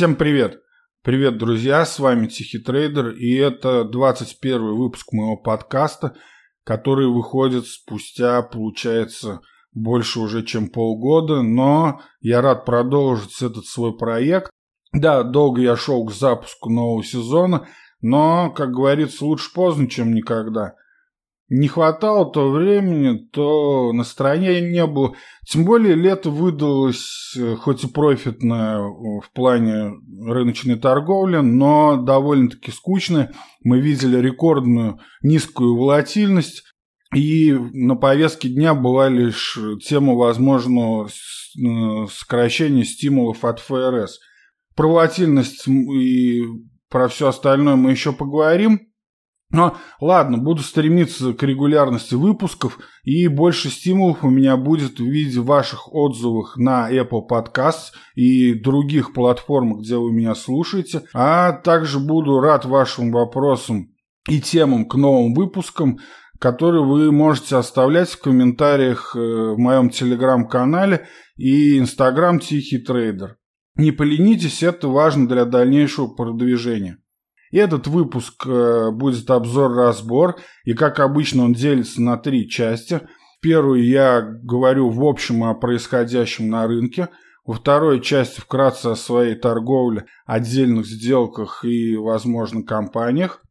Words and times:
Всем 0.00 0.16
привет! 0.16 0.62
Привет, 1.02 1.36
друзья, 1.36 1.84
с 1.84 1.98
вами 1.98 2.26
Тихий 2.26 2.58
Трейдер, 2.58 3.10
и 3.10 3.34
это 3.34 3.84
21 3.84 4.74
выпуск 4.74 5.12
моего 5.12 5.36
подкаста, 5.36 6.16
который 6.64 7.06
выходит 7.06 7.66
спустя, 7.66 8.40
получается, 8.40 9.42
больше 9.74 10.20
уже 10.20 10.42
чем 10.42 10.70
полгода, 10.70 11.42
но 11.42 12.00
я 12.22 12.40
рад 12.40 12.64
продолжить 12.64 13.42
этот 13.42 13.66
свой 13.66 13.94
проект. 13.94 14.50
Да, 14.94 15.22
долго 15.22 15.60
я 15.60 15.76
шел 15.76 16.02
к 16.06 16.12
запуску 16.12 16.70
нового 16.70 17.04
сезона, 17.04 17.68
но, 18.00 18.50
как 18.56 18.70
говорится, 18.70 19.26
лучше 19.26 19.52
поздно, 19.52 19.86
чем 19.86 20.14
никогда– 20.14 20.76
не 21.50 21.66
хватало 21.66 22.30
то 22.30 22.48
времени, 22.48 23.18
то 23.32 23.92
настроения 23.92 24.60
не 24.60 24.86
было. 24.86 25.14
Тем 25.44 25.64
более 25.64 25.96
лето 25.96 26.30
выдалось, 26.30 27.34
э, 27.36 27.56
хоть 27.56 27.82
и 27.82 27.88
профитное 27.88 28.78
э, 28.78 28.80
в 28.80 29.30
плане 29.34 29.94
рыночной 30.24 30.76
торговли, 30.76 31.38
но 31.38 31.96
довольно-таки 31.96 32.70
скучное. 32.70 33.32
Мы 33.64 33.80
видели 33.80 34.16
рекордную 34.16 35.00
низкую 35.22 35.76
волатильность, 35.76 36.62
и 37.12 37.52
на 37.52 37.96
повестке 37.96 38.48
дня 38.48 38.72
была 38.72 39.08
лишь 39.08 39.58
тема 39.84 40.14
возможного 40.14 41.08
э, 41.08 42.06
сокращения 42.12 42.84
стимулов 42.84 43.44
от 43.44 43.58
ФРС. 43.58 44.20
Про 44.76 44.88
волатильность 44.88 45.66
и 45.66 46.44
про 46.88 47.08
все 47.08 47.28
остальное 47.28 47.74
мы 47.74 47.90
еще 47.90 48.12
поговорим. 48.12 48.89
Но 49.50 49.76
ладно, 50.00 50.38
буду 50.38 50.62
стремиться 50.62 51.32
к 51.32 51.42
регулярности 51.42 52.14
выпусков, 52.14 52.78
и 53.02 53.26
больше 53.26 53.68
стимулов 53.68 54.22
у 54.22 54.30
меня 54.30 54.56
будет 54.56 55.00
в 55.00 55.04
виде 55.04 55.40
ваших 55.40 55.92
отзывов 55.92 56.56
на 56.56 56.88
Apple 56.90 57.28
Podcasts 57.28 57.90
и 58.14 58.54
других 58.54 59.12
платформах, 59.12 59.80
где 59.80 59.96
вы 59.96 60.12
меня 60.12 60.36
слушаете. 60.36 61.02
А 61.12 61.52
также 61.52 61.98
буду 61.98 62.38
рад 62.38 62.64
вашим 62.64 63.10
вопросам 63.10 63.90
и 64.28 64.40
темам 64.40 64.84
к 64.84 64.94
новым 64.94 65.34
выпускам, 65.34 65.98
которые 66.38 66.84
вы 66.84 67.10
можете 67.10 67.56
оставлять 67.56 68.08
в 68.08 68.20
комментариях 68.20 69.16
э, 69.16 69.18
в 69.18 69.58
моем 69.58 69.90
телеграм-канале 69.90 71.08
и 71.36 71.76
инстаграм 71.78 72.38
Тихий 72.38 72.78
Трейдер. 72.78 73.36
Не 73.74 73.90
поленитесь, 73.90 74.62
это 74.62 74.88
важно 74.88 75.26
для 75.26 75.44
дальнейшего 75.44 76.06
продвижения. 76.06 76.98
Этот 77.50 77.88
выпуск 77.88 78.46
э, 78.46 78.90
будет 78.92 79.28
обзор-разбор, 79.30 80.36
и 80.64 80.74
как 80.74 81.00
обычно 81.00 81.44
он 81.44 81.52
делится 81.52 82.00
на 82.00 82.16
три 82.16 82.48
части. 82.48 83.00
Первую 83.42 83.84
я 83.84 84.20
говорю 84.20 84.90
в 84.90 85.04
общем 85.04 85.42
о 85.44 85.54
происходящем 85.54 86.48
на 86.48 86.66
рынке, 86.66 87.08
во 87.44 87.54
второй 87.54 88.00
части 88.00 88.40
вкратце 88.40 88.88
о 88.88 88.96
своей 88.96 89.34
торговле, 89.34 90.06
отдельных 90.26 90.86
сделках 90.86 91.64
и, 91.64 91.96
возможно, 91.96 92.62
компаниях, 92.62 93.42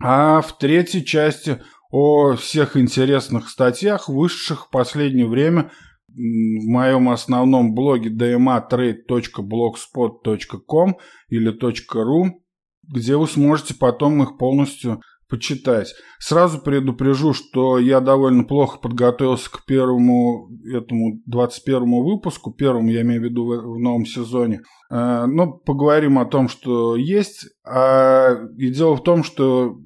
а 0.00 0.40
в 0.40 0.56
третьей 0.58 1.04
части 1.04 1.60
о 1.90 2.36
всех 2.36 2.76
интересных 2.76 3.48
статьях, 3.48 4.08
вышедших 4.08 4.66
в 4.66 4.70
последнее 4.70 5.26
время 5.26 5.72
в 6.08 6.68
моем 6.68 7.08
основном 7.08 7.74
блоге 7.74 8.10
dmatrade.blogspot.com 8.10 10.98
или 11.28 11.50
.ru 11.50 12.41
где 12.88 13.16
вы 13.16 13.26
сможете 13.26 13.74
потом 13.74 14.22
их 14.22 14.38
полностью 14.38 15.00
почитать. 15.32 15.94
Сразу 16.18 16.60
предупрежу, 16.60 17.32
что 17.32 17.78
я 17.78 18.00
довольно 18.00 18.44
плохо 18.44 18.78
подготовился 18.78 19.50
к 19.50 19.64
первому 19.64 20.50
этому 20.70 21.22
21 21.24 22.04
выпуску, 22.04 22.52
первому 22.52 22.90
я 22.90 23.00
имею 23.00 23.22
в 23.22 23.24
виду 23.24 23.46
в, 23.46 23.76
в 23.76 23.78
новом 23.78 24.04
сезоне. 24.04 24.60
Э, 24.90 25.24
но 25.24 25.50
поговорим 25.52 26.18
о 26.18 26.26
том, 26.26 26.48
что 26.48 26.96
есть. 26.96 27.46
А, 27.64 28.34
и 28.58 28.68
дело 28.70 28.94
в 28.94 29.02
том, 29.02 29.24
что 29.24 29.78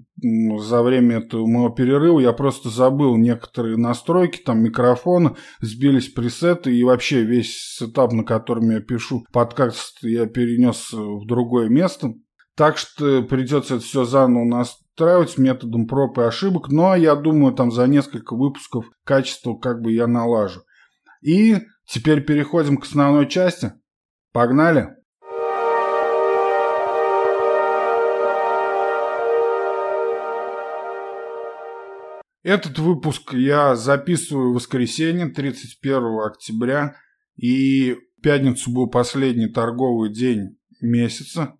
за 0.58 0.82
время 0.82 1.18
этого 1.18 1.46
моего 1.46 1.68
перерыва 1.68 2.18
я 2.18 2.32
просто 2.32 2.68
забыл 2.68 3.16
некоторые 3.16 3.76
настройки, 3.76 4.42
там 4.44 4.64
микрофона, 4.64 5.36
сбились 5.60 6.08
пресеты 6.08 6.74
и 6.74 6.82
вообще 6.82 7.22
весь 7.22 7.76
сетап, 7.78 8.12
на 8.12 8.24
котором 8.24 8.70
я 8.70 8.80
пишу 8.80 9.24
подкаст, 9.32 9.98
я 10.02 10.26
перенес 10.26 10.92
в 10.92 11.24
другое 11.26 11.68
место. 11.68 12.14
Так 12.56 12.78
что 12.78 13.22
придется 13.22 13.74
это 13.74 13.84
все 13.84 14.04
заново 14.04 14.44
настраивать 14.44 15.36
методом 15.36 15.86
проб 15.86 16.18
и 16.18 16.22
ошибок. 16.22 16.70
Но 16.70 16.96
я 16.96 17.14
думаю, 17.14 17.54
там 17.54 17.70
за 17.70 17.86
несколько 17.86 18.34
выпусков 18.34 18.86
качество 19.04 19.54
как 19.54 19.82
бы 19.82 19.92
я 19.92 20.06
налажу. 20.06 20.62
И 21.20 21.58
теперь 21.86 22.24
переходим 22.24 22.78
к 22.78 22.84
основной 22.84 23.28
части. 23.28 23.72
Погнали! 24.32 24.88
Этот 32.42 32.78
выпуск 32.78 33.34
я 33.34 33.76
записываю 33.76 34.52
в 34.52 34.54
воскресенье, 34.54 35.26
31 35.26 36.20
октября, 36.24 36.96
и 37.34 37.96
пятницу 38.22 38.72
был 38.72 38.88
последний 38.88 39.48
торговый 39.48 40.10
день 40.10 40.56
месяца 40.80 41.55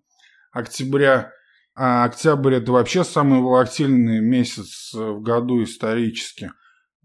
октября. 0.57 1.31
А 1.75 2.05
октябрь 2.05 2.55
это 2.55 2.71
вообще 2.71 3.03
самый 3.03 3.39
волатильный 3.39 4.19
месяц 4.19 4.93
э, 4.95 4.97
в 4.97 5.21
году 5.21 5.63
исторически. 5.63 6.51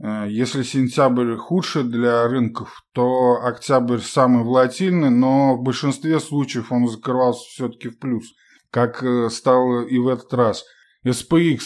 Э, 0.02 0.24
если 0.28 0.62
сентябрь 0.62 1.36
худший 1.36 1.84
для 1.84 2.26
рынков, 2.26 2.82
то 2.94 3.42
октябрь 3.42 3.98
самый 3.98 4.44
волатильный, 4.44 5.10
но 5.10 5.56
в 5.56 5.62
большинстве 5.62 6.18
случаев 6.20 6.72
он 6.72 6.88
закрывался 6.88 7.44
все-таки 7.50 7.90
в 7.90 7.98
плюс, 7.98 8.24
как 8.70 9.02
э, 9.04 9.28
стало 9.28 9.82
и 9.82 9.98
в 9.98 10.08
этот 10.08 10.32
раз. 10.32 10.64
SPX, 11.06 11.60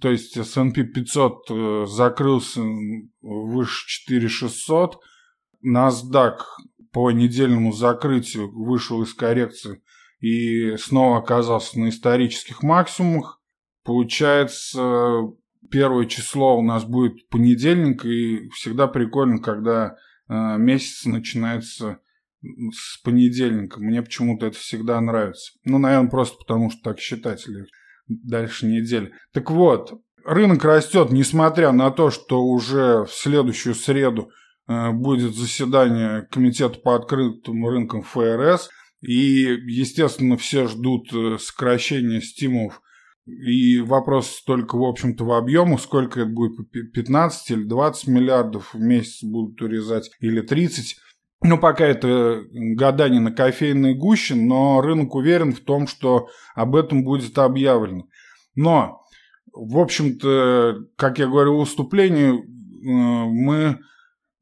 то 0.00 0.08
есть 0.08 0.34
S&P 0.38 0.84
500 0.84 1.88
закрылся 1.90 2.62
выше 3.20 3.86
4600, 3.86 4.98
NASDAQ 5.62 6.38
по 6.90 7.10
недельному 7.10 7.72
закрытию 7.72 8.50
вышел 8.50 9.02
из 9.02 9.12
коррекции 9.12 9.82
и 10.20 10.76
снова 10.76 11.18
оказался 11.18 11.78
на 11.80 11.88
исторических 11.88 12.62
максимумах. 12.62 13.40
Получается, 13.84 15.22
первое 15.70 16.06
число 16.06 16.58
у 16.58 16.62
нас 16.62 16.84
будет 16.84 17.28
понедельник, 17.28 18.04
и 18.04 18.48
всегда 18.50 18.86
прикольно, 18.86 19.38
когда 19.38 19.96
э, 20.28 20.58
месяц 20.58 21.06
начинается 21.06 21.98
с 22.42 23.00
понедельника. 23.02 23.80
Мне 23.80 24.02
почему-то 24.02 24.46
это 24.46 24.56
всегда 24.56 25.00
нравится. 25.00 25.52
Ну, 25.64 25.78
наверное, 25.78 26.10
просто 26.10 26.38
потому, 26.38 26.70
что 26.70 26.82
так 26.82 27.00
считать 27.00 27.46
дальше 28.06 28.66
недели. 28.66 29.12
Так 29.32 29.50
вот, 29.50 30.00
рынок 30.24 30.64
растет, 30.64 31.10
несмотря 31.10 31.72
на 31.72 31.90
то, 31.90 32.10
что 32.10 32.42
уже 32.42 33.04
в 33.04 33.10
следующую 33.10 33.74
среду 33.74 34.30
э, 34.68 34.90
будет 34.90 35.34
заседание 35.34 36.28
Комитета 36.30 36.78
по 36.78 36.94
открытым 36.94 37.66
рынкам 37.66 38.02
ФРС– 38.02 38.68
и, 39.00 39.58
естественно, 39.66 40.36
все 40.36 40.66
ждут 40.66 41.12
э, 41.12 41.38
сокращения 41.38 42.20
стимулов. 42.20 42.82
И 43.26 43.80
вопрос 43.80 44.42
только, 44.44 44.76
в 44.76 44.82
общем-то, 44.82 45.24
в 45.24 45.32
объему, 45.32 45.78
сколько 45.78 46.20
это 46.20 46.30
будет, 46.30 46.70
15 46.70 47.50
или 47.50 47.64
20 47.64 48.08
миллиардов 48.08 48.74
в 48.74 48.80
месяц 48.80 49.22
будут 49.22 49.60
урезать, 49.62 50.10
или 50.20 50.40
30. 50.40 50.96
Ну, 51.42 51.58
пока 51.58 51.86
это 51.86 52.44
гадание 52.52 53.20
на 53.20 53.32
кофейной 53.32 53.94
гуще, 53.94 54.34
но 54.34 54.80
рынок 54.82 55.14
уверен 55.14 55.52
в 55.54 55.60
том, 55.60 55.86
что 55.86 56.28
об 56.54 56.76
этом 56.76 57.04
будет 57.04 57.38
объявлено. 57.38 58.08
Но, 58.54 59.00
в 59.52 59.78
общем-то, 59.78 60.84
как 60.96 61.18
я 61.18 61.26
говорил 61.26 61.56
в 61.56 61.60
выступлении, 61.60 62.32
э, 62.32 62.40
мы 62.84 63.78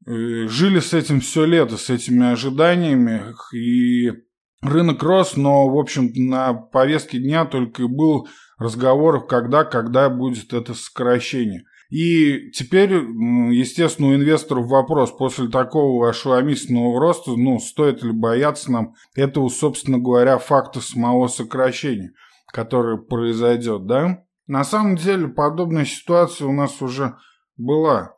э, 0.05 0.47
жили 0.47 0.79
с 0.79 0.93
этим 0.93 1.21
все 1.21 1.45
лето, 1.45 1.77
с 1.77 1.89
этими 1.89 2.31
ожиданиями, 2.31 3.33
и 3.53 4.11
Рынок 4.61 5.01
рос, 5.03 5.37
но, 5.37 5.69
в 5.69 5.77
общем, 5.77 6.11
на 6.15 6.53
повестке 6.53 7.19
дня 7.19 7.45
только 7.45 7.87
был 7.87 8.27
разговор, 8.57 9.25
когда, 9.25 9.63
когда 9.63 10.09
будет 10.09 10.53
это 10.53 10.73
сокращение. 10.73 11.63
И 11.89 12.51
теперь, 12.51 12.93
естественно, 12.93 14.09
у 14.09 14.15
инвесторов 14.15 14.67
вопрос, 14.67 15.11
после 15.11 15.47
такого 15.47 16.09
ошеломительного 16.09 16.99
роста, 16.99 17.31
ну, 17.35 17.57
стоит 17.59 18.03
ли 18.03 18.11
бояться 18.11 18.71
нам 18.71 18.93
этого, 19.15 19.49
собственно 19.49 19.97
говоря, 19.97 20.37
факта 20.37 20.81
самого 20.81 21.27
сокращения, 21.27 22.11
которое 22.47 22.97
произойдет, 22.97 23.87
да? 23.87 24.23
На 24.45 24.63
самом 24.63 24.97
деле, 24.97 25.29
подобная 25.29 25.85
ситуация 25.85 26.47
у 26.47 26.51
нас 26.51 26.81
уже 26.81 27.15
была. 27.57 28.13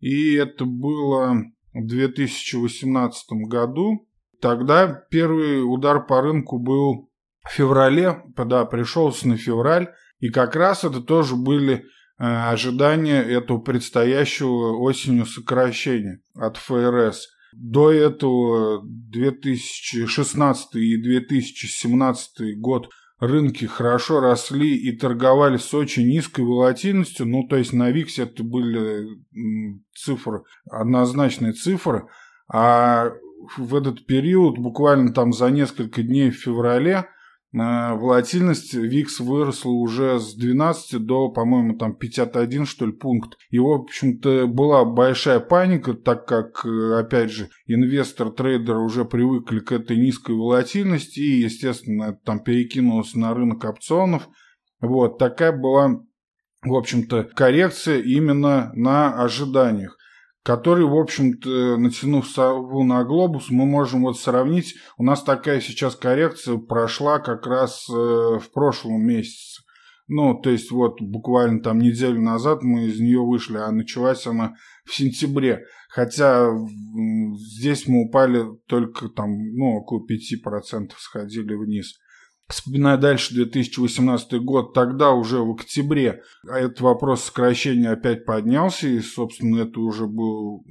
И 0.00 0.34
это 0.34 0.64
было 0.64 1.44
в 1.74 1.86
2018 1.86 3.24
году, 3.46 4.08
Тогда 4.42 4.88
первый 5.08 5.62
удар 5.62 6.04
по 6.04 6.20
рынку 6.20 6.58
был 6.58 7.08
в 7.44 7.48
феврале, 7.48 8.24
да, 8.36 8.64
пришелся 8.64 9.28
на 9.28 9.36
февраль, 9.36 9.92
и 10.18 10.30
как 10.30 10.56
раз 10.56 10.82
это 10.82 11.00
тоже 11.00 11.36
были 11.36 11.74
э, 11.74 11.82
ожидания 12.18 13.22
этого 13.22 13.58
предстоящего 13.58 14.76
осенью 14.78 15.26
сокращения 15.26 16.20
от 16.34 16.56
ФРС. 16.56 17.28
До 17.52 17.92
этого 17.92 18.82
2016 18.84 20.74
и 20.74 21.00
2017 21.00 22.58
год 22.58 22.90
рынки 23.20 23.66
хорошо 23.66 24.18
росли 24.18 24.76
и 24.76 24.96
торговали 24.96 25.56
с 25.56 25.72
очень 25.72 26.08
низкой 26.08 26.44
волатильностью. 26.44 27.26
Ну, 27.26 27.46
то 27.46 27.56
есть 27.56 27.72
на 27.72 27.92
ВИКС 27.92 28.18
это 28.18 28.42
были 28.42 29.06
цифры, 29.94 30.42
однозначные 30.68 31.52
цифры. 31.52 32.08
А 32.52 33.12
в 33.56 33.74
этот 33.74 34.06
период, 34.06 34.58
буквально 34.58 35.12
там 35.12 35.32
за 35.32 35.50
несколько 35.50 36.02
дней 36.02 36.30
в 36.30 36.36
феврале, 36.36 37.06
Э, 37.54 37.94
волатильность 37.94 38.74
ВИКС 38.74 39.20
выросла 39.20 39.70
уже 39.70 40.18
с 40.18 40.34
12 40.34 41.04
до, 41.04 41.28
по-моему, 41.28 41.76
там 41.76 41.94
51, 41.94 42.66
что 42.66 42.86
ли, 42.86 42.92
пункт. 42.92 43.36
И, 43.50 43.58
в 43.58 43.68
общем-то, 43.68 44.46
была 44.46 44.84
большая 44.84 45.40
паника, 45.40 45.94
так 45.94 46.26
как, 46.26 46.64
э, 46.64 46.98
опять 46.98 47.30
же, 47.30 47.50
инвестор-трейдер 47.66 48.78
уже 48.78 49.04
привыкли 49.04 49.60
к 49.60 49.72
этой 49.72 49.98
низкой 49.98 50.34
волатильности, 50.34 51.20
и, 51.20 51.42
естественно, 51.42 52.04
это 52.04 52.20
там 52.24 52.40
перекинулось 52.42 53.14
на 53.14 53.34
рынок 53.34 53.64
опционов. 53.64 54.28
Вот, 54.80 55.18
такая 55.18 55.52
была, 55.52 56.00
в 56.62 56.74
общем-то, 56.74 57.24
коррекция 57.34 58.00
именно 58.00 58.72
на 58.74 59.22
ожиданиях 59.22 59.98
который, 60.42 60.84
в 60.84 60.94
общем-то, 60.94 61.76
натянув 61.76 62.26
сову 62.28 62.82
на 62.84 63.04
глобус, 63.04 63.50
мы 63.50 63.64
можем 63.64 64.02
вот 64.02 64.18
сравнить. 64.18 64.74
У 64.98 65.04
нас 65.04 65.22
такая 65.22 65.60
сейчас 65.60 65.94
коррекция 65.94 66.58
прошла 66.58 67.20
как 67.20 67.46
раз 67.46 67.88
э, 67.88 67.92
в 67.92 68.50
прошлом 68.52 69.06
месяце. 69.06 69.62
Ну, 70.08 70.34
то 70.34 70.50
есть 70.50 70.70
вот 70.70 71.00
буквально 71.00 71.62
там 71.62 71.78
неделю 71.78 72.20
назад 72.20 72.62
мы 72.62 72.86
из 72.86 73.00
нее 73.00 73.20
вышли, 73.20 73.56
а 73.56 73.70
началась 73.70 74.26
она 74.26 74.54
в 74.84 74.94
сентябре. 74.94 75.64
Хотя 75.88 76.50
здесь 77.36 77.86
мы 77.86 78.06
упали 78.06 78.44
только 78.66 79.08
там, 79.08 79.30
ну, 79.54 79.76
около 79.76 80.00
5% 80.00 80.90
сходили 80.98 81.54
вниз. 81.54 81.98
Вспоминая 82.52 82.98
дальше 82.98 83.32
2018 83.32 84.34
год, 84.42 84.74
тогда 84.74 85.12
уже 85.12 85.38
в 85.38 85.52
октябре 85.52 86.22
этот 86.46 86.82
вопрос 86.82 87.24
сокращения 87.24 87.88
опять 87.88 88.26
поднялся, 88.26 88.88
и, 88.88 89.00
собственно, 89.00 89.62
это 89.62 89.80
уже 89.80 90.06
был 90.06 90.62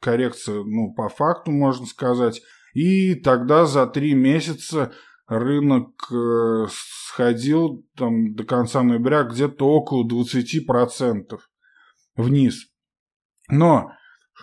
коррекция, 0.00 0.62
ну, 0.62 0.92
по 0.92 1.08
факту, 1.08 1.50
можно 1.50 1.86
сказать. 1.86 2.42
И 2.74 3.14
тогда 3.14 3.64
за 3.64 3.86
три 3.86 4.12
месяца 4.12 4.92
рынок 5.26 5.94
э, 6.12 6.66
сходил 6.70 7.86
там, 7.96 8.34
до 8.34 8.44
конца 8.44 8.82
ноября 8.82 9.22
где-то 9.22 9.66
около 9.66 10.06
20% 10.06 11.38
вниз. 12.16 12.66
Но 13.48 13.92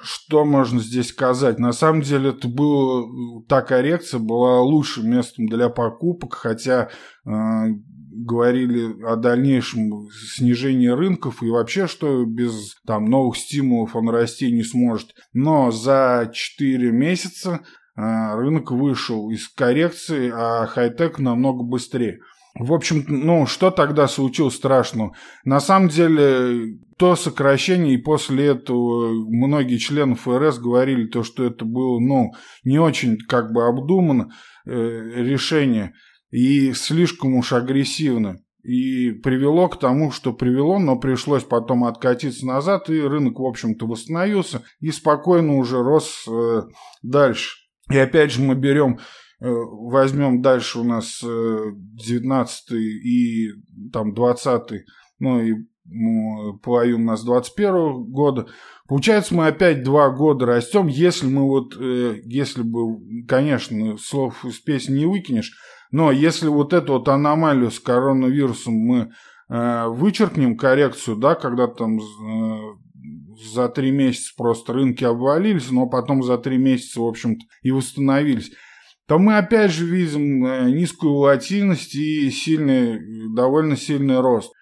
что 0.04 0.46
можно 0.46 0.80
здесь 0.80 1.10
сказать? 1.10 1.60
На 1.60 1.74
самом 1.74 2.02
деле, 2.02 2.30
это 2.30 2.48
была 2.48 3.04
та 3.48 3.62
коррекция 3.62 4.20
была 4.20 4.62
лучшим 4.62 5.10
местом 5.10 5.48
для 5.48 5.70
покупок, 5.70 6.34
хотя 6.34 6.90
э, 7.26 7.30
говорили 8.12 9.04
о 9.04 9.16
дальнейшем 9.16 10.10
снижении 10.12 10.88
рынков 10.88 11.42
и 11.42 11.50
вообще, 11.50 11.88
что 11.88 12.26
без 12.26 12.76
там, 12.86 13.06
новых 13.06 13.38
стимулов 13.38 13.96
он 13.96 14.10
расти 14.10 14.52
не 14.52 14.64
сможет. 14.64 15.16
Но 15.34 15.72
за 15.72 16.30
4 16.34 16.92
месяца 16.92 17.62
э, 17.96 18.36
рынок 18.36 18.72
вышел 18.72 19.30
из 19.32 19.48
коррекции, 19.48 20.32
а 20.34 20.66
хай-тек 20.68 21.20
намного 21.20 21.64
быстрее. 21.64 22.20
В 22.54 22.74
общем, 22.74 23.06
ну, 23.08 23.46
что 23.46 23.72
тогда 23.72 24.08
случилось 24.08 24.56
страшного? 24.56 25.16
На 25.46 25.60
самом 25.62 25.88
деле, 25.88 26.78
то 26.98 27.16
сокращение, 27.16 27.94
и 27.94 28.02
после 28.02 28.48
этого 28.48 29.10
многие 29.30 29.78
члены 29.78 30.16
ФРС 30.16 30.60
говорили, 30.60 31.08
то, 31.08 31.24
что 31.24 31.46
это 31.46 31.64
было, 31.64 32.00
ну, 32.00 32.32
не 32.64 32.78
очень 32.78 33.18
как 33.18 33.54
бы 33.54 33.66
обдуманно 33.66 34.32
э, 34.66 34.72
решение 34.72 35.94
и 36.30 36.74
слишком 36.74 37.36
уж 37.36 37.54
агрессивно. 37.54 38.38
И 38.64 39.12
привело 39.12 39.70
к 39.70 39.80
тому, 39.80 40.12
что 40.12 40.34
привело, 40.34 40.78
но 40.78 41.00
пришлось 41.00 41.44
потом 41.44 41.86
откатиться 41.86 42.46
назад, 42.46 42.90
и 42.90 43.02
рынок, 43.02 43.40
в 43.40 43.46
общем-то, 43.46 43.88
восстановился 43.88 44.62
и 44.82 44.92
спокойно 44.92 45.56
уже 45.56 45.82
рос 45.82 46.26
э, 46.28 46.64
дальше. 47.02 47.56
И 47.90 47.98
опять 47.98 48.32
же 48.32 48.42
мы 48.42 48.56
берем 48.56 49.00
возьмем 49.42 50.42
дальше 50.42 50.80
у 50.80 50.84
нас 50.84 51.20
19 51.22 52.72
э, 52.72 52.76
и 52.76 53.50
там 53.92 54.14
20 54.14 54.86
ну 55.20 55.42
и 55.42 55.54
ну, 55.86 56.58
половину 56.64 57.00
у 57.00 57.08
нас 57.08 57.24
21 57.24 58.04
года. 58.12 58.48
Получается, 58.88 59.36
мы 59.36 59.48
опять 59.48 59.84
два 59.84 60.10
года 60.10 60.46
растем. 60.46 60.88
Если 60.88 61.28
мы 61.28 61.44
вот, 61.44 61.76
э, 61.78 62.22
если 62.24 62.62
бы, 62.62 63.26
конечно, 63.28 63.98
слов 63.98 64.46
из 64.46 64.60
песни 64.60 65.00
не 65.00 65.06
выкинешь, 65.06 65.54
но 65.92 66.12
если 66.12 66.48
вот 66.48 66.72
эту 66.72 66.94
вот 66.94 67.10
аномалию 67.10 67.72
с 67.72 67.80
коронавирусом 67.80 68.74
мы 68.74 69.12
вычеркнем 69.50 70.56
коррекцию, 70.56 71.18
да, 71.18 71.36
когда 71.36 71.68
там 71.68 72.00
за 73.54 73.68
три 73.68 73.92
месяца 73.92 74.32
просто 74.38 74.72
рынки 74.72 75.04
обвалились, 75.04 75.72
но 75.72 75.88
потом 75.88 76.24
за 76.24 76.38
три 76.38 76.58
месяца, 76.58 77.02
в 77.02 77.06
общем-то, 77.06 77.46
и 77.62 77.72
восстановились 77.72 78.52
то 79.12 79.20
мы 79.20 79.38
опять 79.38 79.72
же 79.72 79.86
видим 79.86 80.46
э, 80.46 80.72
низкую 80.72 81.16
волатильность 81.16 81.96
и 81.96 82.30
сильный, 82.32 82.98
довольно 83.36 83.76
сильный 83.76 84.22
рост. 84.22 84.54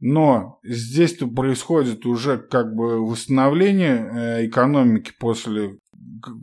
Но 0.00 0.58
здесь-то 0.64 1.28
происходит 1.28 2.04
уже 2.04 2.36
как 2.36 2.74
бы 2.74 3.06
восстановление 3.06 3.94
э, 3.94 4.46
экономики 4.48 5.12
после 5.20 5.78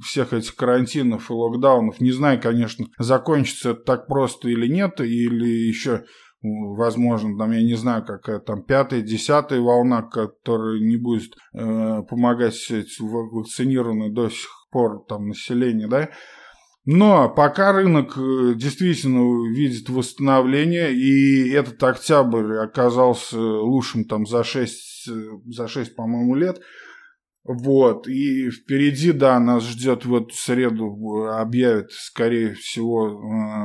всех 0.02 0.32
этих 0.32 0.56
карантинов 0.56 1.30
и 1.30 1.34
локдаунов. 1.34 2.00
Не 2.00 2.14
знаю, 2.14 2.40
конечно, 2.42 2.86
закончится 2.98 3.72
это 3.72 3.82
так 3.82 4.08
просто 4.08 4.48
или 4.48 4.68
нет, 4.68 5.02
или 5.02 5.68
еще, 5.68 6.06
возможно, 6.42 7.38
там, 7.38 7.52
я 7.52 7.62
не 7.62 7.76
знаю, 7.76 8.06
какая 8.06 8.40
там 8.40 8.64
пятая, 8.64 9.02
десятая 9.02 9.60
волна, 9.60 10.02
которая 10.02 10.80
не 10.80 10.96
будет 10.96 11.34
э, 11.54 12.04
помогать 12.10 12.56
вакцинированной 13.02 14.14
до 14.14 14.30
сих 14.30 14.48
пор 14.72 15.04
там 15.10 15.28
население, 15.28 15.90
да, 15.90 16.10
но 16.86 17.30
пока 17.30 17.72
рынок 17.72 18.18
э, 18.18 18.56
действительно 18.56 19.50
видит 19.50 19.90
восстановление, 19.90 20.94
и 20.94 21.50
этот 21.52 21.82
октябрь 21.82 22.58
оказался 22.58 23.40
лучшим 23.40 24.04
там 24.04 24.26
за 24.26 24.44
6, 24.44 25.10
э, 25.10 25.12
за 25.46 25.68
6 25.70 25.96
по-моему, 25.96 26.36
лет, 26.36 26.60
вот, 27.46 28.08
и 28.08 28.50
впереди, 28.50 29.14
да, 29.14 29.40
нас 29.40 29.64
ждет 29.64 30.06
в 30.06 30.14
эту 30.14 30.34
среду, 30.34 31.24
э, 31.26 31.40
объявят, 31.40 31.92
скорее 31.92 32.54
всего, 32.54 33.18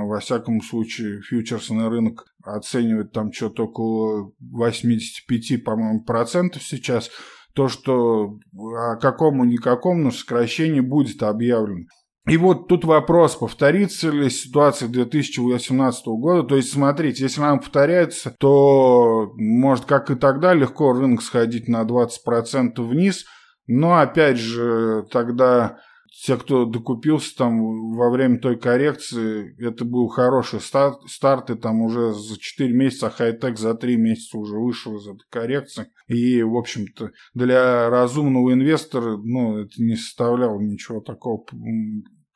во 0.06 0.20
всяком 0.20 0.60
случае, 0.62 1.20
фьючерсный 1.22 1.88
рынок 1.88 2.24
оценивает 2.44 3.10
там 3.10 3.32
что-то 3.32 3.64
около 3.64 4.32
85, 4.38 5.64
по-моему, 5.64 6.04
процентов 6.04 6.62
сейчас, 6.62 7.10
то, 7.52 7.66
что 7.66 8.38
о 8.56 8.96
какому-никаком, 8.96 10.04
но 10.04 10.12
сокращении 10.12 10.80
будет 10.80 11.24
объявлено. 11.24 11.86
И 12.28 12.36
вот 12.36 12.68
тут 12.68 12.84
вопрос, 12.84 13.36
повторится 13.36 14.10
ли 14.10 14.28
ситуация 14.28 14.88
2018 14.88 16.06
года. 16.06 16.42
То 16.42 16.56
есть, 16.56 16.72
смотрите, 16.72 17.24
если 17.24 17.40
она 17.40 17.56
повторяется, 17.56 18.34
то 18.38 19.32
может, 19.36 19.86
как 19.86 20.10
и 20.10 20.14
тогда, 20.14 20.52
легко 20.52 20.92
рынок 20.92 21.22
сходить 21.22 21.68
на 21.68 21.84
20% 21.84 22.80
вниз. 22.82 23.24
Но, 23.66 23.98
опять 23.98 24.38
же, 24.38 25.06
тогда 25.10 25.78
те, 26.24 26.36
кто 26.36 26.64
докупился 26.64 27.36
там 27.36 27.94
во 27.94 28.10
время 28.10 28.38
той 28.38 28.58
коррекции, 28.58 29.54
это 29.64 29.84
был 29.84 30.08
хороший 30.08 30.60
старт, 30.60 30.96
старт 31.06 31.50
и 31.50 31.54
там 31.54 31.82
уже 31.82 32.12
за 32.12 32.38
4 32.38 32.72
месяца, 32.74 33.06
а 33.06 33.10
хай-тек 33.10 33.58
за 33.58 33.74
3 33.74 33.96
месяца 33.96 34.36
уже 34.36 34.56
вышел 34.58 34.96
из 34.96 35.06
этой 35.06 35.24
коррекции. 35.30 35.86
И, 36.08 36.42
в 36.42 36.56
общем-то, 36.56 37.10
для 37.34 37.88
разумного 37.88 38.52
инвестора, 38.52 39.16
ну, 39.16 39.58
это 39.58 39.74
не 39.78 39.96
составляло 39.96 40.58
ничего 40.58 41.00
такого 41.00 41.44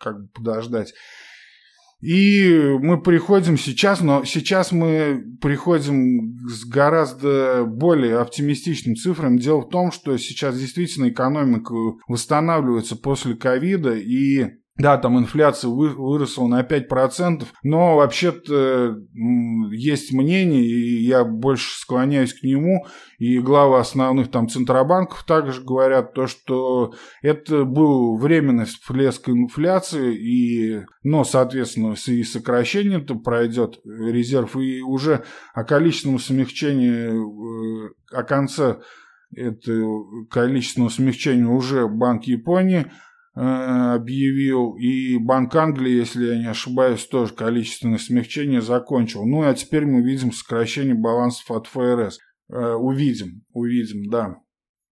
как 0.02 0.20
бы 0.20 0.28
подождать. 0.28 0.92
И 2.02 2.76
мы 2.80 3.00
приходим 3.00 3.56
сейчас, 3.56 4.00
но 4.00 4.24
сейчас 4.24 4.72
мы 4.72 5.22
приходим 5.40 6.36
с 6.48 6.64
гораздо 6.64 7.64
более 7.64 8.18
оптимистичным 8.18 8.96
цифрам. 8.96 9.38
Дело 9.38 9.60
в 9.60 9.68
том, 9.68 9.92
что 9.92 10.16
сейчас 10.18 10.58
действительно 10.58 11.10
экономика 11.10 11.72
восстанавливается 12.08 12.96
после 12.96 13.36
ковида, 13.36 13.94
и 13.94 14.61
да, 14.76 14.96
там 14.96 15.18
инфляция 15.18 15.68
выросла 15.68 16.46
на 16.46 16.62
5%, 16.62 17.44
но 17.62 17.96
вообще-то 17.96 18.96
есть 19.70 20.12
мнение, 20.12 20.64
и 20.64 21.04
я 21.04 21.24
больше 21.24 21.78
склоняюсь 21.78 22.32
к 22.32 22.42
нему, 22.42 22.86
и 23.18 23.38
главы 23.38 23.78
основных 23.78 24.30
там 24.30 24.48
центробанков 24.48 25.24
также 25.24 25.62
говорят 25.62 26.14
то, 26.14 26.26
что 26.26 26.94
это 27.20 27.64
был 27.64 28.16
временный 28.16 28.64
всплеск 28.64 29.28
инфляции, 29.28 30.16
и, 30.16 30.86
но, 31.02 31.24
соответственно, 31.24 31.94
и 32.06 32.22
сокращение 32.22 32.98
это 32.98 33.14
пройдет 33.14 33.78
резерв, 33.84 34.56
и 34.56 34.80
уже 34.80 35.24
о 35.52 35.64
количественном 35.64 36.18
смягчении, 36.18 37.88
э, 37.88 37.92
о 38.10 38.22
конце 38.22 38.78
этого 39.34 40.26
количественного 40.26 40.90
смягчения 40.90 41.46
уже 41.46 41.88
Банк 41.88 42.24
Японии 42.24 42.90
объявил, 43.34 44.76
и 44.76 45.16
Банк 45.18 45.54
Англии, 45.54 45.92
если 45.92 46.26
я 46.26 46.38
не 46.38 46.50
ошибаюсь, 46.50 47.06
тоже 47.06 47.32
количественное 47.32 47.98
смягчение 47.98 48.60
закончил. 48.60 49.24
Ну, 49.24 49.42
а 49.42 49.54
теперь 49.54 49.86
мы 49.86 50.02
видим 50.02 50.32
сокращение 50.32 50.94
балансов 50.94 51.50
от 51.50 51.66
ФРС. 51.66 52.18
Увидим, 52.48 53.44
увидим, 53.54 54.10
да, 54.10 54.36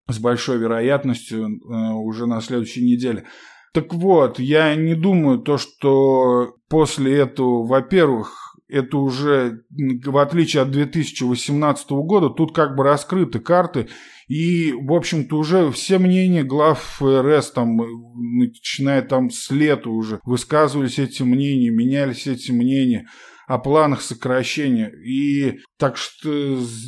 с 0.08 0.18
большой 0.18 0.58
вероятностью 0.58 1.60
уже 2.02 2.26
на 2.26 2.40
следующей 2.40 2.82
неделе. 2.82 3.26
Так 3.74 3.92
вот, 3.92 4.38
я 4.40 4.74
не 4.74 4.94
думаю 4.94 5.38
то, 5.38 5.58
что 5.58 6.56
после 6.68 7.18
этого, 7.18 7.66
во-первых, 7.66 8.49
это 8.70 8.96
уже, 8.98 9.62
в 9.70 10.18
отличие 10.18 10.62
от 10.62 10.70
2018 10.70 11.90
года, 11.90 12.30
тут 12.30 12.54
как 12.54 12.76
бы 12.76 12.84
раскрыты 12.84 13.40
карты, 13.40 13.88
и, 14.28 14.72
в 14.72 14.92
общем-то, 14.92 15.36
уже 15.36 15.70
все 15.72 15.98
мнения 15.98 16.44
глав 16.44 16.80
ФРС, 16.98 17.50
там, 17.50 17.76
начиная 18.14 19.02
там 19.02 19.30
с 19.30 19.50
лета 19.50 19.90
уже, 19.90 20.20
высказывались 20.24 20.98
эти 20.98 21.22
мнения, 21.22 21.70
менялись 21.70 22.26
эти 22.26 22.52
мнения 22.52 23.08
о 23.48 23.58
планах 23.58 24.00
сокращения. 24.00 24.92
И 25.04 25.58
так 25.76 25.96
что 25.96 26.30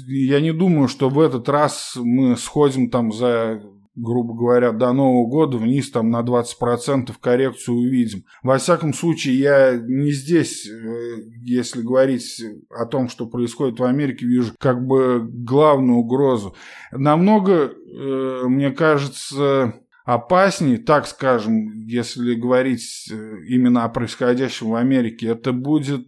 я 0.07 0.41
не 0.41 0.53
думаю, 0.53 0.87
что 0.87 1.09
в 1.09 1.19
этот 1.19 1.49
раз 1.49 1.95
мы 1.97 2.37
сходим 2.37 2.89
там 2.89 3.11
за 3.11 3.61
грубо 3.95 4.35
говоря, 4.35 4.73
до 4.73 4.93
Нового 4.93 5.27
года 5.29 5.59
вниз 5.59 5.91
там 5.91 6.11
на 6.11 6.23
20% 6.23 7.13
коррекцию 7.21 7.77
увидим. 7.77 8.25
Во 8.43 8.59
всяком 8.59 8.95
случае, 8.95 9.39
я 9.39 9.77
не 9.77 10.13
здесь, 10.13 10.67
э, 10.67 11.23
если 11.43 11.83
говорить 11.83 12.43
о 12.71 12.87
том, 12.87 13.09
что 13.09 13.27
происходит 13.27 13.79
в 13.79 13.85
Америке, 13.85 14.27
вижу 14.27 14.55
как 14.59 14.87
бы 14.87 15.21
главную 15.23 15.99
угрозу. 15.99 16.57
Намного, 16.91 17.53
э, 17.53 18.43
мне 18.47 18.71
кажется, 18.71 19.75
опаснее, 20.07 20.79
так 20.79 21.07
скажем, 21.07 21.85
если 21.87 22.35
говорить 22.35 23.11
э, 23.13 23.45
именно 23.47 23.85
о 23.85 23.91
происходящем 23.91 24.71
в 24.71 24.75
Америке, 24.75 25.29
это 25.29 25.53
будет, 25.53 26.07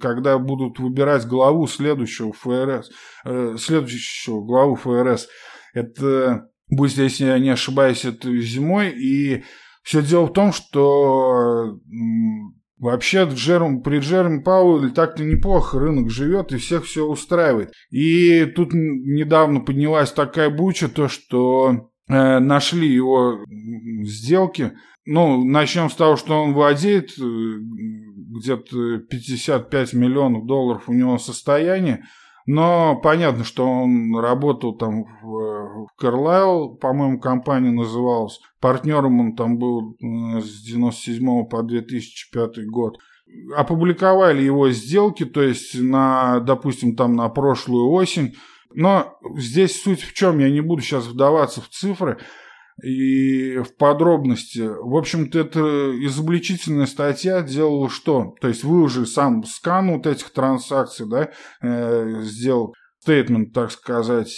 когда 0.00 0.38
будут 0.38 0.78
выбирать 0.78 1.26
главу 1.26 1.66
следующего 1.66 2.32
ФРС, 2.32 2.90
следующего 3.60 4.44
главу 4.44 4.76
ФРС. 4.76 5.28
Это 5.74 6.48
будет, 6.68 6.98
если 6.98 7.26
я 7.26 7.38
не 7.38 7.50
ошибаюсь, 7.50 8.04
это 8.04 8.36
зимой. 8.38 8.90
И 8.90 9.44
все 9.82 10.02
дело 10.02 10.26
в 10.26 10.32
том, 10.32 10.52
что 10.52 11.78
Вообще, 12.78 13.24
Джером, 13.24 13.82
при 13.82 14.00
Джереме 14.00 14.42
Пауэлле 14.42 14.90
так-то 14.90 15.24
неплохо 15.24 15.78
рынок 15.78 16.10
живет 16.10 16.52
и 16.52 16.58
всех 16.58 16.84
все 16.84 17.06
устраивает. 17.06 17.72
И 17.90 18.44
тут 18.54 18.74
недавно 18.74 19.60
поднялась 19.60 20.12
такая 20.12 20.50
буча, 20.50 20.88
то 20.88 21.08
что 21.08 21.88
э, 22.06 22.38
нашли 22.38 22.92
его 22.92 23.38
сделки. 24.02 24.72
Ну, 25.06 25.42
начнем 25.42 25.88
с 25.88 25.94
того, 25.94 26.16
что 26.16 26.34
он 26.42 26.52
владеет 26.52 27.12
э, 27.18 27.22
где-то 27.22 28.98
55 28.98 29.94
миллионов 29.94 30.44
долларов 30.44 30.86
у 30.88 30.92
него 30.92 31.16
состояние. 31.16 32.04
Но 32.46 32.94
понятно, 33.02 33.42
что 33.42 33.66
он 33.66 34.16
работал 34.16 34.76
там 34.76 35.04
в, 35.20 35.86
в 35.86 35.88
Carlyle, 36.00 36.76
по-моему, 36.76 37.18
компания 37.18 37.72
называлась. 37.72 38.40
Партнером 38.60 39.18
он 39.18 39.34
там 39.34 39.58
был 39.58 39.96
э, 40.00 40.40
с 40.40 40.62
97 40.62 41.46
по 41.46 41.64
2005 41.64 42.66
год. 42.66 42.98
Опубликовали 43.56 44.42
его 44.42 44.70
сделки, 44.70 45.24
то 45.24 45.42
есть 45.42 45.74
на, 45.78 46.38
допустим, 46.38 46.94
там 46.94 47.14
на 47.14 47.28
прошлую 47.28 47.90
осень. 47.90 48.36
Но 48.72 49.18
здесь 49.36 49.82
суть 49.82 50.02
в 50.02 50.12
чем, 50.14 50.38
я 50.38 50.48
не 50.48 50.60
буду 50.60 50.82
сейчас 50.82 51.06
вдаваться 51.06 51.60
в 51.60 51.68
цифры 51.68 52.18
и 52.82 53.58
в 53.58 53.74
подробности. 53.76 54.60
В 54.60 54.96
общем-то, 54.96 55.38
это 55.38 55.60
изобличительная 56.04 56.86
статья 56.86 57.42
делала 57.42 57.88
что? 57.88 58.34
То 58.40 58.48
есть 58.48 58.64
вы 58.64 58.82
уже 58.82 59.06
сам 59.06 59.44
скан 59.44 59.92
вот 59.92 60.06
этих 60.06 60.30
транзакций, 60.30 61.06
да, 61.08 61.30
э, 61.62 62.20
сделал 62.22 62.74
стейтмент, 63.06 63.52
так 63.52 63.70
сказать. 63.70 64.34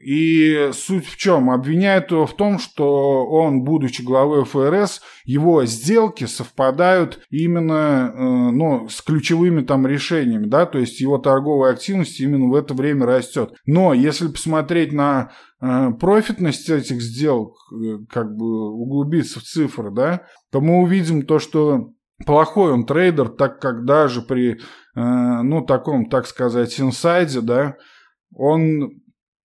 И 0.00 0.70
суть 0.72 1.06
в 1.06 1.16
чем? 1.16 1.50
Обвиняют 1.50 2.12
его 2.12 2.24
в 2.24 2.36
том, 2.36 2.60
что 2.60 3.26
он, 3.26 3.64
будучи 3.64 4.02
главой 4.02 4.44
ФРС, 4.44 5.02
его 5.24 5.64
сделки 5.64 6.26
совпадают 6.26 7.20
именно 7.30 8.12
э, 8.14 8.22
ну, 8.52 8.88
с 8.88 9.02
ключевыми 9.02 9.62
там 9.62 9.88
решениями, 9.88 10.46
да, 10.46 10.66
то 10.66 10.78
есть 10.78 11.00
его 11.00 11.18
торговая 11.18 11.72
активность 11.72 12.20
именно 12.20 12.48
в 12.48 12.54
это 12.54 12.74
время 12.74 13.06
растет. 13.06 13.54
Но 13.66 13.92
если 13.92 14.28
посмотреть 14.28 14.92
на 14.92 15.32
э, 15.60 15.90
профитность 15.98 16.70
этих 16.70 17.02
сделок, 17.02 17.56
э, 17.72 17.98
как 18.08 18.36
бы 18.36 18.70
углубиться 18.72 19.40
в 19.40 19.42
цифры, 19.42 19.90
да, 19.90 20.22
то 20.52 20.60
мы 20.60 20.78
увидим 20.78 21.22
то, 21.22 21.40
что 21.40 21.88
плохой 22.24 22.72
он 22.72 22.86
трейдер, 22.86 23.30
так 23.30 23.60
как 23.60 23.84
даже 23.84 24.22
при, 24.22 24.60
ну, 24.94 25.62
таком, 25.62 26.08
так 26.08 26.28
сказать, 26.28 26.78
инсайде, 26.78 27.40
да, 27.40 27.74
он 28.34 29.02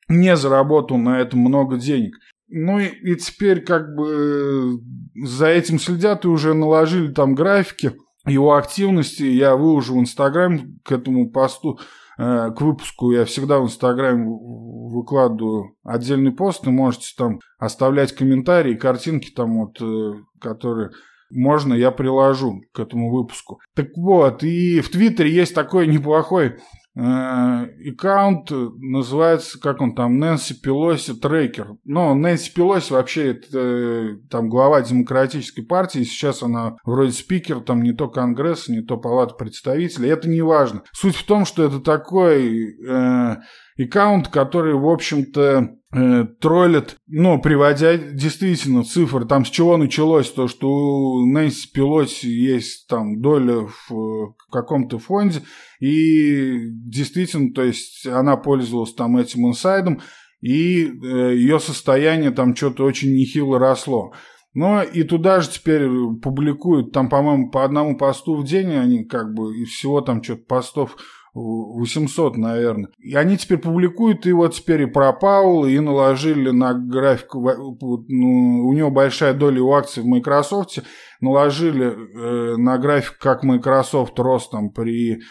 не 0.10 0.36
заработал 0.36 0.98
на 0.98 1.20
этом 1.20 1.40
много 1.40 1.78
денег. 1.78 2.16
Ну 2.50 2.80
и, 2.80 2.86
и 2.86 3.16
теперь 3.16 3.62
как 3.62 3.94
бы 3.96 4.80
за 5.24 5.48
этим 5.48 5.80
следят 5.80 6.24
и 6.24 6.30
уже 6.30 6.54
наложили 6.54 7.12
там 7.12 7.36
графики 7.36 7.94
его 8.26 8.56
активности. 8.56 9.24
Я 9.24 9.56
выложу 9.56 9.96
в 9.96 10.00
Инстаграм 10.00 10.78
к 10.84 10.92
этому 10.92 11.30
посту, 11.30 11.78
э, 12.18 12.52
к 12.52 12.62
выпуску. 12.62 13.12
Я 13.12 13.26
всегда 13.26 13.60
в 13.60 13.66
Инстаграм 13.66 14.26
выкладываю 14.26 15.76
отдельный 15.84 16.32
пост. 16.32 16.66
И 16.66 16.70
можете 16.70 17.14
там 17.18 17.40
оставлять 17.60 18.14
комментарии, 18.14 18.76
картинки 18.76 19.30
там 19.32 19.60
вот, 19.60 19.82
э, 19.82 20.14
которые 20.40 20.92
можно, 21.30 21.74
я 21.74 21.92
приложу 21.92 22.62
к 22.72 22.80
этому 22.80 23.12
выпуску. 23.12 23.60
Так 23.76 23.88
вот, 23.98 24.44
и 24.44 24.80
в 24.80 24.90
Твиттере 24.90 25.30
есть 25.30 25.54
такой 25.54 25.86
неплохой 25.88 26.56
Э, 26.56 26.87
аккаунт 26.98 28.50
называется, 28.50 29.60
как 29.60 29.82
он 29.82 29.94
там, 29.94 30.18
Нэнси 30.18 30.60
Пелоси 30.62 31.14
Трекер. 31.14 31.76
Ну, 31.86 32.16
Нэнси 32.16 32.54
Пелоси 32.54 32.92
вообще 32.92 33.32
это 33.32 33.60
э, 33.60 34.18
там 34.30 34.50
глава 34.50 34.82
демократической 34.82 35.62
партии, 35.62 36.04
сейчас 36.04 36.42
она 36.42 36.78
вроде 36.84 37.12
спикер, 37.12 37.60
там 37.60 37.84
не 37.84 37.94
то 37.94 38.08
Конгресс, 38.08 38.68
не 38.68 38.82
то 38.82 38.98
Палата 38.98 39.36
представителей, 39.36 40.10
это 40.10 40.28
не 40.28 40.42
важно. 40.42 40.84
Суть 40.92 41.16
в 41.16 41.26
том, 41.26 41.46
что 41.46 41.64
это 41.64 41.80
такой 41.80 42.76
э, 42.84 43.36
аккаунт, 43.80 44.30
который, 44.30 44.74
в 44.74 44.88
общем-то, 44.88 45.70
э, 45.98 46.26
троллит, 46.40 46.98
ну, 47.08 47.42
приводя 47.42 47.98
действительно 47.98 48.84
цифры, 48.84 49.26
там 49.26 49.46
с 49.46 49.50
чего 49.50 49.78
началось 49.78 50.32
то, 50.32 50.48
что 50.48 50.70
у 50.70 51.26
Нэнси 51.26 51.72
Пелоси 51.74 52.28
есть 52.28 52.88
там 52.88 53.22
доля 53.22 53.68
в, 53.68 53.90
в 53.90 54.36
каком-то 54.52 55.00
фонде, 55.00 55.42
и 55.80 56.70
действительно, 56.72 57.54
то 57.54 57.64
есть 57.64 58.06
она 58.06 58.38
пользовалась 58.38 58.94
там 58.94 59.18
этим 59.18 59.48
инсайдом, 59.48 60.02
и 60.42 60.86
э, 60.86 61.36
ее 61.36 61.60
состояние 61.60 62.32
там 62.32 62.56
что-то 62.56 62.84
очень 62.84 63.14
нехило 63.14 63.60
росло. 63.60 64.14
Но 64.54 64.82
и 64.82 65.04
туда 65.04 65.42
же 65.42 65.50
теперь 65.50 65.88
публикуют, 66.22 66.92
там, 66.92 67.10
по-моему, 67.10 67.52
по 67.52 67.64
одному 67.64 67.96
посту 67.98 68.36
в 68.36 68.44
день 68.44 68.74
они 68.74 69.04
как 69.04 69.34
бы, 69.34 69.56
и 69.56 69.66
всего 69.66 70.02
там 70.02 70.24
что-то 70.24 70.46
постов 70.46 70.98
800, 71.38 72.38
наверное. 72.38 72.90
И 73.00 73.16
они 73.16 73.38
теперь 73.38 73.60
публикуют, 73.60 74.26
и 74.26 74.32
вот 74.32 74.56
теперь 74.56 74.84
и 74.84 74.86
про 74.86 75.14
Паула, 75.14 75.68
и 75.68 75.80
наложили 75.80 76.50
на 76.50 76.74
график, 76.74 77.34
ну, 77.36 78.68
у 78.68 78.74
него 78.74 78.90
большая 78.90 79.34
доля 79.34 79.62
у 79.62 79.72
акций 79.74 80.04
в 80.04 80.08
Microsoft, 80.08 80.80
наложили 81.22 81.86
э, 81.86 82.58
на 82.58 82.78
график, 82.78 83.18
как 83.20 83.44
Microsoft 83.44 84.18
рос 84.20 84.50
там 84.50 84.72
при 84.72 85.22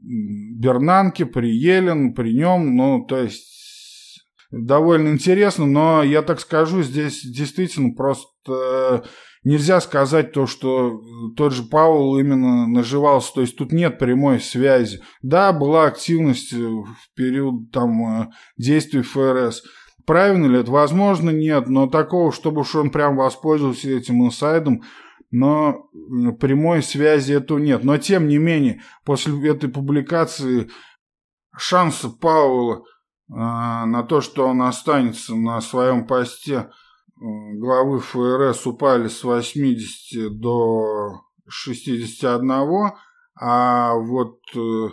Бернанке, 0.00 1.26
при 1.26 1.50
Елен, 1.50 2.14
при 2.14 2.34
нем, 2.34 2.76
ну, 2.76 3.04
то 3.04 3.18
есть 3.18 4.22
довольно 4.50 5.08
интересно, 5.08 5.66
но 5.66 6.02
я 6.04 6.22
так 6.22 6.40
скажу, 6.40 6.82
здесь 6.82 7.22
действительно 7.22 7.94
просто 7.94 9.04
нельзя 9.48 9.80
сказать 9.80 10.32
то, 10.32 10.46
что 10.46 11.02
тот 11.34 11.54
же 11.54 11.62
Паул 11.62 12.18
именно 12.18 12.66
наживался, 12.66 13.32
то 13.34 13.40
есть 13.40 13.56
тут 13.56 13.72
нет 13.72 13.98
прямой 13.98 14.40
связи. 14.40 15.00
Да, 15.22 15.52
была 15.54 15.86
активность 15.86 16.52
в 16.52 16.86
период 17.14 17.70
там 17.72 18.30
действий 18.58 19.00
ФРС. 19.00 19.62
Правильно 20.04 20.46
ли 20.46 20.60
это? 20.60 20.70
Возможно, 20.70 21.30
нет, 21.30 21.68
но 21.68 21.86
такого, 21.86 22.30
чтобы 22.30 22.60
уж 22.60 22.74
он 22.74 22.90
прям 22.90 23.16
воспользовался 23.16 23.90
этим 23.90 24.24
инсайдом, 24.26 24.82
но 25.30 25.88
прямой 26.40 26.82
связи 26.82 27.32
этого 27.32 27.58
нет. 27.58 27.84
Но 27.84 27.96
тем 27.96 28.28
не 28.28 28.36
менее, 28.36 28.82
после 29.04 29.50
этой 29.50 29.70
публикации 29.70 30.68
шансы 31.56 32.10
Пауэлла 32.10 32.76
э, 32.76 32.82
на 33.30 34.02
то, 34.02 34.20
что 34.20 34.46
он 34.46 34.60
останется 34.62 35.34
на 35.34 35.60
своем 35.62 36.06
посте 36.06 36.68
главы 37.20 38.00
ФРС 38.00 38.66
упали 38.66 39.08
с 39.08 39.24
80 39.24 40.38
до 40.38 41.22
61, 41.48 42.92
а 43.40 43.94
вот 43.94 44.38
э, 44.54 44.88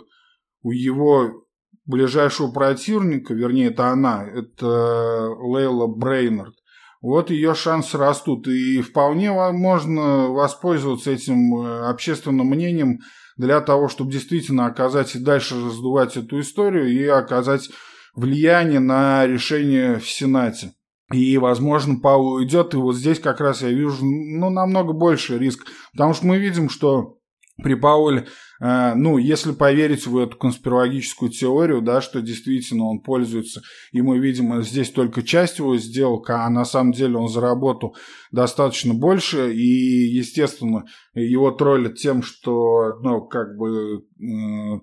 у 0.62 0.70
его 0.70 1.44
ближайшего 1.84 2.50
противника, 2.50 3.34
вернее, 3.34 3.68
это 3.68 3.88
она, 3.88 4.24
это 4.24 5.34
Лейла 5.38 5.86
Брейнард, 5.86 6.54
вот 7.00 7.30
ее 7.30 7.54
шансы 7.54 7.98
растут. 7.98 8.48
И 8.48 8.80
вполне 8.80 9.30
можно 9.52 10.28
воспользоваться 10.28 11.12
этим 11.12 11.56
э, 11.56 11.88
общественным 11.88 12.48
мнением 12.48 13.00
для 13.36 13.60
того, 13.60 13.88
чтобы 13.88 14.10
действительно 14.10 14.66
оказать 14.66 15.14
и 15.14 15.18
дальше 15.18 15.54
раздувать 15.54 16.16
эту 16.16 16.40
историю 16.40 16.88
и 16.88 17.04
оказать 17.06 17.70
влияние 18.14 18.80
на 18.80 19.26
решение 19.26 19.98
в 19.98 20.08
Сенате. 20.08 20.72
И, 21.12 21.38
возможно, 21.38 22.00
Паул 22.00 22.34
уйдет, 22.34 22.74
и 22.74 22.78
вот 22.78 22.96
здесь 22.96 23.20
как 23.20 23.40
раз 23.40 23.62
я 23.62 23.70
вижу 23.70 24.04
ну, 24.04 24.50
намного 24.50 24.92
больше 24.92 25.38
риск. 25.38 25.66
Потому 25.92 26.14
что 26.14 26.26
мы 26.26 26.38
видим, 26.38 26.68
что 26.68 27.16
при 27.62 27.74
Пауле, 27.74 28.26
э, 28.60 28.94
ну, 28.94 29.16
если 29.16 29.52
поверить 29.52 30.06
в 30.06 30.18
эту 30.18 30.36
конспирологическую 30.36 31.30
теорию, 31.30 31.80
да, 31.80 32.00
что 32.00 32.20
действительно 32.20 32.84
он 32.84 33.00
пользуется, 33.00 33.62
и 33.92 34.02
мы 34.02 34.18
видим 34.18 34.58
э, 34.58 34.62
здесь 34.62 34.90
только 34.90 35.22
часть 35.22 35.58
его 35.58 35.76
сделок, 35.78 36.28
а 36.28 36.50
на 36.50 36.64
самом 36.64 36.92
деле 36.92 37.16
он 37.16 37.28
заработал 37.28 37.96
достаточно 38.30 38.92
больше, 38.92 39.54
и, 39.54 40.08
естественно, 40.08 40.84
его 41.14 41.50
троллят 41.50 41.94
тем, 41.94 42.22
что, 42.22 42.98
ну, 43.00 43.22
как 43.22 43.56
бы 43.56 44.00
э, 44.00 44.80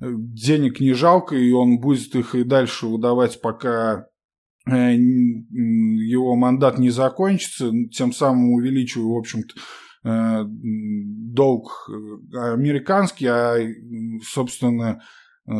денег 0.00 0.80
не 0.80 0.92
жалко, 0.92 1.36
и 1.36 1.52
он 1.52 1.78
будет 1.78 2.14
их 2.14 2.34
и 2.34 2.44
дальше 2.44 2.86
выдавать, 2.86 3.40
пока 3.40 4.08
его 4.66 6.36
мандат 6.36 6.78
не 6.78 6.90
закончится, 6.90 7.70
тем 7.92 8.12
самым 8.12 8.52
увеличивая, 8.52 9.06
в 9.06 9.18
общем-то, 9.18 9.54
Э, 10.02 10.44
долг 10.46 11.90
э, 11.90 12.52
американский, 12.54 13.26
а, 13.26 13.58
собственно, 14.22 15.02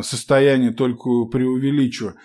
состояние 0.01 0.71
только 0.71 1.25
преувеличиваю. 1.25 2.15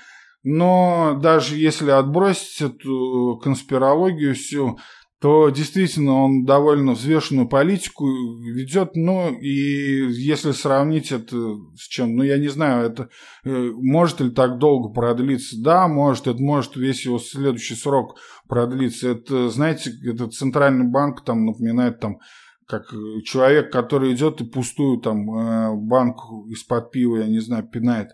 Но 0.43 1.19
даже 1.21 1.57
если 1.57 1.91
отбросить 1.91 2.63
эту 2.63 3.39
конспирологию 3.43 4.35
всю, 4.35 4.79
то 5.21 5.49
действительно 5.49 6.25
он 6.25 6.45
довольно 6.45 6.93
взвешенную 6.93 7.49
политику 7.49 8.07
ведет, 8.07 8.97
ну 8.97 9.33
и 9.33 10.13
если 10.13 10.53
сравнить 10.53 11.11
это 11.11 11.37
с 11.75 11.89
чем, 11.89 12.17
ну 12.17 12.23
я 12.23 12.37
не 12.39 12.49
знаю, 12.49 12.91
это 12.91 13.09
э, 13.45 13.71
может 13.75 14.21
ли 14.21 14.31
так 14.31 14.59
долго 14.59 14.93
продлиться, 14.93 15.57
да, 15.59 15.89
может, 15.89 16.27
это 16.27 16.43
может 16.43 16.77
весь 16.77 17.07
его 17.07 17.19
следующий 17.19 17.77
срок 17.77 18.19
продлиться, 18.47 19.09
это, 19.09 19.49
знаете, 19.49 19.91
этот 20.05 20.35
центральный 20.35 20.87
банк 20.87 21.25
там 21.25 21.47
напоминает 21.47 21.99
там 21.99 22.19
как 22.67 22.93
человек, 23.25 23.73
который 23.73 24.13
идет 24.13 24.41
и 24.41 24.45
пустую 24.45 24.99
там 24.99 25.31
э, 25.31 25.75
банку 25.77 26.47
из-под 26.49 26.91
пива, 26.91 27.19
я 27.19 27.27
не 27.27 27.39
знаю, 27.39 27.67
пинает. 27.67 28.09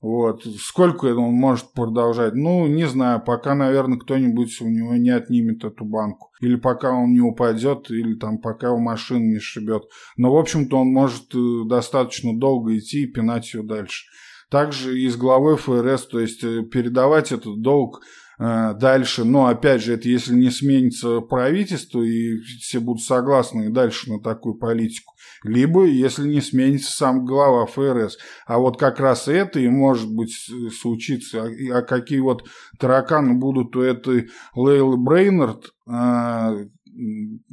Вот. 0.00 0.44
Сколько 0.44 1.06
он 1.06 1.34
может 1.34 1.72
продолжать? 1.72 2.34
Ну, 2.34 2.66
не 2.68 2.86
знаю, 2.86 3.20
пока, 3.24 3.54
наверное, 3.54 3.98
кто-нибудь 3.98 4.60
у 4.60 4.68
него 4.68 4.94
не 4.94 5.10
отнимет 5.10 5.64
эту 5.64 5.84
банку. 5.84 6.30
Или 6.40 6.56
пока 6.56 6.92
он 6.92 7.12
не 7.12 7.20
упадет, 7.20 7.90
или 7.90 8.14
там 8.14 8.38
пока 8.38 8.72
у 8.72 8.78
машины 8.78 9.34
не 9.34 9.40
шибет. 9.40 9.82
Но, 10.16 10.32
в 10.32 10.38
общем-то, 10.38 10.78
он 10.78 10.88
может 10.88 11.34
э, 11.34 11.68
достаточно 11.68 12.38
долго 12.38 12.78
идти 12.78 13.02
и 13.02 13.12
пинать 13.12 13.52
ее 13.52 13.62
дальше. 13.62 14.06
Также 14.50 14.98
и 14.98 15.08
с 15.08 15.16
главой 15.16 15.56
ФРС, 15.56 16.06
то 16.06 16.20
есть 16.20 16.42
э, 16.44 16.62
передавать 16.62 17.32
этот 17.32 17.60
долг 17.60 18.00
Э, 18.00 18.27
дальше, 18.38 19.24
но 19.24 19.46
опять 19.46 19.82
же, 19.82 19.94
это 19.94 20.08
если 20.08 20.34
не 20.34 20.50
сменится 20.50 21.20
правительство 21.20 22.00
и 22.00 22.38
все 22.60 22.78
будут 22.78 23.02
согласны 23.02 23.70
дальше 23.70 24.10
на 24.10 24.20
такую 24.20 24.54
политику, 24.54 25.14
либо 25.42 25.84
если 25.84 26.28
не 26.28 26.40
сменится 26.40 26.92
сам 26.92 27.24
глава 27.24 27.66
ФРС. 27.66 28.18
А 28.46 28.58
вот 28.58 28.78
как 28.78 29.00
раз 29.00 29.28
это 29.28 29.58
и 29.60 29.68
может 29.68 30.12
быть 30.12 30.32
случиться. 30.80 31.42
А, 31.42 31.78
а 31.78 31.82
какие 31.82 32.20
вот 32.20 32.44
тараканы 32.78 33.34
будут 33.34 33.74
у 33.76 33.80
этой 33.80 34.30
Лейлы 34.54 34.96
Брейнард, 34.96 35.72
э, 35.88 36.68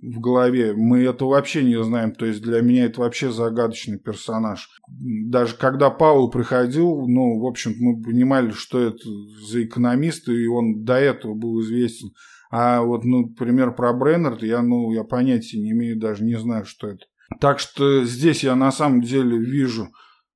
в 0.02 0.20
голове. 0.20 0.74
Мы 0.76 1.04
это 1.04 1.26
вообще 1.26 1.64
не 1.64 1.82
знаем. 1.84 2.14
То 2.14 2.26
есть 2.26 2.42
для 2.42 2.62
меня 2.62 2.86
это 2.86 3.02
вообще 3.02 3.32
загадочный 3.32 4.00
персонаж. 4.00 4.70
Даже 4.88 5.56
когда 5.56 5.90
Паул 5.90 6.30
приходил, 6.32 7.08
ну, 7.08 7.40
в 7.40 7.46
общем 7.46 7.74
мы 7.80 8.02
понимали, 8.02 8.52
что 8.52 8.80
это 8.80 9.08
за 9.48 9.64
экономист, 9.64 10.28
и 10.30 10.48
он 10.48 10.84
до 10.84 10.96
этого 10.96 11.36
был 11.36 11.62
известен. 11.62 12.12
А 12.50 12.82
вот, 12.82 13.04
ну, 13.04 13.28
например, 13.28 13.74
про 13.74 13.94
Бреннерта 13.94 14.46
я, 14.46 14.62
ну, 14.62 14.92
я 14.92 15.04
понятия 15.04 15.60
не 15.60 15.72
имею, 15.72 16.00
даже 16.00 16.24
не 16.24 16.40
знаю, 16.40 16.66
что 16.66 16.88
это. 16.88 17.06
Так 17.40 17.60
что 17.60 18.04
здесь 18.06 18.44
я 18.44 18.56
на 18.56 18.72
самом 18.72 19.02
деле 19.02 19.38
вижу 19.38 19.90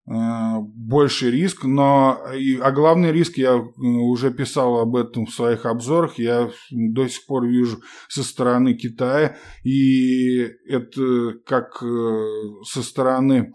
Э, 0.10 0.58
больше 0.60 1.30
риск, 1.30 1.66
но 1.66 2.20
а 2.62 2.72
главный 2.72 3.12
риск 3.12 3.38
я 3.38 3.58
э, 3.58 3.62
уже 3.80 4.32
писал 4.32 4.80
об 4.80 4.96
этом 4.96 5.28
в 5.28 5.34
своих 5.34 5.68
обзорах, 5.68 6.18
я 6.18 6.50
до 6.72 7.08
сих 7.08 7.28
пор 7.28 7.46
вижу 7.46 7.78
со 8.08 8.24
стороны 8.24 8.74
Китая, 8.74 9.38
и 9.64 10.50
это 10.68 11.34
как 11.46 11.84
э, 11.84 12.26
со 12.64 12.82
стороны 12.82 13.54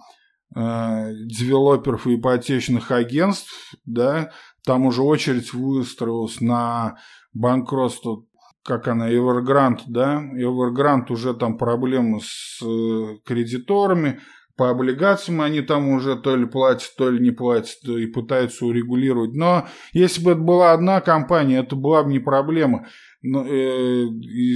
девелоперов 0.57 2.07
и 2.07 2.15
ипотечных 2.15 2.93
агентств, 2.93 3.75
да, 3.85 4.31
там 4.65 4.87
уже 4.87 5.03
очередь 5.03 5.53
выстроилась 5.53 6.41
на 6.41 6.97
банкротство 7.33 8.25
как 8.65 8.87
она, 8.87 9.11
Evergrande, 9.11 9.81
да, 9.89 10.23
Evergrande 10.23 11.13
уже 11.13 11.35
там 11.35 11.59
проблемы 11.59 12.21
с 12.23 12.61
кредиторами, 13.25 14.21
по 14.57 14.71
облигациям 14.71 15.41
они 15.41 15.61
там 15.61 15.89
уже 15.89 16.17
то 16.17 16.37
ли 16.37 16.47
платят, 16.47 16.93
то 16.97 17.11
ли 17.11 17.21
не 17.21 17.31
платят, 17.31 17.83
и 17.85 18.07
пытаются 18.07 18.67
урегулировать. 18.67 19.35
Но 19.35 19.67
если 19.93 20.23
бы 20.23 20.33
это 20.33 20.41
была 20.41 20.73
одна 20.73 21.01
компания, 21.01 21.59
это 21.59 21.77
была 21.77 22.03
бы 22.03 22.11
не 22.11 22.21
проблема. 22.21 22.87
Но, 23.23 23.47
э, 23.47 24.07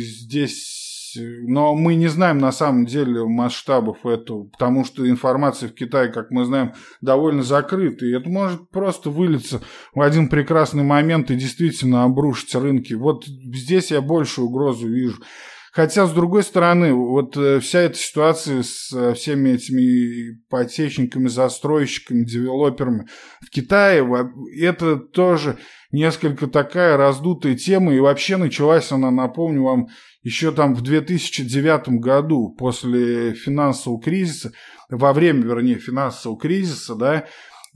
здесь 0.00 0.88
но 1.16 1.74
мы 1.74 1.94
не 1.94 2.08
знаем 2.08 2.38
на 2.38 2.52
самом 2.52 2.86
деле 2.86 3.24
масштабов 3.24 4.04
этого, 4.04 4.44
потому 4.44 4.84
что 4.84 5.08
информация 5.08 5.68
в 5.68 5.74
Китае, 5.74 6.10
как 6.12 6.30
мы 6.30 6.44
знаем, 6.44 6.72
довольно 7.00 7.42
закрыта, 7.42 8.04
и 8.04 8.12
это 8.12 8.28
может 8.28 8.68
просто 8.70 9.10
вылиться 9.10 9.60
в 9.94 10.00
один 10.00 10.28
прекрасный 10.28 10.84
момент 10.84 11.30
и 11.30 11.36
действительно 11.36 12.04
обрушить 12.04 12.54
рынки. 12.54 12.94
Вот 12.94 13.24
здесь 13.26 13.90
я 13.90 14.00
большую 14.00 14.48
угрозу 14.48 14.88
вижу. 14.88 15.22
Хотя, 15.72 16.06
с 16.06 16.12
другой 16.12 16.42
стороны, 16.42 16.92
вот 16.92 17.36
э, 17.36 17.60
вся 17.60 17.80
эта 17.80 17.96
ситуация 17.96 18.62
с 18.62 18.92
э, 18.92 19.14
всеми 19.14 19.50
этими 19.50 20.32
ипотечниками, 20.32 21.28
застройщиками, 21.28 22.24
девелоперами 22.24 23.06
в 23.40 23.50
Китае, 23.50 24.06
это 24.60 24.96
тоже 24.96 25.58
несколько 25.92 26.46
такая 26.46 26.96
раздутая 26.96 27.54
тема, 27.54 27.94
и 27.94 28.00
вообще 28.00 28.36
началась 28.36 28.92
она, 28.92 29.10
напомню 29.10 29.62
вам, 29.62 29.88
еще 30.22 30.52
там 30.52 30.74
в 30.74 30.82
2009 30.82 32.00
году, 32.00 32.54
после 32.58 33.34
финансового 33.34 34.00
кризиса, 34.00 34.52
во 34.90 35.12
время, 35.12 35.42
вернее, 35.42 35.78
финансового 35.78 36.38
кризиса, 36.38 36.94
да, 36.94 37.26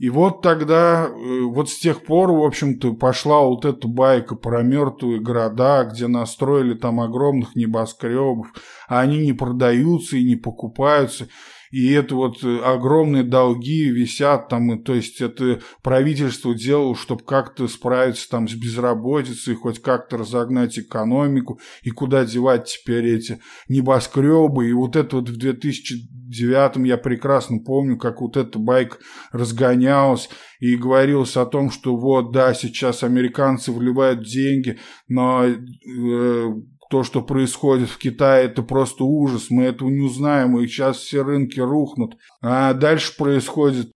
и 0.03 0.09
вот 0.09 0.41
тогда, 0.41 1.07
э, 1.07 1.41
вот 1.43 1.69
с 1.69 1.79
тех 1.79 2.03
пор, 2.03 2.33
в 2.33 2.43
общем-то, 2.43 2.91
пошла 2.91 3.39
вот 3.39 3.63
эта 3.63 3.87
байка 3.87 4.35
про 4.35 4.61
мертвые 4.61 5.21
города, 5.21 5.85
где 5.85 6.07
настроили 6.07 6.73
там 6.73 6.99
огромных 6.99 7.55
небоскребов, 7.55 8.47
а 8.89 8.99
они 8.99 9.19
не 9.19 9.31
продаются 9.31 10.17
и 10.17 10.25
не 10.25 10.35
покупаются 10.35 11.29
и 11.73 11.91
это 11.91 12.13
вот 12.13 12.43
э, 12.43 12.59
огромные 12.59 13.23
долги 13.23 13.89
висят 13.89 14.47
там, 14.47 14.71
и, 14.71 14.83
то 14.83 14.93
есть 14.93 15.21
это 15.21 15.59
правительство 15.81 16.53
делало, 16.53 16.95
чтобы 16.95 17.23
как-то 17.23 17.67
справиться 17.67 18.29
там 18.29 18.47
с 18.47 18.53
безработицей, 18.53 19.55
хоть 19.55 19.81
как-то 19.81 20.17
разогнать 20.17 20.77
экономику, 20.77 21.59
и 21.81 21.89
куда 21.89 22.25
девать 22.25 22.65
теперь 22.65 23.15
эти 23.15 23.39
небоскребы, 23.69 24.69
и 24.69 24.73
вот 24.73 24.95
это 24.95 25.15
вот 25.15 25.29
в 25.29 25.35
2009 25.35 26.85
я 26.85 26.97
прекрасно 26.97 27.57
помню, 27.57 27.97
как 27.97 28.21
вот 28.21 28.37
эта 28.37 28.59
байк 28.59 28.99
разгонялась, 29.31 30.29
и 30.59 30.75
говорилось 30.75 31.35
о 31.37 31.47
том, 31.47 31.71
что 31.71 31.97
вот, 31.97 32.31
да, 32.31 32.53
сейчас 32.53 33.01
американцы 33.01 33.71
вливают 33.71 34.23
деньги, 34.23 34.77
но 35.07 35.43
э, 35.43 36.53
то, 36.93 37.01
что 37.01 37.23
происходит 37.23 37.89
в 37.89 37.97
Китае, 37.97 38.45
это 38.45 38.61
просто 38.61 39.03
ужас. 39.03 39.49
Мы 39.49 39.63
этого 39.63 39.89
не 39.89 40.01
узнаем, 40.01 40.59
и 40.59 40.67
сейчас 40.67 40.97
все 40.97 41.23
рынки 41.23 41.59
рухнут. 41.59 42.17
А 42.39 42.75
дальше 42.75 43.17
происходит... 43.17 43.91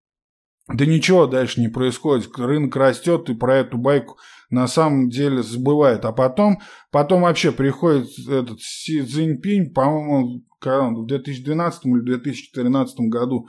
Да 0.68 0.84
ничего 0.84 1.28
дальше 1.28 1.62
не 1.62 1.68
происходит. 1.68 2.36
Рынок 2.36 2.76
растет, 2.76 3.30
и 3.30 3.36
про 3.36 3.58
эту 3.58 3.78
байку 3.78 4.18
на 4.50 4.66
самом 4.66 5.12
деле 5.12 5.44
забывает. 5.44 6.06
А 6.06 6.12
потом, 6.12 6.58
потом 6.90 7.22
вообще 7.22 7.52
приходит 7.52 8.08
этот 8.28 8.62
Си 8.62 9.04
Цзиньпинь, 9.04 9.76
по-моему, 9.76 10.42
в 10.60 11.06
2012 11.06 11.86
или 11.86 12.00
2013 12.00 13.00
году, 13.02 13.48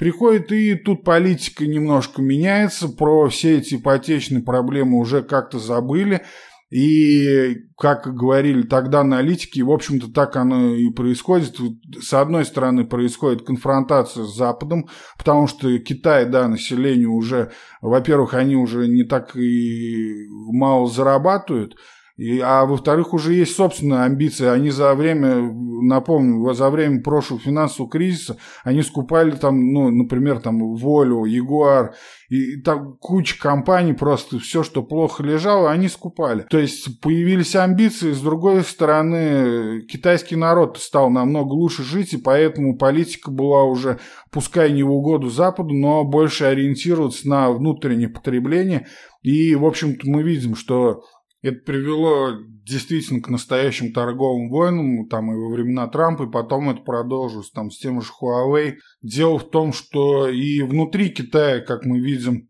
приходит, 0.00 0.50
и 0.50 0.74
тут 0.74 1.04
политика 1.04 1.64
немножко 1.64 2.22
меняется, 2.22 2.88
про 2.88 3.28
все 3.28 3.58
эти 3.58 3.76
ипотечные 3.76 4.42
проблемы 4.42 4.98
уже 4.98 5.22
как-то 5.22 5.60
забыли, 5.60 6.22
и, 6.70 7.66
как 7.76 8.14
говорили 8.14 8.62
тогда 8.62 9.00
аналитики, 9.00 9.60
в 9.60 9.70
общем-то, 9.70 10.12
так 10.12 10.36
оно 10.36 10.74
и 10.74 10.88
происходит. 10.90 11.56
С 12.00 12.14
одной 12.14 12.44
стороны, 12.44 12.86
происходит 12.86 13.44
конфронтация 13.44 14.24
с 14.24 14.36
Западом, 14.36 14.88
потому 15.18 15.48
что 15.48 15.76
Китай, 15.80 16.26
да, 16.26 16.46
население 16.46 17.08
уже, 17.08 17.50
во-первых, 17.82 18.34
они 18.34 18.54
уже 18.54 18.86
не 18.86 19.02
так 19.02 19.36
и 19.36 20.28
мало 20.28 20.88
зарабатывают, 20.88 21.74
И, 22.20 22.38
а 22.38 22.66
во-вторых, 22.66 23.14
уже 23.14 23.32
есть 23.32 23.56
собственные 23.56 24.02
амбиции. 24.02 24.46
Они 24.46 24.68
за 24.68 24.94
время, 24.94 25.36
напомню, 25.40 26.52
за 26.52 26.68
время 26.68 27.00
прошлого 27.00 27.40
финансового 27.40 27.90
кризиса, 27.90 28.36
они 28.62 28.82
скупали 28.82 29.30
там, 29.30 29.72
ну, 29.72 29.88
например, 29.88 30.38
там 30.40 30.74
Волю, 30.74 31.24
Ягуар, 31.24 31.94
и 32.28 32.60
там 32.60 32.98
куча 33.00 33.40
компаний, 33.40 33.94
просто 33.94 34.38
все, 34.38 34.62
что 34.62 34.82
плохо 34.82 35.22
лежало, 35.22 35.70
они 35.70 35.88
скупали. 35.88 36.44
То 36.50 36.58
есть 36.58 37.00
появились 37.00 37.56
амбиции, 37.56 38.12
с 38.12 38.20
другой 38.20 38.64
стороны, 38.64 39.80
китайский 39.90 40.36
народ 40.36 40.76
стал 40.76 41.08
намного 41.08 41.54
лучше 41.54 41.84
жить, 41.84 42.12
и 42.12 42.18
поэтому 42.18 42.76
политика 42.76 43.30
была 43.30 43.64
уже, 43.64 43.98
пускай 44.30 44.70
не 44.72 44.82
в 44.82 44.92
угоду 44.92 45.30
Западу, 45.30 45.72
но 45.72 46.04
больше 46.04 46.44
ориентироваться 46.44 47.26
на 47.26 47.50
внутреннее 47.50 48.10
потребление. 48.10 48.88
И, 49.22 49.54
в 49.54 49.64
общем-то, 49.64 50.02
мы 50.04 50.22
видим, 50.22 50.54
что 50.54 51.02
это 51.42 51.58
привело 51.64 52.32
действительно 52.64 53.22
к 53.22 53.28
настоящим 53.28 53.92
торговым 53.92 54.50
войнам, 54.50 55.08
там 55.08 55.32
и 55.32 55.36
во 55.36 55.50
времена 55.50 55.88
Трампа, 55.88 56.24
и 56.24 56.30
потом 56.30 56.68
это 56.68 56.82
продолжилось 56.82 57.50
там 57.50 57.70
с 57.70 57.78
тем 57.78 58.00
же 58.02 58.10
Huawei. 58.20 58.74
Дело 59.02 59.38
в 59.38 59.50
том, 59.50 59.72
что 59.72 60.28
и 60.28 60.62
внутри 60.62 61.08
Китая, 61.08 61.60
как 61.60 61.84
мы 61.84 61.98
видим, 62.00 62.48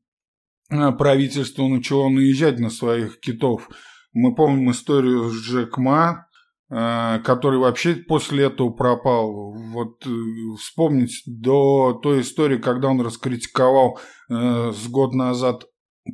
э, 0.71 0.93
правительство 0.93 1.67
начало 1.69 2.09
наезжать 2.09 2.59
на 2.59 2.71
своих 2.71 3.21
китов. 3.21 3.69
Мы 4.13 4.35
помним 4.35 4.73
историю 4.73 5.31
с 5.31 5.35
Джек 5.35 5.79
Ма, 5.79 6.27
э, 6.69 7.21
который 7.21 7.61
вообще 7.61 7.95
после 7.95 8.47
этого 8.47 8.71
пропал. 8.71 9.55
Вот 9.73 10.05
э, 10.05 10.11
вспомнить 10.59 11.23
до 11.27 11.93
той 12.03 12.23
истории, 12.23 12.59
когда 12.59 12.89
он 12.89 13.01
раскритиковал 13.01 14.01
с 14.29 14.87
год 14.87 15.13
назад 15.13 15.65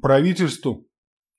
правительству, 0.00 0.85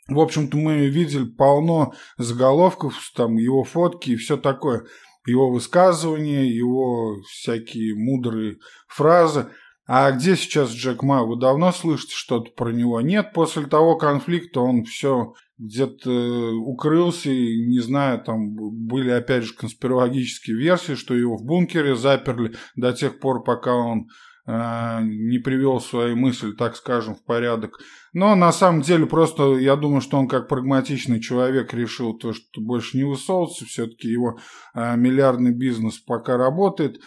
в 0.07 0.19
общем-то, 0.19 0.57
мы 0.57 0.87
видели 0.87 1.25
полно 1.25 1.93
заголовков, 2.17 2.95
там 3.15 3.35
его 3.35 3.63
фотки 3.63 4.11
и 4.11 4.15
все 4.15 4.37
такое. 4.37 4.85
Его 5.25 5.51
высказывания, 5.51 6.45
его 6.45 7.17
всякие 7.29 7.95
мудрые 7.95 8.57
фразы. 8.87 9.49
А 9.85 10.11
где 10.11 10.35
сейчас 10.35 10.71
Джек 10.71 11.03
Ма? 11.03 11.23
Вы 11.23 11.37
давно 11.37 11.71
слышите 11.71 12.13
что-то 12.13 12.51
про 12.51 12.71
него? 12.71 12.99
Нет, 13.01 13.31
после 13.33 13.65
того 13.65 13.97
конфликта 13.97 14.59
он 14.61 14.83
все 14.83 15.33
где-то 15.57 16.11
укрылся, 16.55 17.29
и, 17.29 17.65
не 17.65 17.79
знаю, 17.79 18.21
там 18.21 18.53
были 18.53 19.09
опять 19.09 19.43
же 19.43 19.53
конспирологические 19.53 20.57
версии, 20.57 20.95
что 20.95 21.15
его 21.15 21.37
в 21.37 21.43
бункере 21.43 21.95
заперли 21.95 22.55
до 22.75 22.93
тех 22.93 23.19
пор, 23.19 23.43
пока 23.43 23.73
он 23.73 24.07
Э, 24.47 25.01
не 25.03 25.39
привел 25.39 25.81
свои 25.81 26.15
мысли, 26.15 26.53
так 26.53 26.77
скажем, 26.77 27.15
в 27.15 27.23
порядок. 27.25 27.79
Но 28.13 28.33
на 28.33 28.53
самом 28.53 28.81
деле 28.81 29.05
просто 29.05 29.57
я 29.57 29.75
думаю, 29.75 29.99
что 29.99 30.17
он 30.17 30.29
как 30.29 30.47
прагматичный 30.47 31.19
человек 31.19 31.73
решил 31.73 32.17
то, 32.17 32.31
что 32.31 32.61
больше 32.61 32.95
не 32.95 33.03
высовываться, 33.03 33.65
все-таки 33.65 34.07
его 34.07 34.39
э, 34.73 34.95
миллиардный 34.95 35.51
бизнес 35.51 35.97
пока 35.97 36.37
работает. 36.37 37.01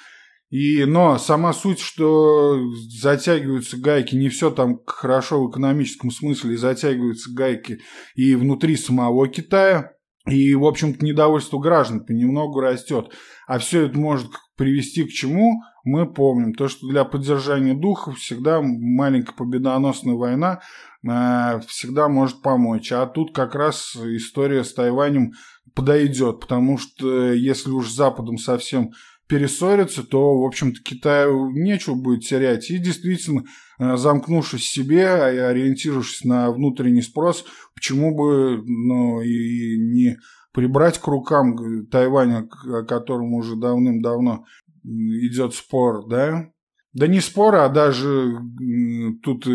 И, 0.51 0.85
но 0.85 1.17
сама 1.17 1.55
суть, 1.55 1.81
что 1.81 2.61
затягиваются 3.01 3.79
гайки, 3.79 4.17
не 4.17 4.29
все 4.29 4.51
там 4.51 4.81
хорошо 4.85 5.43
в 5.43 5.51
экономическом 5.51 6.11
смысле, 6.11 6.59
затягиваются 6.59 7.33
гайки 7.33 7.81
и 8.17 8.35
внутри 8.35 8.77
самого 8.77 9.29
Китая, 9.29 9.93
и, 10.29 10.55
в 10.55 10.65
общем-то, 10.67 11.03
недовольство 11.05 11.59
граждан 11.59 12.05
понемногу 12.05 12.61
растет. 12.61 13.13
А 13.47 13.59
все 13.59 13.87
это 13.87 13.99
может 13.99 14.31
привести 14.57 15.05
к 15.05 15.11
чему? 15.11 15.63
Мы 15.85 16.11
помним 16.11 16.55
то, 16.55 16.69
что 16.69 16.87
для 16.89 17.05
поддержания 17.05 17.75
духа 17.75 18.13
всегда 18.13 18.61
маленькая 18.63 19.35
победоносная 19.35 20.15
война 20.15 20.61
э, 21.03 21.61
всегда 21.67 22.09
может 22.09 22.43
помочь. 22.43 22.93
А 22.93 23.07
тут 23.07 23.35
как 23.35 23.55
раз 23.55 23.97
история 23.97 24.65
с 24.65 24.75
Тайванем 24.75 25.33
подойдет, 25.75 26.41
потому 26.41 26.79
что 26.79 27.33
если 27.33 27.71
уж 27.71 27.89
с 27.89 27.97
Западом 27.97 28.37
совсем 28.37 28.91
перессориться, 29.31 30.03
то, 30.03 30.41
в 30.41 30.45
общем-то, 30.45 30.83
Китаю 30.83 31.51
нечего 31.51 31.95
будет 31.95 32.25
терять. 32.25 32.69
И 32.71 32.79
действительно, 32.79 33.45
э, 33.79 33.97
замкнувшись 33.97 34.63
в 34.63 34.73
себе, 34.73 35.05
и 35.35 35.39
ориентировавшись 35.39 36.25
на 36.25 36.51
внутренний 36.51 37.03
спрос, 37.03 37.45
почему 37.75 38.15
бы 38.15 38.61
ну, 38.67 39.23
и 39.23 39.79
не 39.79 40.19
прибрать 40.53 40.99
к 40.99 41.07
рукам 41.07 41.87
Тайвань, 41.87 42.49
о 42.67 42.83
котором 42.83 43.35
уже 43.35 43.55
давным-давно 43.55 44.45
идет 44.85 45.55
спор, 45.55 46.07
да? 46.09 46.51
Да 46.93 47.07
не 47.07 47.21
спор, 47.21 47.55
а 47.55 47.69
даже 47.69 48.41
тут 49.23 49.47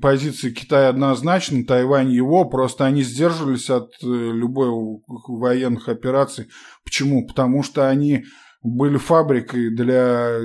позиция 0.00 0.50
Китая 0.50 0.88
однозначна, 0.88 1.64
Тайвань 1.64 2.10
его, 2.10 2.44
просто 2.44 2.84
они 2.84 3.04
сдерживались 3.04 3.70
от 3.70 3.92
э, 4.02 4.06
любой 4.06 4.68
военных 5.28 5.88
операций. 5.88 6.48
Почему? 6.84 7.24
Потому 7.24 7.62
что 7.62 7.88
они 7.88 8.24
были 8.62 8.96
фабрикой 8.96 9.70
для 9.70 10.38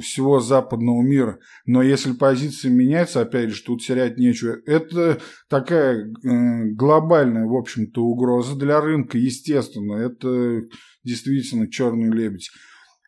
всего 0.00 0.40
западного 0.40 1.02
мира. 1.02 1.38
Но 1.66 1.82
если 1.82 2.12
позиция 2.12 2.70
меняется, 2.70 3.20
опять 3.20 3.50
же, 3.50 3.62
тут 3.62 3.82
терять 3.82 4.18
нечего. 4.18 4.56
Это 4.66 5.20
такая 5.48 6.04
э, 6.04 6.64
глобальная, 6.72 7.46
в 7.46 7.54
общем-то, 7.54 8.02
угроза 8.02 8.58
для 8.58 8.80
рынка, 8.80 9.18
естественно. 9.18 9.94
Это 9.94 10.62
действительно 11.04 11.70
черный 11.70 12.10
лебедь. 12.10 12.50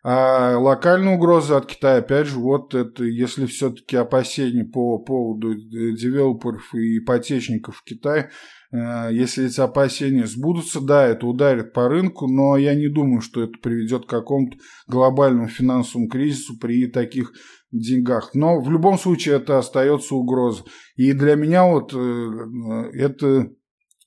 А 0.06 0.58
локальная 0.58 1.14
угроза 1.14 1.56
от 1.56 1.64
Китая, 1.64 1.96
опять 1.96 2.26
же, 2.26 2.38
вот 2.38 2.74
это, 2.74 3.04
если 3.04 3.46
все-таки 3.46 3.96
опасения 3.96 4.62
по 4.62 4.98
поводу 4.98 5.54
девелоперов 5.54 6.74
и 6.74 6.98
ипотечников 6.98 7.78
в 7.78 7.84
Китае, 7.84 8.30
э, 8.70 9.08
если 9.12 9.46
эти 9.46 9.58
опасения 9.62 10.26
сбудутся, 10.26 10.82
да, 10.82 11.06
это 11.06 11.26
ударит 11.26 11.72
по 11.72 11.88
рынку, 11.88 12.26
но 12.26 12.58
я 12.58 12.74
не 12.74 12.88
думаю, 12.88 13.22
что 13.22 13.44
это 13.44 13.54
приведет 13.62 14.04
к 14.04 14.10
какому-то 14.10 14.58
глобальному 14.88 15.48
финансовому 15.48 16.10
кризису 16.10 16.58
при 16.58 16.86
таких 16.86 17.32
деньгах. 17.72 18.34
Но 18.34 18.60
в 18.60 18.70
любом 18.70 18.98
случае 18.98 19.36
это 19.36 19.56
остается 19.56 20.14
угроза. 20.14 20.64
И 20.96 21.14
для 21.14 21.34
меня 21.34 21.64
вот 21.64 21.94
э, 21.94 22.90
это 22.92 23.48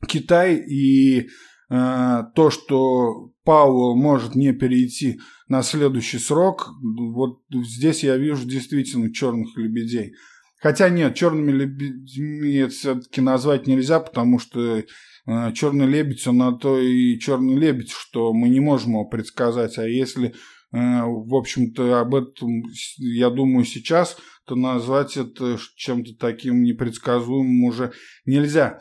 Китай 0.08 0.58
и 0.58 1.22
э, 1.22 1.28
то, 1.70 2.50
что 2.50 3.32
Пауэлл 3.44 3.96
может 3.96 4.36
не 4.36 4.54
перейти 4.54 5.20
на 5.50 5.64
следующий 5.64 6.20
срок, 6.20 6.70
вот 6.82 7.42
здесь 7.52 8.04
я 8.04 8.16
вижу 8.18 8.48
действительно 8.48 9.14
черных 9.14 9.58
лебедей. 9.58 10.14
Хотя 10.60 10.90
нет, 10.90 11.16
черными 11.16 11.52
лебедями 11.52 12.68
все-таки 12.68 13.22
назвать 13.22 13.68
нельзя, 13.68 14.00
потому 14.00 14.40
что 14.40 14.80
э, 14.80 15.54
черный 15.54 15.86
лебедь, 15.86 16.26
он 16.26 16.38
на 16.38 16.52
то 16.52 16.80
и 16.80 17.20
черный 17.20 17.56
лебедь, 17.56 17.92
что 17.92 18.34
мы 18.34 18.50
не 18.50 18.60
можем 18.60 18.94
его 18.94 19.06
предсказать. 19.06 19.78
А 19.78 19.88
если, 19.88 20.30
э, 20.30 20.34
в 20.72 21.36
общем-то, 21.36 22.00
об 22.00 22.16
этом, 22.16 22.64
я 22.98 23.30
думаю, 23.30 23.66
сейчас, 23.66 24.18
то 24.48 24.56
назвать 24.56 25.16
это 25.16 25.60
чем-то 25.76 26.16
таким 26.20 26.64
непредсказуемым 26.64 27.64
уже 27.66 27.94
нельзя. 28.26 28.80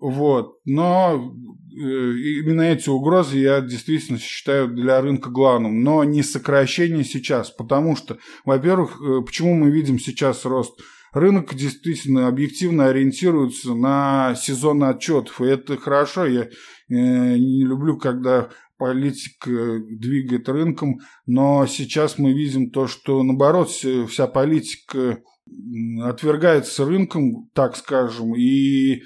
Вот. 0.00 0.58
Но 0.64 1.34
э, 1.72 1.76
именно 1.76 2.62
эти 2.62 2.88
угрозы 2.88 3.38
я 3.38 3.60
действительно 3.60 4.18
считаю 4.18 4.68
для 4.68 5.00
рынка 5.00 5.30
главным. 5.30 5.82
Но 5.82 6.04
не 6.04 6.22
сокращение 6.22 7.04
сейчас. 7.04 7.50
Потому 7.50 7.96
что, 7.96 8.18
во-первых, 8.44 9.00
э, 9.00 9.22
почему 9.24 9.54
мы 9.54 9.70
видим 9.70 9.98
сейчас 9.98 10.44
рост? 10.44 10.78
Рынок 11.12 11.54
действительно 11.54 12.28
объективно 12.28 12.88
ориентируется 12.88 13.74
на 13.74 14.34
сезон 14.36 14.84
отчетов. 14.84 15.40
И 15.40 15.46
это 15.46 15.76
хорошо. 15.76 16.26
Я 16.26 16.42
э, 16.42 16.48
не 16.88 17.64
люблю, 17.64 17.98
когда 17.98 18.50
политик 18.76 19.44
двигает 19.44 20.48
рынком. 20.48 21.00
Но 21.26 21.66
сейчас 21.66 22.18
мы 22.18 22.32
видим 22.32 22.70
то, 22.70 22.86
что 22.86 23.24
наоборот 23.24 23.70
вся 23.70 24.28
политика 24.28 25.18
отвергается 26.04 26.84
рынком, 26.84 27.48
так 27.54 27.76
скажем, 27.76 28.36
и 28.36 29.02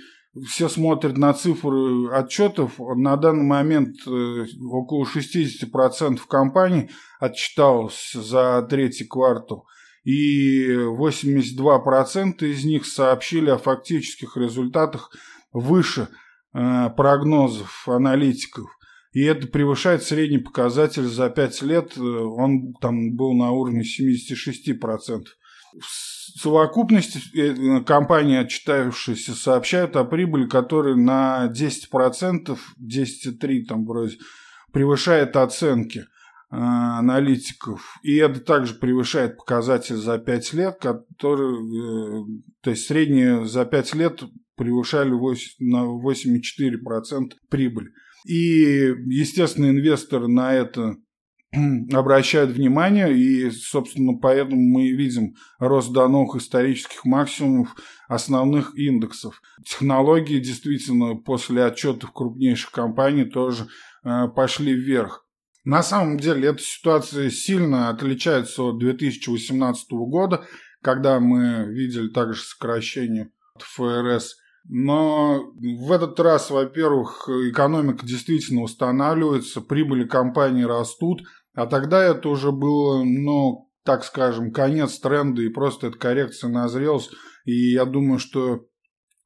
все 0.46 0.68
смотрят 0.68 1.18
на 1.18 1.34
цифры 1.34 2.10
отчетов. 2.10 2.78
На 2.78 3.16
данный 3.16 3.44
момент 3.44 3.96
э, 4.06 4.46
около 4.64 5.04
60% 5.04 6.20
компаний 6.26 6.90
отчиталось 7.20 8.12
за 8.14 8.66
третий 8.68 9.04
квартал. 9.04 9.66
И 10.04 10.66
82% 10.68 12.44
из 12.44 12.64
них 12.64 12.86
сообщили 12.86 13.50
о 13.50 13.58
фактических 13.58 14.36
результатах 14.36 15.10
выше 15.52 16.08
э, 16.54 16.90
прогнозов 16.96 17.86
аналитиков. 17.86 18.70
И 19.12 19.22
это 19.22 19.46
превышает 19.46 20.02
средний 20.02 20.38
показатель 20.38 21.04
за 21.04 21.28
5 21.28 21.62
лет. 21.62 21.92
Э, 21.98 22.00
он 22.00 22.72
там 22.80 23.14
был 23.14 23.34
на 23.34 23.50
уровне 23.50 23.82
76%. 23.82 25.24
В 25.80 26.40
совокупности 26.40 27.20
э, 27.34 27.82
компании, 27.84 28.36
отчитавшиеся, 28.36 29.34
сообщают 29.34 29.96
о 29.96 30.04
прибыли, 30.04 30.46
которая 30.46 30.94
на 30.94 31.50
10%, 31.52 32.58
10,3 32.80 33.64
там 33.66 33.86
вроде, 33.86 34.18
превышает 34.72 35.36
оценки 35.36 35.98
э, 35.98 36.04
аналитиков. 36.50 37.98
И 38.02 38.16
это 38.16 38.40
также 38.40 38.74
превышает 38.74 39.36
показатель 39.36 39.96
за 39.96 40.18
5 40.18 40.52
лет, 40.54 40.76
который, 40.80 41.54
э, 41.54 42.24
то 42.60 42.70
есть 42.70 42.86
средние 42.86 43.46
за 43.46 43.64
5 43.64 43.94
лет 43.94 44.22
превышали 44.56 45.10
8, 45.10 45.54
на 45.60 45.84
8,4% 45.84 47.32
прибыль. 47.48 47.92
И, 48.26 48.94
естественно, 49.06 49.70
инвесторы 49.70 50.28
на 50.28 50.54
это 50.54 50.96
обращают 51.92 52.50
внимание, 52.52 53.12
и, 53.12 53.50
собственно, 53.50 54.14
поэтому 54.14 54.60
мы 54.60 54.90
видим 54.92 55.34
рост 55.58 55.92
до 55.92 56.08
новых 56.08 56.36
исторических 56.36 57.04
максимумов 57.04 57.76
основных 58.08 58.76
индексов. 58.76 59.42
Технологии 59.64 60.38
действительно 60.38 61.14
после 61.14 61.64
отчетов 61.64 62.12
крупнейших 62.12 62.70
компаний 62.70 63.24
тоже 63.24 63.68
э, 64.04 64.28
пошли 64.34 64.74
вверх. 64.74 65.26
На 65.64 65.82
самом 65.82 66.18
деле 66.18 66.48
эта 66.48 66.62
ситуация 66.62 67.30
сильно 67.30 67.90
отличается 67.90 68.62
от 68.62 68.78
2018 68.78 69.86
года, 69.90 70.44
когда 70.82 71.20
мы 71.20 71.66
видели 71.68 72.08
также 72.08 72.42
сокращение 72.42 73.30
ФРС 73.58 74.36
но 74.64 75.52
в 75.56 75.90
этот 75.90 76.18
раз, 76.20 76.50
во-первых, 76.50 77.28
экономика 77.28 78.06
действительно 78.06 78.62
устанавливается, 78.62 79.60
прибыли 79.60 80.06
компании 80.06 80.62
растут, 80.62 81.22
а 81.54 81.66
тогда 81.66 82.02
это 82.02 82.28
уже 82.28 82.50
было, 82.50 83.02
ну, 83.04 83.70
так 83.84 84.04
скажем, 84.04 84.52
конец 84.52 84.98
тренда, 84.98 85.42
и 85.42 85.48
просто 85.48 85.88
эта 85.88 85.98
коррекция 85.98 86.50
назрелась. 86.50 87.10
И 87.44 87.72
я 87.72 87.84
думаю, 87.84 88.18
что 88.18 88.66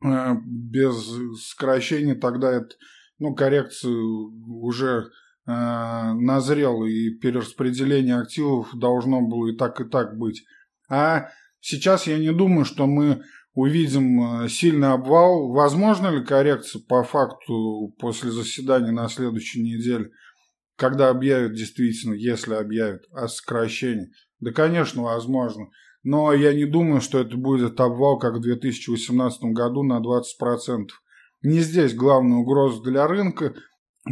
э, 0.05 0.35
без 0.45 0.95
сокращения 1.41 2.15
тогда 2.15 2.53
это, 2.53 2.69
ну, 3.19 3.35
коррекция 3.35 3.93
уже 3.93 5.11
э, 5.47 5.53
назрела, 5.53 6.85
и 6.85 7.11
перераспределение 7.11 8.17
активов 8.17 8.69
должно 8.75 9.21
было 9.21 9.53
и 9.53 9.57
так, 9.57 9.81
и 9.81 9.85
так 9.85 10.17
быть. 10.17 10.45
А 10.89 11.29
сейчас 11.61 12.07
я 12.07 12.19
не 12.19 12.33
думаю, 12.33 12.65
что 12.65 12.87
мы 12.87 13.23
увидим 13.55 14.43
э, 14.43 14.49
сильный 14.49 14.93
обвал. 14.93 15.49
Возможно 15.49 16.09
ли 16.09 16.25
коррекция 16.25 16.83
по 16.83 17.03
факту 17.03 17.95
после 17.99 18.31
заседания 18.31 18.93
на 18.93 19.09
следующей 19.09 19.63
неделе, 19.63 20.11
когда 20.77 21.09
объявят 21.09 21.55
действительно, 21.55 22.15
если 22.15 22.55
объявят 22.55 23.03
о 23.13 23.29
сокращении? 23.29 24.11
Да, 24.41 24.53
конечно, 24.53 25.03
возможно. 25.03 25.69
Но 26.03 26.33
я 26.33 26.55
не 26.55 26.67
думаю, 26.67 27.01
что 27.01 27.19
это 27.19 27.37
будет 27.37 27.81
обвал, 27.81 28.19
как 28.19 28.35
в 28.35 28.41
2018 28.41 29.43
году 29.53 29.83
на 29.83 30.01
20%. 30.01 30.87
Не 31.43 31.61
здесь 31.61 31.95
главная 31.95 32.39
угроза 32.39 32.83
для 32.83 33.07
рынка. 33.07 33.55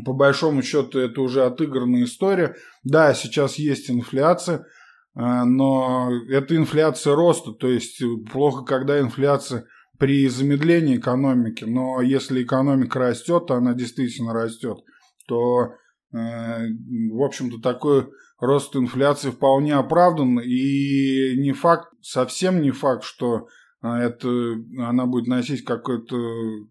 По 0.05 0.13
большому 0.13 0.63
счету 0.63 0.99
это 0.99 1.21
уже 1.21 1.45
отыгранная 1.45 2.05
история. 2.05 2.57
Да, 2.83 3.15
сейчас 3.15 3.57
есть 3.57 3.91
инфляция– 3.91 4.67
а, 5.15 5.45
но 5.45 6.11
это 6.29 6.57
инфляция 6.57 7.15
роста, 7.15 7.53
то 7.53 7.69
есть 7.69 8.03
плохо, 8.33 8.65
когда 8.65 9.01
инфляция 9.01 9.67
при 9.99 10.29
замедлении 10.29 10.97
экономики, 10.97 11.65
но 11.65 12.01
если 12.01 12.43
экономика 12.43 12.99
растет, 12.99 13.51
она 13.51 13.75
действительно 13.75 14.33
растет, 14.33 14.79
то, 15.29 15.63
э, 15.63 15.69
в 16.15 17.23
общем-то, 17.23 17.61
такой 17.61 18.09
рост 18.39 18.77
инфляции 18.77 19.31
вполне 19.31 19.75
оправдан, 19.75 20.39
и 20.41 21.37
не 21.37 21.53
факт, 21.53 21.89
совсем 22.01 22.61
не 22.61 22.71
факт, 22.71 23.05
что 23.05 23.49
э, 23.83 23.89
это, 23.89 24.29
она 24.79 25.07
будет 25.07 25.27
носить 25.27 25.65
какой-то 25.65 26.17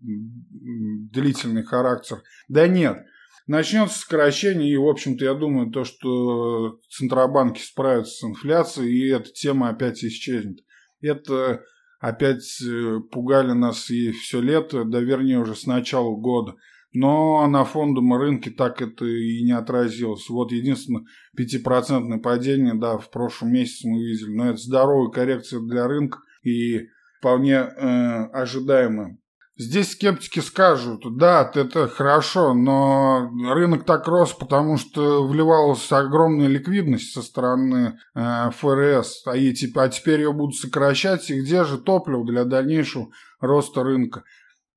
длительный 0.01 1.63
характер. 1.63 2.21
Да 2.47 2.67
нет, 2.67 3.03
Начнется 3.45 3.99
сокращение, 3.99 4.71
и, 4.71 4.77
в 4.77 4.88
общем-то, 4.88 5.25
я 5.25 5.34
думаю, 5.34 5.69
то, 5.69 5.84
что 5.84 6.79
центробанки 6.89 7.62
справятся 7.62 8.13
с 8.13 8.23
инфляцией, 8.23 8.93
и 8.93 9.10
эта 9.10 9.29
тема 9.34 9.67
опять 9.67 10.01
исчезнет. 10.01 10.60
Это 11.01 11.62
опять 11.99 12.62
э, 12.62 12.99
пугали 13.12 13.51
нас 13.51 13.89
и 13.89 14.12
все 14.12 14.39
лето, 14.39 14.86
да 14.86 15.01
вернее 15.01 15.39
уже 15.39 15.56
с 15.56 15.65
начала 15.65 16.15
года. 16.15 16.56
Но 16.93 17.45
на 17.47 17.65
фондовом 17.65 18.13
рынке 18.13 18.51
так 18.51 18.82
это 18.82 19.06
и 19.06 19.43
не 19.43 19.51
отразилось. 19.51 20.29
Вот 20.29 20.51
единственное, 20.51 21.06
5% 21.38 22.19
падение, 22.19 22.75
да, 22.75 22.97
в 22.97 23.10
прошлом 23.10 23.51
месяце 23.51 23.88
мы 23.88 23.99
видели. 23.99 24.36
Но 24.36 24.49
это 24.49 24.58
здоровая 24.58 25.12
коррекция 25.12 25.60
для 25.60 25.88
рынка 25.88 26.19
и 26.43 26.88
вполне 27.19 27.56
э, 27.56 28.25
ожидаемая. 28.34 29.17
Здесь 29.56 29.91
скептики 29.91 30.39
скажут, 30.39 31.03
да, 31.15 31.49
это 31.53 31.88
хорошо, 31.88 32.56
но 32.56 33.29
рынок 33.53 33.86
так 33.86 34.08
рос, 34.08 34.34
потому 34.34 34.77
что 34.77 35.27
вливалась 35.27 35.91
огромная 35.91 36.47
ликвидность 36.47 37.13
со 37.13 37.21
стороны 37.21 37.99
э, 38.15 38.49
ФРС, 38.49 39.21
а, 39.27 39.38
и, 39.38 39.53
а 39.75 39.89
теперь 39.89 40.21
ее 40.21 40.34
будут 40.34 40.56
сокращать, 40.56 41.29
и 41.29 41.39
где 41.39 41.65
же 41.65 41.77
топливо 41.77 42.25
для 42.25 42.45
дальнейшего 42.45 43.10
роста 43.41 43.84
рынка? 43.84 44.23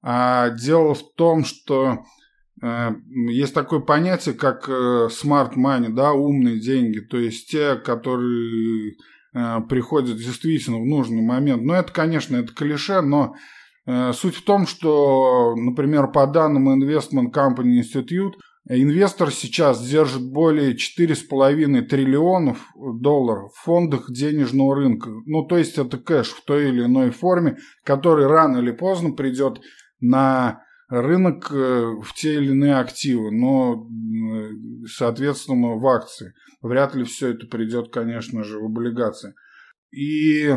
А 0.08 0.50
дело 0.50 0.94
в 0.94 1.02
том, 1.14 1.44
что 1.44 2.04
э, 2.62 2.90
есть 3.28 3.54
такое 3.54 3.80
понятие, 3.80 4.34
как 4.36 4.68
э, 4.68 5.08
smart 5.10 5.54
money, 5.56 5.88
да, 5.88 6.12
умные 6.12 6.60
деньги, 6.60 7.00
то 7.00 7.18
есть 7.18 7.50
те, 7.50 7.74
которые 7.74 8.92
э, 9.34 9.60
приходят 9.68 10.16
действительно 10.16 10.78
в 10.78 10.86
нужный 10.86 11.22
момент. 11.22 11.64
Но 11.64 11.74
это, 11.74 11.92
конечно, 11.92 12.36
это 12.36 12.54
клише, 12.54 13.00
но 13.00 13.34
Э, 13.86 14.12
суть 14.12 14.34
в 14.34 14.44
том, 14.44 14.66
что, 14.66 15.54
например, 15.56 16.08
по 16.08 16.26
данным 16.26 16.82
Investment 16.82 17.32
Company 17.32 17.80
Institute, 17.80 18.32
инвестор 18.68 19.30
сейчас 19.30 19.86
держит 19.86 20.28
более 20.32 20.74
4,5 20.74 21.82
триллионов 21.82 22.58
долларов 22.74 23.52
в 23.54 23.64
фондах 23.64 24.10
денежного 24.10 24.74
рынка. 24.74 25.10
Ну, 25.24 25.44
то 25.44 25.56
есть 25.56 25.78
это 25.78 25.98
кэш 25.98 26.30
в 26.30 26.44
той 26.44 26.70
или 26.70 26.84
иной 26.84 27.10
форме, 27.10 27.58
который 27.84 28.26
рано 28.26 28.58
или 28.58 28.72
поздно 28.72 29.12
придет 29.12 29.60
на 30.08 30.62
рынок 30.88 31.50
э, 31.50 31.96
в 32.02 32.12
те 32.14 32.34
или 32.36 32.50
иные 32.50 32.76
активы, 32.76 33.30
но, 33.32 33.74
э, 33.74 34.50
соответственно, 34.86 35.76
в 35.76 35.86
акции. 35.86 36.32
Вряд 36.62 36.94
ли 36.94 37.04
все 37.04 37.28
это 37.28 37.46
придет, 37.46 37.92
конечно 37.92 38.44
же, 38.44 38.58
в 38.58 38.66
облигации. 38.66 39.34
И 39.90 40.54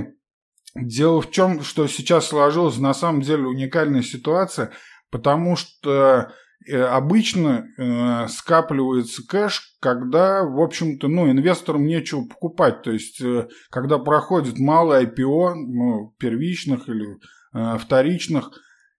Дело 0.76 1.20
в 1.20 1.32
чем, 1.32 1.64
что 1.64 1.88
сейчас 1.88 2.28
сложилась 2.28 2.78
на 2.78 2.94
самом 2.94 3.22
деле 3.22 3.48
уникальная 3.48 4.04
ситуация, 4.04 4.72
потому 5.10 5.56
что 5.56 6.32
э, 6.68 6.80
обычно 6.80 7.66
скапливается 8.30 9.26
кэш, 9.28 9.78
когда, 9.80 10.44
в 10.44 10.62
общем-то, 10.62 11.08
ну, 11.08 11.30
инвесторам 11.30 11.88
нечего 11.88 12.22
покупать. 12.26 12.84
То 12.84 12.92
есть, 12.92 13.20
когда 13.72 13.98
проходит 13.98 14.60
малое 14.60 15.08
IPO, 15.08 15.54
ну, 15.56 16.16
первичных 16.20 16.88
или 16.88 17.18
вторичных, 17.52 18.52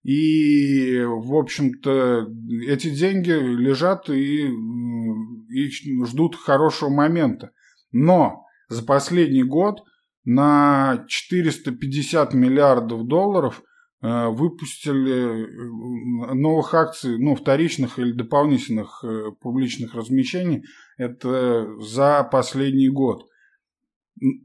и, 0.02 1.02
в 1.02 1.34
общем-то, 1.34 2.26
эти 2.66 2.88
деньги 2.90 3.30
лежат 3.30 4.08
и, 4.08 4.46
и 4.46 5.70
ждут 6.06 6.36
хорошего 6.36 6.88
момента. 6.88 7.50
Но 7.92 8.46
за 8.68 8.82
последний 8.82 9.42
год 9.42 9.82
на 10.24 11.04
450 11.08 12.32
миллиардов 12.32 13.06
долларов 13.06 13.62
э, 14.02 14.28
выпустили 14.28 15.44
э, 15.44 16.34
новых 16.34 16.72
акций, 16.72 17.18
ну, 17.18 17.34
вторичных 17.34 17.98
или 17.98 18.12
дополнительных 18.12 19.04
э, 19.04 19.32
публичных 19.40 19.94
размещений, 19.94 20.64
это 20.96 21.66
за 21.80 22.26
последний 22.30 22.88
год. 22.88 23.26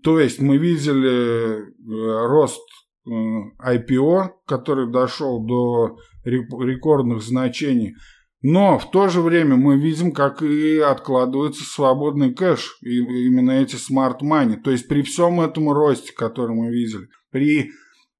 То 0.04 0.20
есть 0.20 0.42
мы 0.42 0.58
видели 0.58 1.66
рост 2.28 2.62
IPO, 3.08 4.30
который 4.48 4.92
дошел 4.92 5.46
до 5.46 5.98
рекордных 6.24 7.22
значений– 7.22 7.96
но 8.48 8.78
в 8.78 8.92
то 8.92 9.10
же 9.10 9.22
время 9.22 9.56
мы 9.56 9.80
видим, 9.80 10.12
как 10.12 10.44
и 10.44 10.78
откладывается 10.78 11.64
свободный 11.64 12.32
кэш, 12.32 12.78
именно 12.84 13.50
эти 13.50 13.76
smart 13.76 14.20
money. 14.22 14.58
То 14.58 14.70
есть 14.70 14.88
при 14.88 15.02
всем 15.02 15.42
этом 15.42 15.72
росте, 15.72 16.14
который 16.14 16.56
мы 16.56 16.70
видели, 16.70 17.08
при 17.32 17.72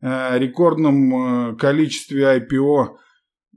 э, 0.02 0.40
рекордном 0.40 1.52
э, 1.52 1.56
количестве 1.58 2.40
IPO, 2.40 2.96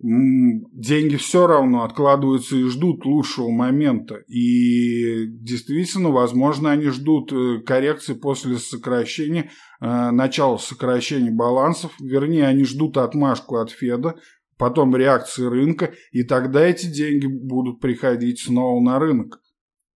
деньги 0.01 1.17
все 1.17 1.47
равно 1.47 1.85
откладываются 1.85 2.55
и 2.55 2.69
ждут 2.69 3.07
лучшего 3.07 3.49
момента. 3.49 4.17
И 4.29 5.25
действительно, 5.27 6.11
возможно, 6.11 6.71
они 6.71 6.91
ждут 6.91 7.33
э, 7.33 7.63
коррекции 7.65 8.13
после 8.13 8.59
сокращения, 8.59 9.51
э, 9.81 10.11
начала 10.11 10.59
сокращения 10.59 11.31
балансов. 11.31 11.93
Вернее, 12.01 12.47
они 12.47 12.65
ждут 12.65 12.97
отмашку 12.97 13.57
от 13.57 13.71
Феда, 13.71 14.17
потом 14.59 14.95
реакции 14.95 15.45
рынка, 15.45 15.95
и 16.11 16.23
тогда 16.25 16.63
эти 16.63 16.87
деньги 16.87 17.27
будут 17.27 17.81
приходить 17.81 18.41
снова 18.41 18.81
на 18.81 18.99
рынок. 18.99 19.41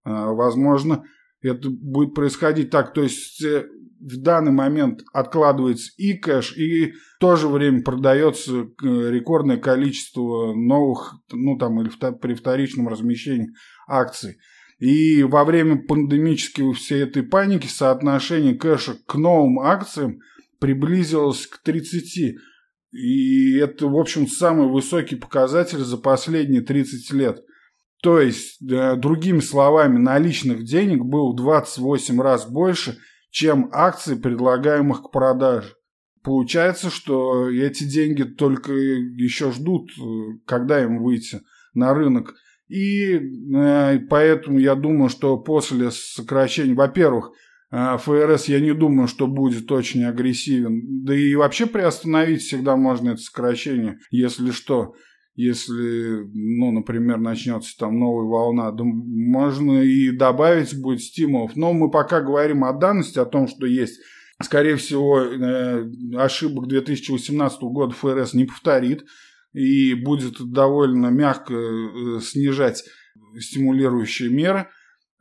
А, 0.05 0.33
возможно, 0.33 1.05
это 1.42 1.68
будет 1.71 2.14
происходить 2.14 2.71
так. 2.71 2.95
То 2.95 3.03
есть 3.03 3.42
э, 3.45 3.66
в 4.01 4.21
данный 4.21 4.53
момент 4.53 5.03
откладывается 5.12 5.92
и 5.97 6.14
кэш, 6.14 6.57
и 6.57 6.92
в 6.92 7.18
то 7.21 7.37
же 7.37 7.49
время 7.49 7.83
продается 7.83 8.53
э, 8.53 8.66
рекордное 8.83 9.59
количество 9.59 10.55
новых, 10.55 11.16
ну 11.31 11.57
там, 11.59 11.81
или 11.81 11.90
при 12.21 12.35
вторичном 12.35 12.88
размещении 12.88 13.51
акций. 13.87 14.38
И 14.83 15.23
во 15.23 15.45
время 15.45 15.77
пандемической 15.77 16.73
всей 16.73 17.05
этой 17.05 17.23
паники 17.23 17.68
соотношение 17.68 18.57
кэша 18.57 18.97
к 19.07 19.14
новым 19.14 19.61
акциям 19.61 20.18
приблизилось 20.59 21.47
к 21.47 21.62
30. 21.62 22.35
И 22.90 23.59
это, 23.59 23.87
в 23.87 23.97
общем, 23.97 24.27
самый 24.27 24.68
высокий 24.68 25.14
показатель 25.14 25.79
за 25.79 25.99
последние 25.99 26.62
30 26.62 27.12
лет. 27.12 27.45
То 28.03 28.21
есть, 28.21 28.57
другими 28.59 29.38
словами, 29.38 29.99
наличных 29.99 30.64
денег 30.64 31.05
было 31.05 31.33
в 31.33 31.37
28 31.37 32.21
раз 32.21 32.51
больше, 32.51 32.99
чем 33.31 33.68
акций, 33.71 34.16
предлагаемых 34.16 35.05
к 35.05 35.12
продаже. 35.12 35.77
Получается, 36.25 36.90
что 36.90 37.49
эти 37.49 37.85
деньги 37.85 38.25
только 38.25 38.73
еще 38.73 39.53
ждут, 39.53 39.92
э, 39.92 40.03
когда 40.45 40.83
им 40.83 41.05
выйти 41.05 41.40
на 41.73 41.95
рынок. 41.95 42.35
И 42.68 43.14
э, 43.14 43.98
поэтому 44.09 44.59
я 44.59 44.75
думаю, 44.75 45.09
что 45.09 45.37
после 45.37 45.90
сокращения, 45.90 46.75
во-первых, 46.75 47.33
э, 47.70 47.98
ФРС 47.98 48.46
я 48.46 48.61
не 48.61 48.72
думаю, 48.72 49.09
что 49.09 49.27
будет 49.27 49.70
очень 49.70 50.05
агрессивен. 50.05 51.05
Да 51.05 51.14
и 51.14 51.35
вообще 51.35 51.66
приостановить 51.66 52.42
всегда 52.42 52.77
можно 52.77 53.11
это 53.11 53.20
сокращение, 53.20 53.98
если 54.11 54.51
что. 54.51 54.94
Если, 55.35 56.29
ну, 56.35 56.72
например, 56.72 57.18
начнется 57.18 57.75
там 57.79 57.98
новая 57.98 58.27
волна, 58.27 58.70
да 58.70 58.85
можно 58.85 59.83
и 59.83 60.11
добавить 60.11 60.79
будет 60.79 61.01
стимулов. 61.01 61.57
Но 61.57 61.72
мы 61.72 61.90
пока 61.90 62.20
говорим 62.20 62.64
о 62.64 62.72
данности, 62.72 63.18
о 63.18 63.25
том, 63.25 63.48
что 63.48 63.66
есть 63.66 63.98
скорее 64.42 64.77
всего, 64.77 65.20
э, 65.20 65.90
ошибок 66.16 66.68
2018 66.68 67.62
года 67.62 67.94
ФРС 67.94 68.35
не 68.35 68.44
повторит 68.44 69.05
и 69.53 69.95
будет 69.95 70.35
довольно 70.53 71.09
мягко 71.09 71.55
э, 71.55 72.21
снижать 72.21 72.85
стимулирующие 73.38 74.31
меры, 74.31 74.69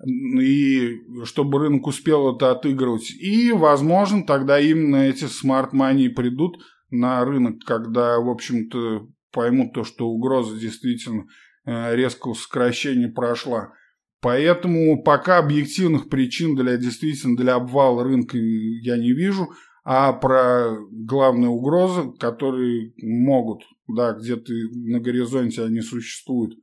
и 0.05 0.97
чтобы 1.25 1.59
рынок 1.59 1.87
успел 1.87 2.35
это 2.35 2.51
отыгрывать. 2.51 3.11
И, 3.11 3.51
возможно, 3.51 4.25
тогда 4.25 4.59
именно 4.59 5.07
эти 5.07 5.25
смарт-мани 5.25 6.09
придут 6.09 6.57
на 6.89 7.23
рынок, 7.23 7.63
когда, 7.65 8.19
в 8.19 8.29
общем-то, 8.29 9.07
поймут 9.31 9.73
то, 9.73 9.83
что 9.83 10.07
угроза 10.07 10.59
действительно 10.59 11.25
э, 11.65 11.95
резкого 11.95 12.33
сокращения 12.33 13.09
прошла. 13.09 13.73
Поэтому 14.21 15.01
пока 15.03 15.39
объективных 15.39 16.09
причин 16.09 16.55
для 16.55 16.77
действительно 16.77 17.35
для 17.35 17.55
обвала 17.55 18.03
рынка 18.03 18.37
я 18.37 18.97
не 18.97 19.13
вижу, 19.13 19.49
а 19.83 20.13
про 20.13 20.77
главные 20.91 21.49
угрозы, 21.49 22.11
которые 22.19 22.93
могут, 23.01 23.63
да, 23.93 24.13
где-то 24.13 24.51
на 24.73 24.99
горизонте 24.99 25.63
они 25.63 25.81
существуют, 25.81 26.55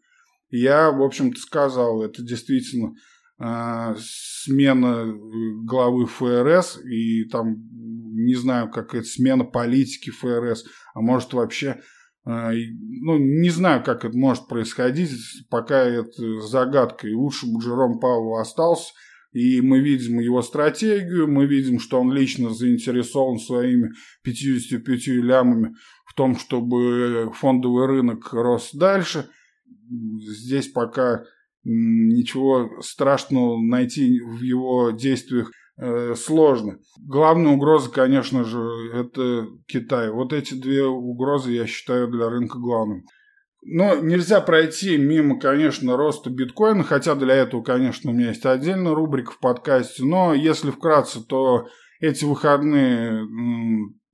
я, 0.51 0.91
в 0.91 1.03
общем-то, 1.03 1.39
сказал, 1.41 2.03
это 2.03 2.23
действительно 2.23 2.95
э, 3.39 3.95
смена 3.99 5.05
э, 5.05 5.13
главы 5.65 6.07
ФРС 6.07 6.81
и 6.85 7.25
там, 7.25 7.57
не 7.73 8.35
знаю, 8.35 8.71
как 8.71 8.95
это, 8.95 9.07
смена 9.07 9.45
политики 9.45 10.11
ФРС, 10.11 10.65
а 10.95 11.01
может 11.01 11.33
вообще 11.35 11.81
а, 12.29 12.53
ну, 12.53 13.17
не 13.17 13.49
знаю, 13.49 13.83
как 13.83 14.05
это 14.05 14.15
может 14.15 14.49
происходить, 14.49 15.11
пока 15.49 15.83
это 15.83 16.41
загадка. 16.43 17.09
И 17.09 17.15
лучше 17.15 17.47
бы 17.47 17.59
Джером 17.59 18.01
Пауэлл 18.01 18.39
остался. 18.39 18.93
И 19.33 19.63
мы 19.63 19.81
видим 19.81 20.21
его 20.21 20.43
стратегию, 20.43 21.27
мы 21.27 21.47
видим, 21.47 21.79
что 21.79 22.01
он 22.01 22.13
лично 22.13 22.51
заинтересован 22.51 23.39
своими 23.39 23.93
55 24.25 25.07
лямами 25.07 25.75
в 26.09 26.15
том, 26.15 26.37
чтобы 26.37 27.31
фондовый 27.35 27.87
рынок 27.87 28.33
рос 28.33 28.71
дальше. 28.73 29.29
Здесь 29.89 30.69
пока 30.69 31.25
ничего 31.65 32.81
страшного 32.81 33.59
найти 33.61 34.21
в 34.21 34.41
его 34.41 34.91
действиях 34.91 35.51
Э, 35.81 36.15
сложно. 36.17 36.79
Главная 37.07 37.53
угроза, 37.53 37.91
конечно 37.91 38.43
же, 38.43 38.59
это 38.93 39.47
Китай. 39.67 40.11
Вот 40.11 40.33
эти 40.33 40.55
две 40.55 40.85
угрозы 40.85 41.53
я 41.53 41.67
считаю 41.67 42.09
для 42.09 42.29
рынка 42.29 42.59
главными. 42.59 43.05
Но 43.63 43.95
нельзя 43.97 44.41
пройти 44.41 44.97
мимо, 44.97 45.39
конечно, 45.39 45.97
роста 45.97 46.31
биткоина, 46.31 46.83
хотя 46.83 47.15
для 47.15 47.35
этого, 47.35 47.63
конечно, 47.63 48.11
у 48.11 48.15
меня 48.15 48.29
есть 48.29 48.45
отдельная 48.45 48.95
рубрика 48.95 49.31
в 49.31 49.39
подкасте. 49.39 50.05
Но 50.05 50.35
если 50.35 50.73
вкратце, 50.73 51.21
то 51.21 51.69
эти 52.01 52.25
выходные 52.25 53.25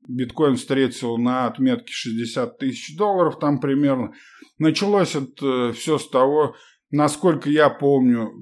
биткоин 0.09 0.57
встретил 0.57 1.17
на 1.19 1.47
отметке 1.47 1.93
60 1.93 2.59
тысяч 2.59 2.97
долларов 2.97 3.39
там 3.39 3.61
примерно. 3.61 4.13
Началось 4.59 5.15
это 5.15 5.73
все 5.73 5.99
с 5.99 6.09
того, 6.09 6.55
насколько 6.91 7.49
я 7.49 7.71
помню, 7.71 8.33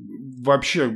вообще 0.45 0.93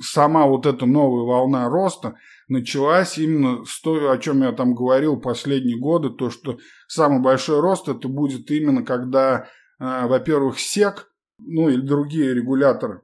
сама 0.00 0.46
вот 0.46 0.66
эта 0.66 0.86
новая 0.86 1.24
волна 1.24 1.68
роста 1.68 2.16
началась 2.48 3.18
именно 3.18 3.64
с 3.64 3.80
той, 3.80 4.12
о 4.12 4.18
чем 4.18 4.42
я 4.42 4.52
там 4.52 4.74
говорил 4.74 5.20
последние 5.20 5.78
годы, 5.78 6.10
то, 6.10 6.30
что 6.30 6.58
самый 6.88 7.22
большой 7.22 7.60
рост 7.60 7.88
это 7.88 8.08
будет 8.08 8.50
именно 8.50 8.84
когда, 8.84 9.46
э, 9.78 10.06
во-первых, 10.06 10.58
СЕК, 10.58 11.10
ну 11.38 11.68
или 11.68 11.80
другие 11.80 12.34
регуляторы 12.34 13.02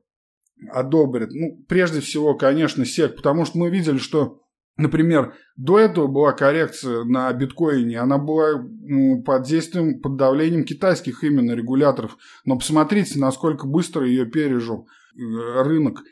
одобрят. 0.71 1.31
Ну, 1.33 1.65
прежде 1.69 2.01
всего, 2.01 2.35
конечно, 2.35 2.85
СЕК, 2.85 3.17
потому 3.17 3.45
что 3.45 3.59
мы 3.59 3.71
видели, 3.71 3.99
что 3.99 4.43
Например, 4.79 5.35
до 5.57 5.81
этого 5.81 6.07
была 6.07 6.33
коррекция 6.33 7.03
на 7.03 7.33
биткоине, 7.33 7.99
она 7.99 8.17
была 8.17 8.63
ну, 8.63 9.21
под 9.25 9.43
действием, 9.43 10.01
под 10.01 10.15
давлением 10.15 10.65
китайских 10.65 11.25
именно 11.25 11.51
регуляторов. 11.51 12.17
Но 12.45 12.57
посмотрите, 12.57 13.19
насколько 13.19 13.67
быстро 13.67 14.07
ее 14.07 14.25
пережил 14.25 14.87
э, 15.17 15.63
рынок. 15.65 16.05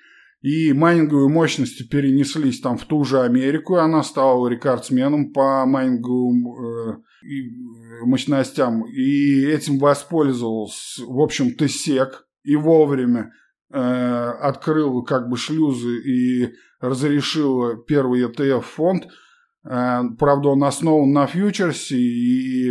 И 0.42 0.72
майнинговые 0.72 1.28
мощности 1.28 1.84
перенеслись 1.88 2.60
там 2.60 2.76
в 2.76 2.84
ту 2.86 3.04
же 3.04 3.20
Америку, 3.20 3.76
и 3.76 3.80
она 3.80 4.02
стала 4.02 4.48
рекордсменом 4.48 5.32
по 5.32 5.64
майнинговым 5.64 6.46
э, 6.48 6.96
э, 7.22 8.04
мощностям, 8.04 8.84
и 8.86 9.44
этим 9.46 9.78
воспользовался, 9.78 11.04
в 11.06 11.20
общем-то, 11.20 11.68
СЕК, 11.68 12.26
и 12.42 12.56
вовремя 12.56 13.32
открыл 13.68 15.02
как 15.02 15.28
бы 15.28 15.36
шлюзы 15.36 15.98
и 15.98 16.54
разрешил 16.80 17.76
первый 17.86 18.22
ETF-фонд– 18.22 19.08
Э, 19.68 20.02
правда, 20.18 20.50
он 20.50 20.62
основан 20.64 21.12
на 21.12 21.26
фьючерсе, 21.26 21.96
и 21.96 22.70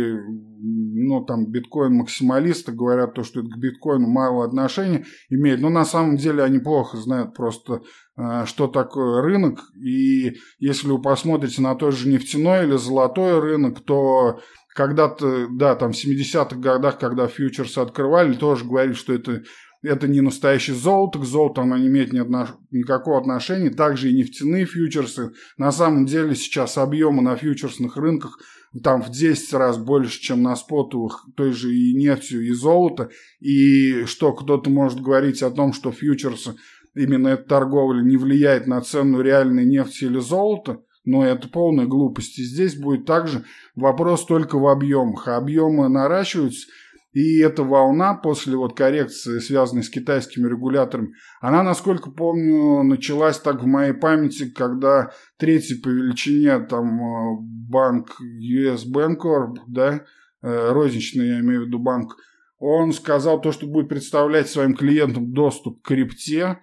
ну, 0.58 1.24
там 1.24 1.46
биткоин-максималисты 1.50 2.72
говорят, 2.72 3.14
то, 3.14 3.22
что 3.22 3.40
это 3.40 3.50
к 3.50 3.58
биткоину 3.58 4.08
мало 4.08 4.44
отношения 4.44 5.04
имеет. 5.28 5.60
Но 5.60 5.68
на 5.68 5.84
самом 5.84 6.16
деле 6.16 6.42
они 6.42 6.58
плохо 6.58 6.96
знают 6.96 7.34
просто, 7.34 7.82
э, 8.16 8.46
что 8.46 8.66
такое 8.66 9.20
рынок. 9.22 9.60
И 9.74 10.36
если 10.58 10.88
вы 10.88 11.00
посмотрите 11.00 11.60
на 11.60 11.74
тот 11.74 11.94
же 11.94 12.08
нефтяной 12.08 12.64
или 12.64 12.76
золотой 12.76 13.40
рынок, 13.40 13.80
то 13.84 14.40
когда-то, 14.74 15.48
да, 15.50 15.74
там 15.74 15.92
в 15.92 15.96
70-х 15.96 16.56
годах, 16.56 16.98
когда 16.98 17.26
фьючерсы 17.26 17.78
открывали, 17.78 18.34
тоже 18.34 18.64
говорили, 18.64 18.94
что 18.94 19.12
это 19.12 19.42
это 19.86 20.08
не 20.08 20.20
настоящее 20.20 20.76
золото, 20.76 21.18
к 21.18 21.24
золоту 21.24 21.60
оно 21.60 21.76
не 21.76 21.86
имеет 21.86 22.12
ни 22.12 22.18
отнош... 22.18 22.50
никакого 22.70 23.18
отношения, 23.18 23.70
также 23.70 24.10
и 24.10 24.14
нефтяные 24.14 24.66
фьючерсы. 24.66 25.32
На 25.56 25.72
самом 25.72 26.06
деле 26.06 26.34
сейчас 26.34 26.76
объемы 26.76 27.22
на 27.22 27.36
фьючерсных 27.36 27.96
рынках 27.96 28.38
там 28.82 29.02
в 29.02 29.10
10 29.10 29.52
раз 29.54 29.78
больше, 29.78 30.20
чем 30.20 30.42
на 30.42 30.56
спотовых, 30.56 31.24
той 31.36 31.52
же 31.52 31.74
и 31.74 31.94
нефтью, 31.94 32.46
и 32.46 32.52
золото. 32.52 33.10
И 33.40 34.04
что 34.04 34.32
кто-то 34.32 34.68
может 34.68 35.00
говорить 35.00 35.42
о 35.42 35.50
том, 35.50 35.72
что 35.72 35.92
фьючерсы, 35.92 36.56
именно 36.94 37.28
эта 37.28 37.44
торговля 37.44 38.02
не 38.02 38.16
влияет 38.16 38.66
на 38.66 38.80
цену 38.80 39.20
реальной 39.20 39.64
нефти 39.64 40.04
или 40.04 40.18
золота, 40.18 40.82
но 41.04 41.24
это 41.24 41.48
полная 41.48 41.86
глупость. 41.86 42.38
И 42.38 42.42
здесь 42.42 42.74
будет 42.74 43.06
также 43.06 43.44
вопрос 43.76 44.26
только 44.26 44.58
в 44.58 44.66
объемах. 44.66 45.28
Объемы 45.28 45.88
наращиваются– 45.88 46.66
и 47.16 47.38
эта 47.38 47.62
волна 47.62 48.12
после 48.12 48.58
вот 48.58 48.76
коррекции, 48.76 49.38
связанной 49.38 49.82
с 49.82 49.88
китайскими 49.88 50.46
регуляторами, 50.46 51.14
она, 51.40 51.62
насколько 51.62 52.10
помню, 52.10 52.82
началась 52.82 53.38
так 53.38 53.62
в 53.62 53.66
моей 53.66 53.94
памяти, 53.94 54.50
когда 54.50 55.12
третий 55.38 55.76
по 55.76 55.88
величине 55.88 56.58
там 56.58 57.00
э, 57.00 57.38
банк 57.70 58.20
US 58.20 58.82
Bancorp, 58.86 59.54
да, 59.66 60.04
э, 60.42 60.72
розничный, 60.72 61.28
я 61.28 61.40
имею 61.40 61.62
в 61.62 61.66
виду 61.68 61.78
банк, 61.78 62.18
он 62.58 62.92
сказал 62.92 63.40
то, 63.40 63.50
что 63.50 63.66
будет 63.66 63.88
представлять 63.88 64.50
своим 64.50 64.74
клиентам 64.74 65.32
доступ 65.32 65.80
к 65.80 65.86
крипте, 65.86 66.58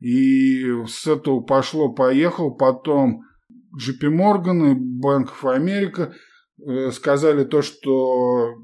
и 0.00 0.64
с 0.86 1.06
этого 1.06 1.40
пошло-поехал, 1.40 2.56
потом 2.56 3.24
JP 3.78 4.04
Morgan 4.04 4.72
и 4.72 4.74
Bank 4.74 5.28
of 5.42 5.54
America– 5.54 6.12
сказали 6.90 7.44
то, 7.44 7.62
что 7.62 8.56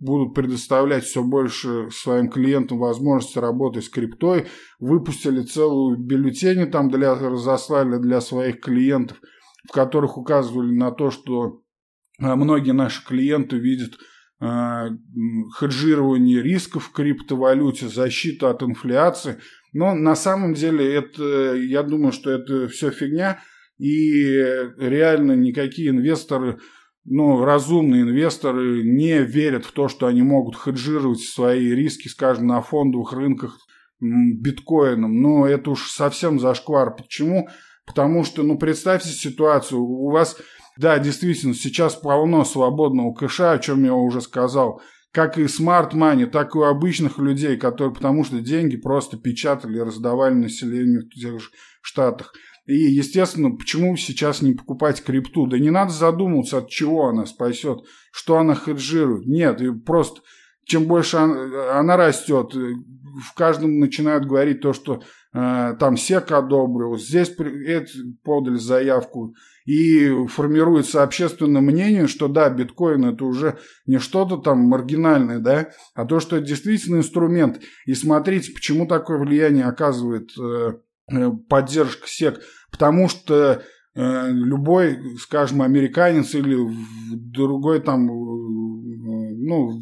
будут 0.00 0.34
предоставлять 0.34 1.04
все 1.04 1.22
больше 1.22 1.88
своим 1.90 2.28
клиентам 2.28 2.78
возможности 2.78 3.38
работать 3.38 3.84
с 3.84 3.88
криптой, 3.88 4.46
выпустили 4.78 5.42
целую 5.42 5.98
бюллетени 5.98 6.64
там 6.64 6.90
для 6.90 7.14
разослали 7.14 7.98
для 7.98 8.20
своих 8.20 8.60
клиентов, 8.60 9.20
в 9.68 9.72
которых 9.72 10.16
указывали 10.16 10.72
на 10.74 10.92
то, 10.92 11.10
что 11.10 11.62
э, 12.20 12.34
многие 12.34 12.72
наши 12.72 13.04
клиенты 13.04 13.56
видят 13.58 13.94
э, 14.40 14.90
хеджирование 15.58 16.40
рисков 16.40 16.84
в 16.84 16.92
криптовалюте, 16.92 17.88
защиту 17.88 18.46
от 18.46 18.62
инфляции. 18.62 19.38
Но 19.72 19.94
на 19.94 20.14
самом 20.14 20.54
деле 20.54 20.94
это, 20.94 21.54
я 21.56 21.82
думаю, 21.82 22.12
что 22.12 22.30
это 22.30 22.68
все 22.68 22.90
фигня, 22.90 23.40
и 23.78 24.36
реально 24.78 25.32
никакие 25.32 25.90
инвесторы 25.90 26.60
ну, 27.04 27.44
разумные 27.44 28.02
инвесторы 28.02 28.82
не 28.82 29.18
верят 29.22 29.64
в 29.64 29.72
то, 29.72 29.88
что 29.88 30.06
они 30.06 30.22
могут 30.22 30.56
хеджировать 30.56 31.20
свои 31.20 31.70
риски, 31.74 32.08
скажем, 32.08 32.46
на 32.46 32.62
фондовых 32.62 33.12
рынках 33.12 33.58
биткоином. 34.00 35.20
Но 35.20 35.46
это 35.46 35.70
уж 35.70 35.90
совсем 35.90 36.40
зашквар. 36.40 36.96
Почему? 36.96 37.48
Потому 37.86 38.24
что, 38.24 38.42
ну, 38.42 38.58
представьте 38.58 39.10
ситуацию, 39.10 39.82
у 39.82 40.10
вас, 40.10 40.38
да, 40.78 40.98
действительно, 40.98 41.54
сейчас 41.54 41.94
полно 41.94 42.44
свободного 42.44 43.12
кэша, 43.12 43.52
о 43.52 43.58
чем 43.58 43.84
я 43.84 43.94
уже 43.94 44.22
сказал, 44.22 44.80
как 45.12 45.38
и 45.38 45.44
money, 45.44 46.26
так 46.26 46.54
и 46.54 46.58
у 46.58 46.62
обычных 46.62 47.18
людей, 47.18 47.56
которые, 47.56 47.94
потому 47.94 48.24
что 48.24 48.40
деньги 48.40 48.76
просто 48.76 49.18
печатали 49.18 49.76
и 49.76 49.82
раздавали 49.82 50.34
населению 50.34 51.02
в 51.02 51.10
тех 51.10 51.38
же 51.38 51.50
штатах. 51.82 52.32
И, 52.66 52.74
естественно, 52.74 53.50
почему 53.50 53.96
сейчас 53.96 54.40
не 54.40 54.54
покупать 54.54 55.02
крипту? 55.02 55.46
Да 55.46 55.58
не 55.58 55.70
надо 55.70 55.92
задумываться, 55.92 56.58
от 56.58 56.68
чего 56.70 57.08
она 57.08 57.26
спасет, 57.26 57.80
что 58.10 58.38
она 58.38 58.54
хеджирует. 58.54 59.26
Нет, 59.26 59.60
просто 59.84 60.22
чем 60.64 60.84
больше 60.84 61.18
она, 61.18 61.96
растет, 61.96 62.54
в 62.54 63.34
каждом 63.34 63.78
начинают 63.78 64.26
говорить 64.26 64.60
то, 64.60 64.72
что 64.72 65.02
э, 65.34 65.74
там 65.78 65.96
СЕК 65.96 66.32
одобрил, 66.32 66.96
здесь 66.96 67.28
это, 67.38 67.90
подали 68.24 68.56
заявку, 68.56 69.34
и 69.66 70.26
формируется 70.26 71.02
общественное 71.02 71.62
мнение, 71.62 72.06
что 72.06 72.28
да, 72.28 72.50
биткоин 72.50 73.04
это 73.04 73.24
уже 73.24 73.58
не 73.86 73.98
что-то 73.98 74.38
там 74.38 74.60
маргинальное, 74.60 75.38
да, 75.38 75.70
а 75.94 76.04
то, 76.04 76.20
что 76.20 76.36
это 76.36 76.46
действительно 76.46 76.96
инструмент. 76.96 77.60
И 77.86 77.94
смотрите, 77.94 78.52
почему 78.52 78.86
такое 78.86 79.18
влияние 79.18 79.64
оказывает 79.64 80.30
э, 80.38 80.42
э 80.42 80.72
поддержка 81.48 82.06
СЕК, 82.06 82.40
потому 82.70 83.08
что 83.08 83.62
э, 83.94 84.30
любой, 84.30 84.98
скажем, 85.18 85.62
американец 85.62 86.34
или 86.34 86.56
другой 87.12 87.80
там, 87.80 88.08
э, 88.08 89.34
ну, 89.36 89.78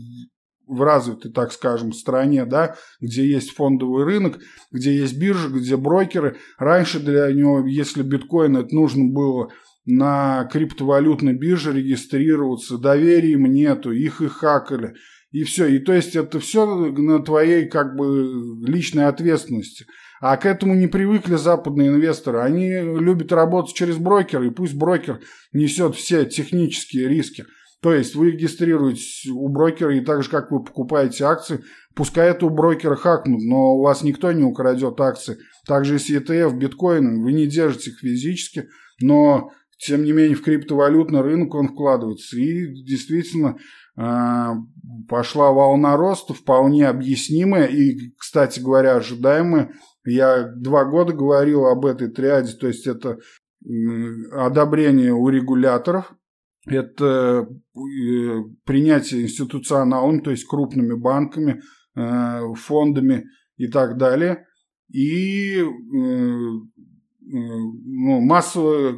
в 0.67 0.83
развитой, 0.83 1.31
так 1.31 1.53
скажем, 1.53 1.93
стране, 1.93 2.47
да, 2.47 2.77
где 3.01 3.27
есть 3.27 3.51
фондовый 3.51 4.05
рынок, 4.05 4.41
где 4.71 4.95
есть 4.97 5.19
биржа, 5.19 5.49
где 5.49 5.77
брокеры. 5.77 6.39
Раньше 6.59 6.99
для 6.99 7.31
него, 7.33 7.67
если 7.67 8.03
биткоин 8.03 8.57
это 8.57 8.75
нужно 8.75 9.05
было 9.13 9.51
на 9.85 10.49
криптовалютной 10.53 11.35
бирже 11.35 11.73
регистрироваться, 11.73 12.79
доверия 12.79 13.33
им 13.33 13.45
нету, 13.53 13.91
их 13.91 14.21
и 14.21 14.29
хакали. 14.29 14.95
И 15.31 15.45
все. 15.45 15.67
И 15.67 15.79
то 15.79 15.93
есть 15.93 16.15
это 16.15 16.39
все 16.41 16.67
на 16.67 17.23
твоей 17.23 17.69
как 17.69 17.97
бы 17.97 18.65
личной 18.67 19.07
ответственности. 19.07 19.87
А 20.23 20.37
к 20.37 20.47
этому 20.47 20.77
не 20.77 20.87
привыкли 20.87 21.35
западные 21.35 21.89
инвесторы. 21.89 22.39
Они 22.39 22.71
любят 22.71 23.33
работать 23.33 23.75
через 23.75 23.97
брокера, 23.97 24.47
и 24.47 24.51
пусть 24.51 24.75
брокер 24.75 25.21
несет 25.53 25.97
все 25.97 26.25
технические 26.25 27.09
риски. 27.09 27.45
То 27.83 27.93
есть 27.93 28.15
вы 28.15 28.31
регистрируетесь 28.31 29.27
у 29.27 29.49
брокера, 29.49 29.93
и 29.97 30.01
так 30.01 30.23
же, 30.23 30.31
как 30.31 30.53
вы 30.53 30.63
покупаете 30.63 31.25
акции, 31.25 31.65
пускай 31.97 32.31
это 32.31 32.47
у 32.47 32.51
брокера 32.51 32.95
хакнут, 32.95 33.43
но 33.43 33.75
у 33.75 33.83
вас 33.83 34.05
никто 34.05 34.31
не 34.31 34.45
украдет 34.45 35.01
акции. 35.01 35.39
Также 35.67 35.99
с 35.99 36.09
ETF, 36.09 36.57
биткоином, 36.57 37.25
вы 37.25 37.33
не 37.33 37.49
держите 37.49 37.91
их 37.91 37.99
физически, 37.99 38.69
но 39.01 39.51
тем 39.79 40.05
не 40.05 40.13
менее 40.13 40.37
в 40.37 40.43
криптовалютный 40.45 41.23
рынок 41.23 41.53
он 41.57 41.67
вкладывается. 41.67 42.37
И 42.37 42.85
действительно 42.85 43.59
а, 43.97 44.55
пошла 45.09 45.51
волна 45.51 45.97
роста, 45.97 46.33
вполне 46.33 46.87
объяснимая 46.87 47.67
и, 47.67 48.13
кстати 48.17 48.61
говоря, 48.61 48.95
ожидаемая. 48.95 49.73
Я 50.05 50.49
два 50.57 50.85
года 50.85 51.13
говорил 51.13 51.67
об 51.67 51.87
этой 51.87 52.09
триаде, 52.09 52.53
то 52.55 52.67
есть 52.67 52.87
это 52.87 53.19
одобрение 54.33 55.13
у 55.13 55.29
регуляторов, 55.29 56.13
это 56.67 57.47
э, 57.47 58.43
принятие 58.65 59.23
институционалом, 59.23 60.21
то 60.23 60.31
есть 60.31 60.47
крупными 60.47 60.95
банками, 60.95 61.63
э, 61.95 62.41
фондами 62.57 63.27
и 63.57 63.69
так 63.69 63.97
далее. 63.97 64.47
И 64.89 65.59
э, 65.59 65.65
ну, 67.25 68.21
массовое 68.21 68.97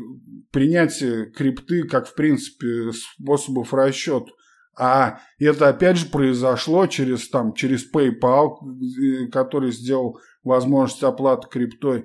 принятие 0.50 1.30
крипты 1.30 1.84
как, 1.84 2.08
в 2.08 2.14
принципе, 2.14 2.90
способов 2.92 3.72
расчета. 3.72 4.30
А 4.76 5.20
это 5.38 5.68
опять 5.68 5.98
же 5.98 6.06
произошло 6.06 6.86
через, 6.86 7.28
там, 7.28 7.54
через 7.54 7.88
PayPal, 7.90 8.56
который 9.30 9.70
сделал 9.70 10.18
возможность 10.44 11.02
оплаты 11.02 11.48
криптой. 11.48 12.04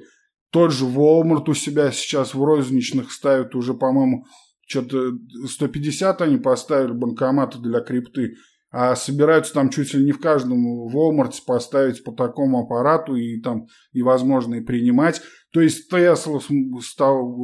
Тот 0.51 0.71
же 0.71 0.85
Walmart 0.85 1.49
у 1.49 1.53
себя 1.53 1.91
сейчас 1.91 2.33
в 2.33 2.43
розничных 2.43 3.11
ставит 3.11 3.53
уже, 3.53 3.73
по-моему, 3.73 4.25
что-то 4.67 5.11
150 5.47 6.21
они 6.21 6.37
поставили 6.37 6.91
банкоматы 6.91 7.59
для 7.59 7.81
крипты, 7.81 8.35
а 8.71 8.95
собираются 8.95 9.53
там 9.53 9.69
чуть 9.69 9.93
ли 9.93 10.05
не 10.05 10.11
в 10.11 10.19
каждом 10.19 10.87
Walmart 10.89 11.33
поставить 11.45 12.03
по 12.03 12.11
такому 12.11 12.61
аппарату 12.61 13.15
и 13.15 13.41
там 13.41 13.65
и 13.93 14.01
возможно 14.01 14.55
и 14.55 14.61
принимать. 14.61 15.21
То 15.51 15.61
есть 15.61 15.91
Tesla 15.91 16.39
стал, 16.81 17.35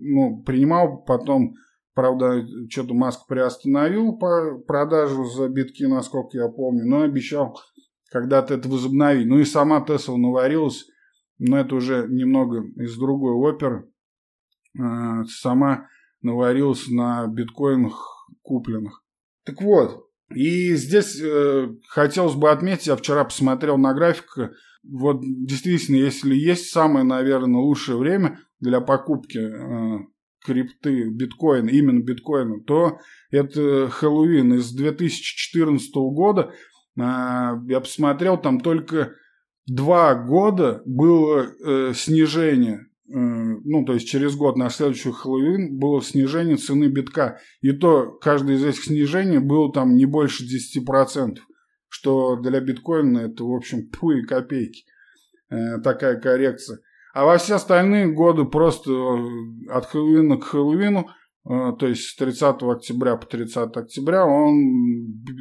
ну, 0.00 0.42
принимал, 0.44 1.02
потом, 1.04 1.54
правда, 1.94 2.46
что-то 2.70 2.94
Маск 2.94 3.26
приостановил 3.26 4.16
по 4.16 4.58
продажу 4.66 5.24
за 5.24 5.48
битки, 5.48 5.84
насколько 5.84 6.38
я 6.38 6.48
помню, 6.48 6.86
но 6.86 7.02
обещал 7.02 7.58
когда-то 8.10 8.54
это 8.54 8.68
возобновить. 8.68 9.26
Ну 9.26 9.38
и 9.38 9.44
сама 9.44 9.84
Tesla 9.86 10.16
наварилась, 10.16 10.86
но 11.38 11.58
это 11.58 11.74
уже 11.74 12.06
немного 12.08 12.64
из 12.82 12.96
другой 12.96 13.32
оперы. 13.32 13.90
А, 14.78 15.24
сама 15.24 15.88
наварилась 16.22 16.88
на 16.88 17.26
биткоинах 17.26 18.28
купленных. 18.42 19.02
Так 19.44 19.62
вот, 19.62 20.06
и 20.34 20.74
здесь 20.74 21.20
э, 21.20 21.68
хотелось 21.88 22.34
бы 22.34 22.50
отметить, 22.50 22.86
я 22.86 22.96
вчера 22.96 23.24
посмотрел 23.24 23.78
на 23.78 23.94
график, 23.94 24.52
вот 24.82 25.20
действительно, 25.22 25.96
если 25.96 26.34
есть 26.34 26.70
самое, 26.70 27.04
наверное, 27.04 27.60
лучшее 27.60 27.98
время 27.98 28.38
для 28.60 28.80
покупки 28.80 29.38
э, 29.38 29.98
крипты, 30.44 31.08
биткоина, 31.10 31.68
именно 31.68 32.02
биткоина, 32.02 32.62
то 32.64 32.98
это 33.30 33.88
Хэллоуин 33.90 34.54
из 34.54 34.72
2014 34.72 35.90
года. 35.94 36.52
Э, 36.98 37.58
я 37.68 37.80
посмотрел, 37.80 38.36
там 38.38 38.60
только 38.60 39.12
два 39.66 40.14
года 40.14 40.82
было 40.84 41.46
э, 41.64 41.92
снижение 41.94 42.90
ну, 43.12 43.84
то 43.84 43.94
есть 43.94 44.08
через 44.08 44.36
год 44.36 44.56
на 44.56 44.70
следующий 44.70 45.10
Хэллоуин 45.10 45.78
было 45.78 46.00
снижение 46.00 46.56
цены 46.56 46.84
битка. 46.84 47.40
И 47.60 47.72
то 47.72 48.12
каждое 48.20 48.56
из 48.56 48.64
этих 48.64 48.84
снижений 48.84 49.38
было 49.38 49.72
там 49.72 49.96
не 49.96 50.06
больше 50.06 50.44
10%, 50.44 51.38
что 51.88 52.36
для 52.36 52.60
биткоина 52.60 53.18
это, 53.18 53.42
в 53.42 53.52
общем, 53.52 53.90
пуи 54.00 54.22
копейки. 54.22 54.84
Э, 55.50 55.78
такая 55.82 56.20
коррекция. 56.20 56.78
А 57.12 57.24
во 57.24 57.36
все 57.38 57.56
остальные 57.56 58.12
годы 58.12 58.44
просто 58.44 58.92
э, 58.92 59.70
от 59.70 59.86
Хэллоуина 59.86 60.36
к 60.36 60.44
Хэллоуину, 60.44 61.00
э, 61.00 61.04
то 61.44 61.86
есть 61.86 62.08
с 62.08 62.16
30 62.16 62.62
октября 62.62 63.16
по 63.16 63.26
30 63.26 63.76
октября, 63.76 64.26
он 64.26 64.54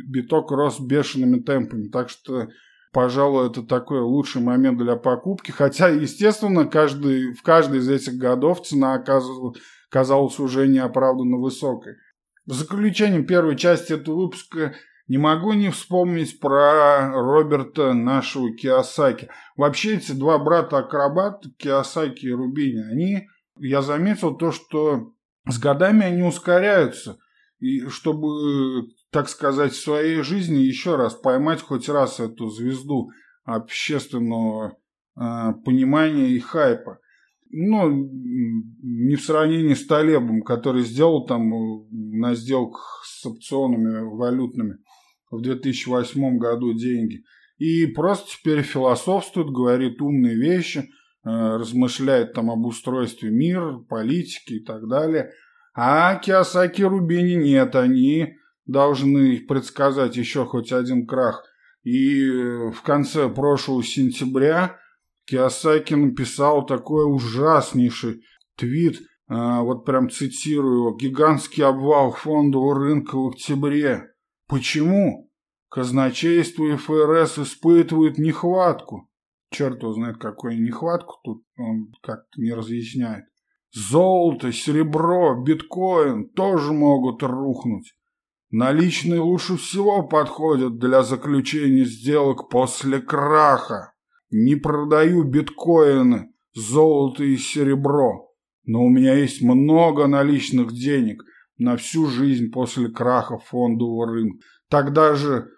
биток 0.09 0.51
рос 0.51 0.79
бешеными 0.79 1.39
темпами. 1.39 1.89
Так 1.89 2.09
что 2.09 2.47
пожалуй, 2.91 3.47
это 3.47 3.63
такой 3.63 4.01
лучший 4.01 4.41
момент 4.41 4.77
для 4.77 4.95
покупки. 4.95 5.51
Хотя, 5.51 5.89
естественно, 5.89 6.65
каждый, 6.65 7.33
в 7.33 7.43
каждый 7.43 7.79
из 7.79 7.89
этих 7.89 8.13
годов 8.15 8.65
цена 8.65 9.03
казалась 9.89 10.39
уже 10.39 10.67
неоправданно 10.67 11.37
высокой. 11.37 11.95
В 12.45 12.53
заключение 12.53 13.23
первой 13.23 13.55
части 13.55 13.93
этого 13.93 14.23
выпуска 14.23 14.73
не 15.07 15.17
могу 15.17 15.53
не 15.53 15.69
вспомнить 15.69 16.39
про 16.39 17.11
Роберта 17.11 17.93
нашего 17.93 18.51
Киосаки. 18.55 19.29
Вообще 19.55 19.97
эти 19.97 20.11
два 20.11 20.37
брата-акробата, 20.37 21.49
Киосаки 21.57 22.27
и 22.27 22.31
Рубини, 22.31 22.81
они, 22.91 23.27
я 23.57 23.81
заметил 23.81 24.35
то, 24.35 24.51
что 24.51 25.13
с 25.49 25.59
годами 25.59 26.05
они 26.05 26.23
ускоряются. 26.23 27.17
И 27.59 27.87
чтобы 27.87 28.87
так 29.11 29.27
сказать, 29.27 29.73
в 29.73 29.81
своей 29.81 30.21
жизни 30.21 30.59
еще 30.59 30.95
раз 30.95 31.15
поймать 31.15 31.61
хоть 31.61 31.89
раз 31.89 32.19
эту 32.19 32.49
звезду 32.49 33.09
общественного 33.43 34.77
э, 35.15 35.53
понимания 35.65 36.29
и 36.29 36.39
хайпа. 36.39 36.99
Ну, 37.51 37.89
не 37.89 39.15
в 39.15 39.23
сравнении 39.23 39.73
с 39.73 39.87
Талебом, 39.87 40.43
который 40.43 40.83
сделал 40.83 41.25
там 41.25 41.51
э, 41.51 41.87
на 41.91 42.35
сделках 42.35 43.03
с 43.05 43.25
опционами 43.25 44.01
валютными 44.15 44.77
в 45.31 45.41
2008 45.41 46.37
году 46.37 46.73
деньги. 46.73 47.23
И 47.57 47.87
просто 47.87 48.29
теперь 48.31 48.61
философствует, 48.61 49.49
говорит 49.49 50.01
умные 50.01 50.35
вещи, 50.35 50.79
э, 50.79 50.83
размышляет 51.57 52.33
там 52.33 52.49
об 52.51 52.65
устройстве 52.65 53.29
мира, 53.29 53.77
политики 53.77 54.53
и 54.53 54.63
так 54.63 54.87
далее. 54.87 55.31
А 55.73 56.15
Киосаки 56.15 56.81
Рубини 56.81 57.35
нет, 57.35 57.75
они 57.75 58.35
должны 58.65 59.39
предсказать 59.39 60.15
еще 60.15 60.45
хоть 60.45 60.71
один 60.71 61.07
крах. 61.07 61.43
И 61.83 62.25
э, 62.25 62.71
в 62.71 62.81
конце 62.81 63.29
прошлого 63.29 63.83
сентября 63.83 64.77
Киосаки 65.25 65.93
написал 65.93 66.65
такой 66.65 67.05
ужаснейший 67.05 68.23
твит 68.57 68.99
а, 69.29 69.61
вот 69.61 69.85
прям 69.85 70.09
цитирую 70.09 70.95
гигантский 70.95 71.63
обвал 71.63 72.11
фондового 72.11 72.75
рынка 72.79 73.15
в 73.15 73.27
октябре. 73.27 74.11
Почему? 74.47 75.31
Казначейство 75.69 76.65
и 76.65 76.75
ФРС 76.75 77.37
испытывают 77.37 78.17
нехватку. 78.17 79.08
Черт 79.51 79.81
его 79.81 79.93
знает, 79.93 80.17
какую 80.17 80.61
нехватку 80.61 81.15
тут 81.23 81.43
он 81.57 81.91
как-то 82.03 82.39
не 82.39 82.53
разъясняет. 82.53 83.25
Золото, 83.71 84.51
серебро, 84.51 85.43
биткоин 85.43 86.29
тоже 86.29 86.71
могут 86.71 87.23
рухнуть. 87.23 87.95
Наличные 88.51 89.19
лучше 89.19 89.57
всего 89.57 90.07
подходят 90.07 90.79
для 90.79 91.03
заключения 91.03 91.85
сделок 91.85 92.49
после 92.49 92.99
краха. 92.99 93.93
Не 94.31 94.55
продаю 94.55 95.23
биткоины, 95.23 96.31
золото 96.53 97.23
и 97.23 97.37
серебро, 97.37 98.31
но 98.65 98.83
у 98.83 98.89
меня 98.89 99.13
есть 99.15 99.41
много 99.41 100.07
наличных 100.07 100.73
денег 100.73 101.23
на 101.57 101.77
всю 101.77 102.07
жизнь 102.07 102.51
после 102.51 102.89
краха 102.89 103.37
фондового 103.37 104.07
рынка. 104.07 104.39
Тогда 104.69 105.13
же 105.13 105.49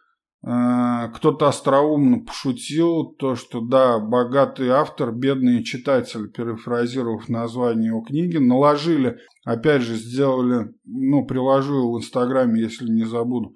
кто-то 0.44 1.48
остроумно 1.48 2.26
пошутил 2.26 3.14
то, 3.20 3.36
что 3.36 3.62
да, 3.62 4.00
богатый 4.00 4.70
автор, 4.70 5.12
бедный 5.12 5.64
читатель, 5.64 6.32
перефразировав 6.32 7.30
название 7.30 7.90
его 7.90 8.02
книги, 8.02 8.38
наложили, 8.38 9.20
опять 9.46 9.84
же 9.84 9.96
сделали, 9.96 10.74
ну, 10.84 11.26
приложу 11.28 11.76
его 11.76 11.94
в 11.94 12.00
Инстаграме, 12.00 12.60
если 12.60 12.90
не 12.90 13.04
забуду, 13.04 13.54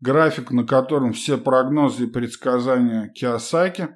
график, 0.00 0.52
на 0.52 0.64
котором 0.64 1.12
все 1.12 1.36
прогнозы 1.36 2.04
и 2.04 2.10
предсказания 2.10 3.08
Киосаки. 3.08 3.90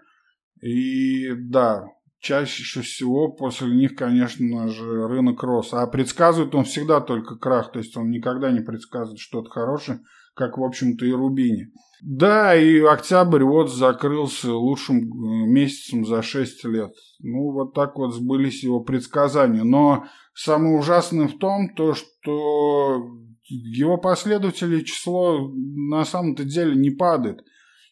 И 0.60 1.32
да, 1.32 1.84
чаще 2.20 2.80
всего 2.82 3.32
после 3.32 3.74
них, 3.74 3.94
конечно 3.94 4.68
же, 4.68 5.08
рынок 5.08 5.42
рос. 5.42 5.72
А 5.72 5.86
предсказывает 5.86 6.54
он 6.54 6.64
всегда 6.64 7.00
только 7.00 7.36
крах, 7.36 7.72
то 7.72 7.78
есть 7.78 7.96
он 7.96 8.10
никогда 8.10 8.50
не 8.50 8.60
предсказывает 8.60 9.20
что-то 9.20 9.48
хорошее, 9.48 10.00
как, 10.36 10.58
в 10.58 10.62
общем-то, 10.62 11.04
и 11.06 11.12
Рубини. 11.12 11.72
Да, 12.02 12.54
и 12.54 12.78
октябрь 12.80 13.42
вот 13.42 13.72
закрылся 13.72 14.52
лучшим 14.52 14.98
э, 14.98 15.46
месяцем 15.48 16.04
за 16.04 16.22
6 16.22 16.64
лет. 16.66 16.92
Ну, 17.20 17.52
вот 17.52 17.72
так 17.72 17.96
вот 17.96 18.14
сбылись 18.14 18.62
его 18.62 18.80
предсказания. 18.80 19.64
Но 19.64 20.04
самое 20.34 20.78
ужасное 20.78 21.26
в 21.26 21.38
том, 21.38 21.74
то, 21.74 21.94
что 21.94 23.02
его 23.48 23.96
последователей 23.96 24.84
число 24.84 25.50
на 25.54 26.04
самом-то 26.04 26.44
деле 26.44 26.76
не 26.76 26.90
падает. 26.90 27.40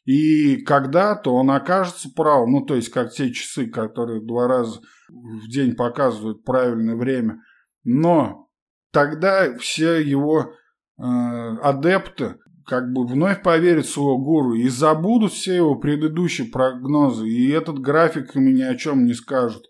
И 0.05 0.59
когда-то 0.59 1.35
он 1.35 1.51
окажется 1.51 2.11
прав, 2.15 2.47
ну, 2.47 2.61
то 2.61 2.75
есть, 2.75 2.91
как 2.91 3.11
те 3.11 3.33
часы, 3.33 3.69
которые 3.69 4.21
два 4.21 4.47
раза 4.47 4.81
в 5.09 5.49
день 5.49 5.75
показывают 5.75 6.45
правильное 6.45 6.97
время. 6.97 7.41
Но 7.85 8.51
тогда 8.93 9.57
все 9.57 9.99
его 9.99 10.53
адепты 10.97 12.37
как 12.67 12.93
бы 12.93 13.07
вновь 13.07 13.43
поверят 13.43 13.87
в 13.87 13.93
своего 13.93 14.19
гуру 14.19 14.55
и 14.55 14.69
забудут 14.69 15.33
все 15.33 15.55
его 15.55 15.75
предыдущие 15.77 16.49
прогнозы. 16.49 17.29
И 17.29 17.51
этот 17.51 17.79
график 17.79 18.35
им 18.37 18.55
ни 18.55 18.63
о 18.63 18.75
чем 18.75 19.05
не 19.05 19.15
скажут. 19.15 19.65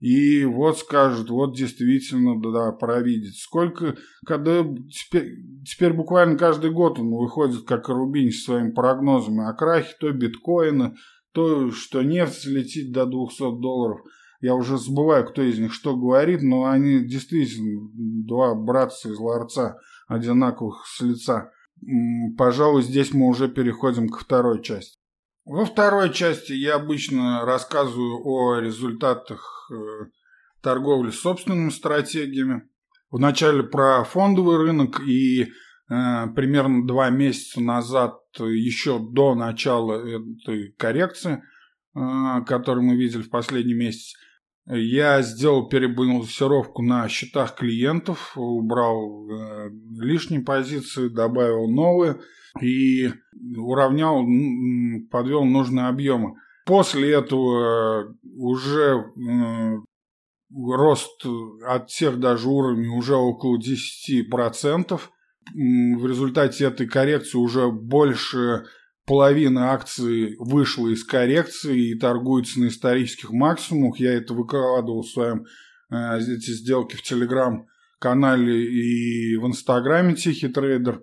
И 0.00 0.44
вот 0.44 0.78
скажут, 0.78 1.28
вот 1.28 1.56
действительно, 1.56 2.40
да, 2.40 2.70
провидит. 2.70 3.34
Сколько, 3.34 3.96
когда 4.24 4.64
теперь, 4.88 5.34
теперь 5.64 5.92
буквально 5.92 6.38
каждый 6.38 6.70
год 6.70 7.00
он 7.00 7.10
выходит, 7.10 7.64
как 7.64 7.88
Рубин, 7.88 8.30
с 8.30 8.44
своими 8.44 8.70
прогнозами 8.70 9.48
о 9.48 9.54
крахе, 9.54 9.94
то 9.98 10.12
биткоина, 10.12 10.94
то, 11.32 11.72
что 11.72 12.02
нефть 12.02 12.46
летит 12.46 12.92
до 12.92 13.06
200 13.06 13.60
долларов. 13.60 14.00
Я 14.40 14.54
уже 14.54 14.78
забываю, 14.78 15.26
кто 15.26 15.42
из 15.42 15.58
них 15.58 15.72
что 15.72 15.96
говорит, 15.96 16.42
но 16.42 16.66
они 16.66 17.04
действительно 17.04 17.90
два 17.92 18.54
братца 18.54 19.08
из 19.08 19.18
ларца, 19.18 19.78
одинаковых 20.08 20.86
с 20.86 21.00
лица. 21.00 21.52
Пожалуй, 22.36 22.82
здесь 22.82 23.12
мы 23.12 23.28
уже 23.28 23.48
переходим 23.48 24.08
к 24.08 24.18
второй 24.18 24.62
части. 24.62 24.98
Во 25.44 25.64
второй 25.64 26.12
части 26.12 26.52
я 26.52 26.74
обычно 26.74 27.44
рассказываю 27.44 28.20
о 28.22 28.58
результатах 28.58 29.70
э, 29.72 30.06
торговли 30.60 31.10
собственными 31.10 31.70
стратегиями. 31.70 32.68
Вначале 33.10 33.62
про 33.62 34.04
фондовый 34.04 34.58
рынок 34.58 35.00
и 35.00 35.44
э, 35.44 35.46
примерно 36.36 36.86
два 36.86 37.08
месяца 37.08 37.62
назад, 37.62 38.18
еще 38.38 38.98
до 38.98 39.34
начала 39.34 39.94
этой 39.94 40.72
коррекции, 40.72 41.42
э, 41.94 42.44
которую 42.46 42.84
мы 42.84 42.96
видели 42.96 43.22
в 43.22 43.30
последний 43.30 43.74
месяц, 43.74 44.14
я 44.70 45.22
сделал 45.22 45.68
перебалансировку 45.68 46.82
на 46.82 47.08
счетах 47.08 47.54
клиентов, 47.54 48.32
убрал 48.36 49.26
э, 49.30 49.70
лишние 49.98 50.42
позиции, 50.42 51.08
добавил 51.08 51.68
новые 51.68 52.20
и 52.60 53.10
уравнял, 53.56 54.26
подвел 55.10 55.44
нужные 55.44 55.86
объемы. 55.86 56.34
После 56.66 57.14
этого 57.14 58.14
уже 58.36 59.06
э, 59.16 59.76
рост 60.54 61.24
от 61.66 61.88
всех 61.88 62.20
даже 62.20 62.48
уровней 62.48 62.88
уже 62.88 63.14
около 63.14 63.58
10%. 63.58 65.00
В 65.54 66.06
результате 66.06 66.66
этой 66.66 66.86
коррекции 66.86 67.38
уже 67.38 67.70
больше 67.70 68.66
половина 69.08 69.72
акций 69.72 70.36
вышла 70.38 70.88
из 70.88 71.02
коррекции 71.02 71.90
и 71.90 71.98
торгуется 71.98 72.60
на 72.60 72.68
исторических 72.68 73.30
максимумах. 73.30 73.98
Я 73.98 74.12
это 74.12 74.34
выкладывал 74.34 75.02
в 75.02 75.08
своем 75.08 75.46
э, 75.90 76.18
эти 76.18 76.50
сделки 76.50 76.94
в 76.94 77.02
Телеграм-канале 77.02 78.62
и 78.64 79.36
в 79.38 79.46
Инстаграме 79.46 80.14
Тихий 80.14 80.48
трейдер. 80.48 81.02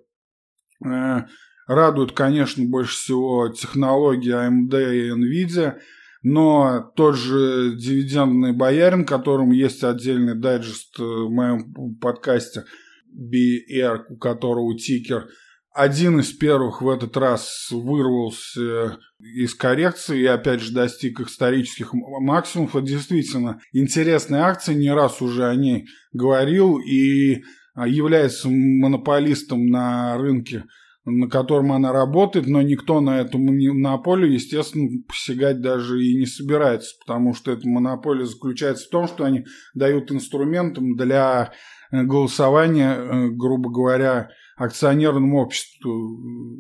Э, 0.86 1.24
радует, 1.68 2.12
конечно, 2.12 2.64
больше 2.66 2.95
всего 2.95 3.49
технологии 3.49 4.34
AMD 4.34 4.95
и 4.95 5.10
NVIDIA, 5.10 5.80
но 6.22 6.91
тот 6.95 7.16
же 7.16 7.76
дивидендный 7.76 8.53
боярин, 8.53 9.06
которому 9.06 9.51
есть 9.51 9.84
отдельный 9.84 10.36
дайджест 10.36 10.99
в 10.99 11.30
моем 11.30 11.95
подкасте, 11.95 12.66
BR, 13.12 14.03
у 14.10 14.18
которого 14.18 14.78
тикер– 14.78 15.28
один 15.76 16.21
из 16.21 16.32
первых 16.32 16.82
в 16.82 16.88
этот 16.88 17.17
раз 17.17 17.67
вырвался 17.69 18.97
из 19.19 19.53
коррекции 19.55 20.21
и 20.21 20.26
опять 20.26 20.61
же 20.61 20.73
достиг 20.73 21.19
исторических 21.19 21.93
максимумов. 21.93 22.78
Это 22.78 22.86
действительно 22.86 23.59
интересная 23.73 24.43
акция, 24.43 24.73
не 24.73 24.89
раз 24.89 25.21
уже 25.21 25.45
о 25.45 25.53
ней 25.53 25.88
говорил 26.13 26.78
и 26.78 27.43
а, 27.73 27.89
является 27.89 28.47
монополистом 28.49 29.67
на 29.67 30.17
рынке, 30.17 30.63
на 31.03 31.28
котором 31.28 31.73
она 31.73 31.91
работает, 31.91 32.47
но 32.47 32.61
никто 32.61 33.01
на 33.01 33.19
эту 33.19 33.38
монополию, 33.38 34.32
естественно, 34.32 34.88
посягать 35.05 35.59
даже 35.59 36.01
и 36.01 36.15
не 36.15 36.26
собирается, 36.26 36.95
потому 37.05 37.34
что 37.34 37.51
эта 37.51 37.67
монополия 37.67 38.26
заключается 38.26 38.88
в 38.88 38.91
том, 38.91 39.09
что 39.09 39.26
они 39.26 39.43
дают 39.73 40.09
инструментам 40.09 40.95
для 40.95 41.51
э, 41.91 42.03
голосования, 42.03 42.95
э, 42.95 43.28
грубо 43.32 43.69
говоря, 43.69 44.30
акционерному 44.56 45.41
обществу, 45.41 45.91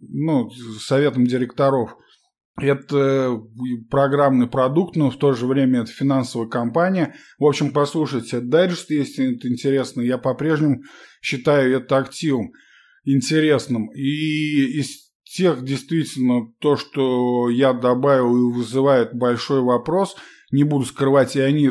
ну, 0.09 0.49
советом 0.79 1.25
директоров. 1.25 1.95
Это 2.57 3.37
программный 3.89 4.47
продукт, 4.47 4.95
но 4.95 5.09
в 5.09 5.17
то 5.17 5.33
же 5.33 5.45
время 5.45 5.81
это 5.81 5.91
финансовая 5.91 6.47
компания. 6.47 7.15
В 7.37 7.45
общем, 7.45 7.71
послушайте, 7.71 8.39
дайджест, 8.39 8.89
если 8.91 9.35
это 9.35 9.49
интересно, 9.49 10.01
я 10.01 10.17
по-прежнему 10.17 10.81
считаю 11.21 11.75
это 11.75 11.97
активом 11.97 12.53
интересным. 13.03 13.91
И 13.93 14.79
из 14.79 15.05
тех, 15.23 15.65
действительно, 15.65 16.47
то, 16.59 16.77
что 16.77 17.49
я 17.49 17.73
добавил 17.73 18.35
и 18.35 18.53
вызывает 18.53 19.13
большой 19.13 19.61
вопрос, 19.61 20.15
не 20.55 20.63
буду 20.63 20.85
скрывать, 20.85 21.35
и 21.35 21.41
они 21.41 21.69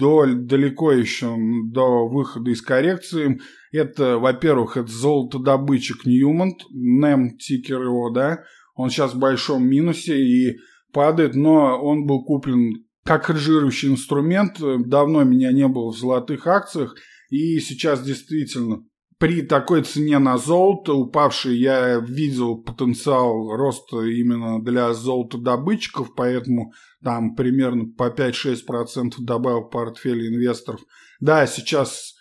до, 0.00 0.26
далеко 0.26 0.92
еще 0.92 1.36
до 1.66 2.08
выхода 2.08 2.50
из 2.50 2.62
коррекции, 2.62 3.40
это, 3.72 4.18
во-первых, 4.18 4.76
это 4.76 4.90
золотодобытчик 4.90 6.06
Ньюмонт, 6.06 6.62
NEM 6.72 7.36
тикер 7.38 7.82
его, 7.82 8.10
да, 8.10 8.44
он 8.74 8.88
сейчас 8.88 9.14
в 9.14 9.18
большом 9.18 9.68
минусе 9.68 10.18
и 10.18 10.58
падает, 10.92 11.34
но 11.34 11.78
он 11.82 12.06
был 12.06 12.24
куплен 12.24 12.84
как 13.04 13.26
хеджирующий 13.26 13.90
инструмент, 13.90 14.58
давно 14.58 15.24
меня 15.24 15.52
не 15.52 15.68
было 15.68 15.92
в 15.92 15.98
золотых 15.98 16.46
акциях, 16.46 16.96
и 17.28 17.58
сейчас 17.60 18.02
действительно 18.02 18.84
при 19.20 19.42
такой 19.42 19.82
цене 19.82 20.18
на 20.18 20.38
золото, 20.38 20.94
упавшей, 20.94 21.58
я 21.58 21.98
видел 21.98 22.56
потенциал 22.56 23.54
роста 23.54 24.00
именно 24.00 24.64
для 24.64 24.94
золотодобытчиков, 24.94 26.14
поэтому 26.14 26.72
там 27.04 27.34
примерно 27.34 27.84
по 27.84 28.08
5-6% 28.08 29.16
добавил 29.18 29.64
портфель 29.64 30.26
инвесторов. 30.26 30.80
Да, 31.20 31.46
сейчас 31.46 32.14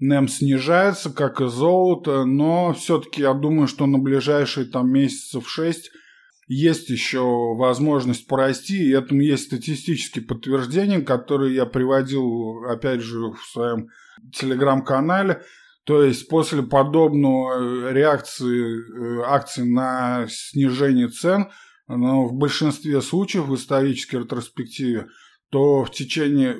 NEM 0.00 0.28
снижается, 0.28 1.10
как 1.10 1.40
и 1.40 1.48
золото, 1.48 2.24
но 2.24 2.72
все-таки 2.72 3.22
я 3.22 3.34
думаю, 3.34 3.66
что 3.66 3.86
на 3.86 3.98
ближайшие 3.98 4.66
там 4.66 4.92
месяцев 4.92 5.50
6 5.50 5.90
есть 6.46 6.88
еще 6.88 7.20
возможность 7.56 8.28
порасти, 8.28 8.74
и 8.74 8.92
этому 8.92 9.22
есть 9.22 9.46
статистические 9.46 10.24
подтверждения, 10.24 11.00
которые 11.00 11.56
я 11.56 11.66
приводил, 11.66 12.64
опять 12.68 13.00
же, 13.00 13.32
в 13.32 13.42
своем 13.50 13.88
телеграм-канале. 14.32 15.42
То 15.84 16.02
есть 16.02 16.28
после 16.28 16.62
подобного 16.62 17.92
реакции 17.92 18.78
э, 18.78 19.22
акций 19.26 19.64
на 19.64 20.26
снижение 20.28 21.08
цен, 21.08 21.48
но 21.86 22.26
в 22.26 22.32
большинстве 22.32 23.02
случаев 23.02 23.46
в 23.46 23.54
исторической 23.54 24.16
ретроспективе, 24.16 25.08
то 25.50 25.84
в 25.84 25.90
течение 25.90 26.52
э, 26.52 26.56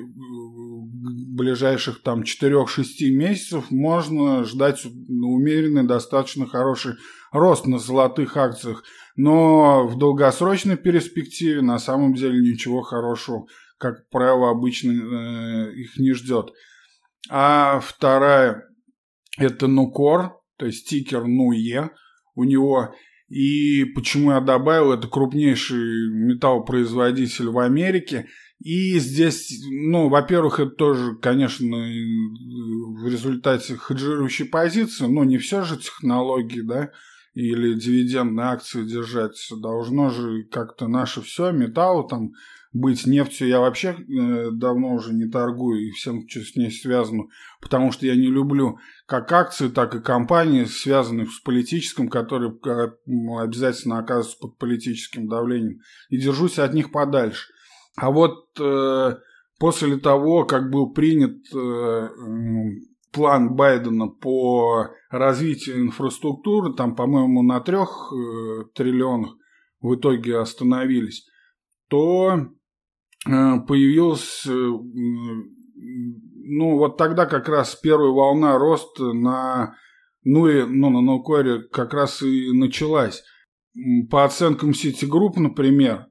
ближайших 1.35 2.03
там 2.03 2.21
4-6 2.21 3.09
месяцев 3.09 3.71
можно 3.71 4.43
ждать 4.43 4.85
умеренный, 4.85 5.87
достаточно 5.87 6.45
хороший 6.45 6.93
рост 7.31 7.65
на 7.65 7.79
золотых 7.79 8.37
акциях. 8.37 8.83
Но 9.15 9.87
в 9.87 9.97
долгосрочной 9.97 10.77
перспективе 10.77 11.61
на 11.61 11.79
самом 11.79 12.13
деле 12.13 12.39
ничего 12.39 12.81
хорошего, 12.81 13.47
как 13.79 14.07
правило, 14.09 14.51
обычно 14.51 14.91
э, 14.91 15.73
их 15.73 15.97
не 15.97 16.13
ждет. 16.13 16.51
А 17.27 17.79
вторая– 17.79 18.69
это 19.37 19.67
Нукор, 19.67 20.39
то 20.57 20.65
есть 20.65 20.85
стикер 20.85 21.25
НУЕ 21.25 21.91
у 22.35 22.43
него. 22.43 22.93
И 23.27 23.85
почему 23.95 24.31
я 24.31 24.39
добавил, 24.39 24.93
это 24.93 25.07
крупнейший 25.07 26.09
металлопроизводитель 26.11 27.49
в 27.49 27.59
Америке. 27.59 28.27
И 28.59 28.99
здесь, 28.99 29.61
ну, 29.69 30.09
во-первых, 30.09 30.59
это 30.59 30.71
тоже, 30.71 31.15
конечно, 31.15 31.75
в 31.77 33.07
результате 33.07 33.77
хеджирующей 33.77 34.45
позиции, 34.45 35.07
но 35.07 35.23
не 35.23 35.37
все 35.37 35.63
же 35.63 35.77
технологии, 35.77 36.61
да, 36.61 36.91
или 37.33 37.73
дивидендные 37.73 38.45
акции 38.45 38.83
держать. 38.83 39.35
Должно 39.61 40.09
же 40.09 40.43
как-то 40.43 40.87
наше 40.87 41.21
все, 41.21 41.51
металл 41.51 42.07
там 42.07 42.31
быть 42.75 43.07
нефтью. 43.07 43.47
Я 43.47 43.61
вообще 43.61 43.95
э, 43.95 44.51
давно 44.51 44.95
уже 44.95 45.13
не 45.13 45.29
торгую 45.29 45.87
и 45.87 45.91
всем, 45.91 46.27
что 46.27 46.41
с 46.41 46.57
ней 46.57 46.69
связано, 46.69 47.23
потому 47.61 47.93
что 47.93 48.05
я 48.05 48.15
не 48.15 48.27
люблю 48.27 48.79
как 49.05 49.31
акции, 49.31 49.69
так 49.69 49.95
и 49.95 50.01
компании, 50.01 50.65
связанные 50.65 51.27
с 51.27 51.39
политическим, 51.39 52.09
которые 52.09 52.51
э, 52.51 52.89
обязательно 53.39 53.97
оказываются 53.99 54.37
под 54.39 54.57
политическим 54.57 55.29
давлением. 55.29 55.79
И 56.09 56.17
держусь 56.17 56.59
от 56.59 56.73
них 56.73 56.91
подальше. 56.91 57.47
А 57.95 58.11
вот 58.11 58.49
э, 58.59 59.15
после 59.57 59.97
того, 59.97 60.43
как 60.43 60.69
был 60.69 60.91
принят 60.91 61.37
план 63.13 63.55
Байдена 63.55 64.07
по 64.07 64.89
развитию 65.09 65.79
инфраструктуры, 65.79 66.73
там, 66.73 66.93
по-моему, 66.97 67.41
на 67.41 67.61
трех 67.61 68.11
триллионах 68.73 69.37
в 69.79 69.95
итоге 69.95 70.39
остановились, 70.39 71.25
то 71.87 72.49
появилась, 73.25 74.45
э, 74.45 74.51
ну, 75.75 76.77
вот 76.77 76.97
тогда 76.97 77.25
как 77.25 77.49
раз 77.49 77.75
первая 77.75 78.11
волна 78.11 78.57
роста 78.57 79.13
на, 79.13 79.75
ну, 80.23 80.47
и, 80.47 80.63
ну, 80.63 80.89
на 80.89 81.01
Наукоре 81.01 81.63
как 81.71 81.93
раз 81.93 82.21
и 82.21 82.51
началась. 82.51 83.23
По 84.09 84.23
оценкам 84.25 84.71
Citigroup, 84.71 85.37
например, 85.37 86.05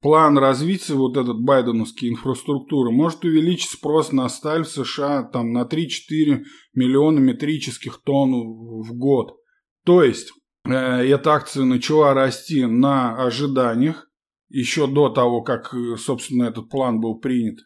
план 0.00 0.38
развития 0.38 0.94
вот 0.94 1.16
этот 1.16 1.40
байденовский 1.42 2.10
инфраструктуры 2.10 2.90
может 2.92 3.24
увеличить 3.24 3.70
спрос 3.70 4.12
на 4.12 4.28
сталь 4.28 4.64
в 4.64 4.68
США 4.68 5.24
там, 5.24 5.52
на 5.52 5.62
3-4 5.64 6.44
миллиона 6.74 7.18
метрических 7.18 8.00
тонн 8.04 8.32
в 8.32 8.94
год. 8.94 9.36
То 9.84 10.02
есть 10.04 10.32
э, 10.64 10.72
эта 10.72 11.32
акция 11.32 11.64
начала 11.64 12.14
расти 12.14 12.64
на 12.64 13.16
ожиданиях 13.16 14.09
еще 14.50 14.86
до 14.86 15.08
того, 15.08 15.42
как, 15.42 15.72
э, 15.74 15.96
собственно, 15.96 16.44
этот 16.44 16.68
план 16.68 17.00
был 17.00 17.18
принят. 17.18 17.58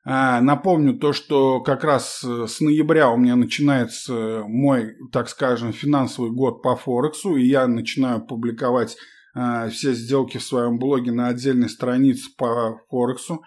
а, 0.09 0.39
напомню 0.39 0.97
то, 0.97 1.11
что 1.11 1.59
как 1.59 1.83
раз 1.83 2.23
э, 2.23 2.45
с 2.47 2.61
ноября 2.61 3.09
у 3.09 3.17
меня 3.17 3.35
начинается 3.35 4.41
мой, 4.47 4.95
так 5.11 5.27
скажем, 5.27 5.73
финансовый 5.73 6.31
год 6.31 6.61
по 6.61 6.77
Форексу, 6.77 7.35
и 7.35 7.45
я 7.45 7.67
начинаю 7.67 8.25
публиковать 8.25 8.95
а, 9.35 9.67
все 9.67 9.91
сделки 9.91 10.37
в 10.37 10.43
своем 10.43 10.79
блоге 10.79 11.11
на 11.11 11.27
отдельной 11.27 11.67
странице 11.67 12.29
по 12.37 12.79
Форексу. 12.89 13.43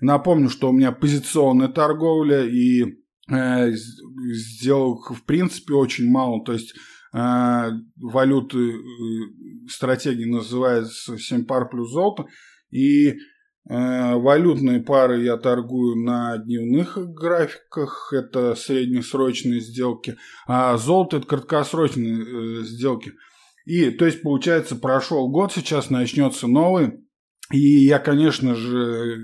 Напомню, 0.00 0.48
что 0.48 0.70
у 0.70 0.72
меня 0.72 0.92
позиционная 0.92 1.68
торговля 1.68 2.42
и 2.42 2.84
э, 3.30 3.72
сделок 3.72 5.10
в 5.10 5.22
принципе 5.24 5.74
очень 5.74 6.10
мало, 6.10 6.42
то 6.42 6.54
есть 6.54 6.74
э, 7.12 7.70
валюты 7.96 8.70
э, 8.70 8.78
стратегии 9.68 10.24
называется 10.24 11.18
7 11.18 11.44
пар 11.44 11.68
плюс 11.68 11.90
золото, 11.90 12.24
и 12.70 13.12
валютные 13.68 14.80
пары 14.80 15.22
я 15.22 15.36
торгую 15.36 15.96
на 15.96 16.38
дневных 16.38 16.96
графиках, 17.12 18.12
это 18.12 18.54
среднесрочные 18.54 19.60
сделки, 19.60 20.16
а 20.46 20.76
золото 20.78 21.18
это 21.18 21.26
краткосрочные 21.26 22.22
э, 22.22 22.62
сделки. 22.62 23.12
И, 23.66 23.90
то 23.90 24.06
есть, 24.06 24.22
получается, 24.22 24.76
прошел 24.76 25.28
год, 25.28 25.52
сейчас 25.52 25.90
начнется 25.90 26.46
новый. 26.46 27.04
И 27.52 27.84
я, 27.84 27.98
конечно 27.98 28.54
же, 28.54 29.18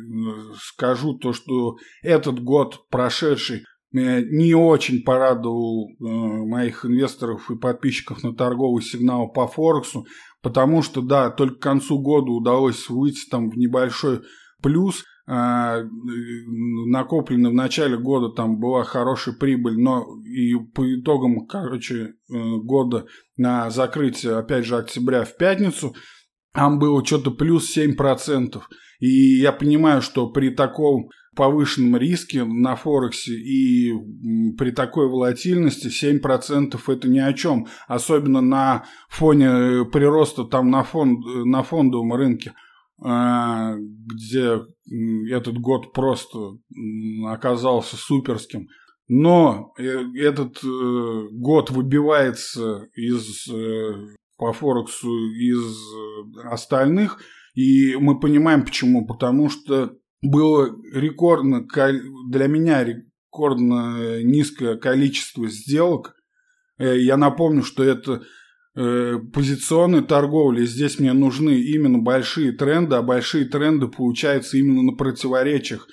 скажу 0.60 1.14
то, 1.14 1.32
что 1.32 1.76
этот 2.02 2.42
год 2.42 2.88
прошедший 2.88 3.64
не 3.94 4.54
очень 4.54 5.02
порадовал 5.02 5.88
э, 5.88 5.94
моих 6.04 6.84
инвесторов 6.84 7.48
и 7.50 7.56
подписчиков 7.56 8.24
на 8.24 8.34
торговый 8.34 8.82
сигнал 8.82 9.28
по 9.28 9.46
Форексу, 9.46 10.04
потому 10.44 10.82
что, 10.82 11.00
да, 11.00 11.30
только 11.30 11.56
к 11.56 11.62
концу 11.62 11.98
года 11.98 12.30
удалось 12.30 12.88
выйти 12.90 13.28
там 13.28 13.48
в 13.50 13.56
небольшой 13.56 14.20
плюс, 14.62 15.02
э, 15.26 15.84
накоплено 16.86 17.48
в 17.48 17.54
начале 17.54 17.96
года 17.96 18.28
там 18.28 18.60
была 18.60 18.84
хорошая 18.84 19.34
прибыль, 19.34 19.78
но 19.78 20.04
и 20.22 20.54
по 20.74 21.00
итогам, 21.00 21.46
короче, 21.46 21.96
э, 22.04 22.12
года 22.62 23.06
на 23.38 23.70
закрытие, 23.70 24.36
опять 24.36 24.66
же, 24.66 24.76
октября 24.76 25.24
в 25.24 25.34
пятницу, 25.38 25.94
там 26.52 26.78
было 26.78 27.04
что-то 27.04 27.30
плюс 27.30 27.74
7%. 27.74 28.60
И 29.00 29.38
я 29.40 29.52
понимаю, 29.52 30.02
что 30.02 30.28
при 30.28 30.50
таком 30.50 31.10
повышенном 31.34 31.96
риске 31.96 32.44
на 32.44 32.76
Форексе 32.76 33.32
и 33.32 33.92
при 34.56 34.70
такой 34.70 35.08
волатильности 35.08 35.88
7% 35.88 36.80
это 36.86 37.08
ни 37.08 37.18
о 37.18 37.32
чем. 37.32 37.66
Особенно 37.88 38.40
на 38.40 38.84
фоне 39.08 39.46
э, 39.46 39.84
прироста 39.84 40.44
там 40.44 40.70
на, 40.70 40.84
фон, 40.84 41.16
э, 41.16 41.44
на 41.44 41.62
фондовом 41.62 42.14
рынке, 42.14 42.54
а, 43.02 43.74
где 43.76 44.60
этот 45.30 45.58
год 45.58 45.92
просто 45.92 46.38
оказался 47.26 47.96
суперским. 47.96 48.68
но 49.08 49.72
э, 49.78 49.82
этот 50.16 50.62
э, 50.64 51.28
год 51.32 51.70
выбивается 51.70 52.88
из, 52.94 53.48
э, 53.48 54.14
по 54.38 54.52
Форексу 54.52 55.10
из 55.32 55.76
остальных, 56.44 57.18
и 57.54 57.96
мы 57.96 58.20
понимаем 58.20 58.64
почему. 58.64 59.06
Потому 59.06 59.48
что 59.48 59.96
было 60.22 60.70
рекордно, 60.92 61.66
для 62.30 62.46
меня 62.46 62.84
рекордно 62.84 64.22
низкое 64.22 64.76
количество 64.76 65.48
сделок. 65.48 66.14
Я 66.78 67.16
напомню, 67.16 67.62
что 67.62 67.82
это 67.82 68.22
позиционной 68.74 70.02
торговли. 70.02 70.66
Здесь 70.66 70.98
мне 70.98 71.12
нужны 71.12 71.60
именно 71.60 71.98
большие 71.98 72.52
тренды, 72.52 72.96
а 72.96 73.02
большие 73.02 73.44
тренды 73.44 73.86
получаются 73.88 74.56
именно 74.56 74.82
на 74.82 74.92
противоречиях 74.96 75.86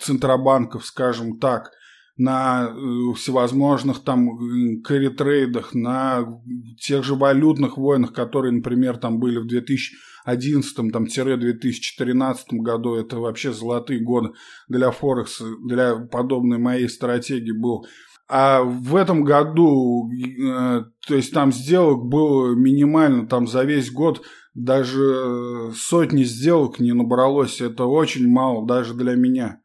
центробанков, 0.00 0.84
скажем 0.84 1.38
так 1.38 1.70
на 2.16 2.68
э, 2.68 3.14
всевозможных 3.14 4.02
там 4.02 4.82
карри-трейдах, 4.82 5.74
на 5.74 6.40
тех 6.80 7.04
же 7.04 7.14
валютных 7.14 7.76
войнах, 7.76 8.12
которые, 8.12 8.52
например, 8.52 8.96
там 8.96 9.18
были 9.18 9.38
в 9.38 9.46
2011 9.46 10.92
там, 10.92 11.06
2013 11.06 12.46
году. 12.52 12.94
Это 12.94 13.18
вообще 13.18 13.52
золотые 13.52 14.00
годы 14.00 14.30
для 14.68 14.90
Форекса, 14.90 15.44
для 15.64 15.96
подобной 15.96 16.58
моей 16.58 16.88
стратегии 16.88 17.52
был. 17.52 17.86
А 18.28 18.62
в 18.62 18.96
этом 18.96 19.22
году, 19.22 20.10
э, 20.10 20.84
то 21.06 21.14
есть 21.14 21.32
там 21.32 21.52
сделок 21.52 22.06
было 22.06 22.54
минимально, 22.54 23.28
там 23.28 23.46
за 23.46 23.62
весь 23.64 23.90
год 23.92 24.22
даже 24.54 25.70
сотни 25.76 26.24
сделок 26.24 26.80
не 26.80 26.92
набралось. 26.92 27.60
Это 27.60 27.84
очень 27.84 28.26
мало 28.26 28.66
даже 28.66 28.94
для 28.94 29.14
меня. 29.14 29.60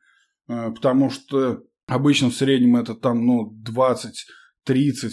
Э, 0.50 0.72
потому 0.72 1.10
что 1.10 1.64
Обычно 1.92 2.30
в 2.30 2.36
среднем 2.36 2.78
это 2.78 2.96
там, 2.96 3.26
ну, 3.26 3.54
20-30 3.66 4.14
э, 4.66 5.12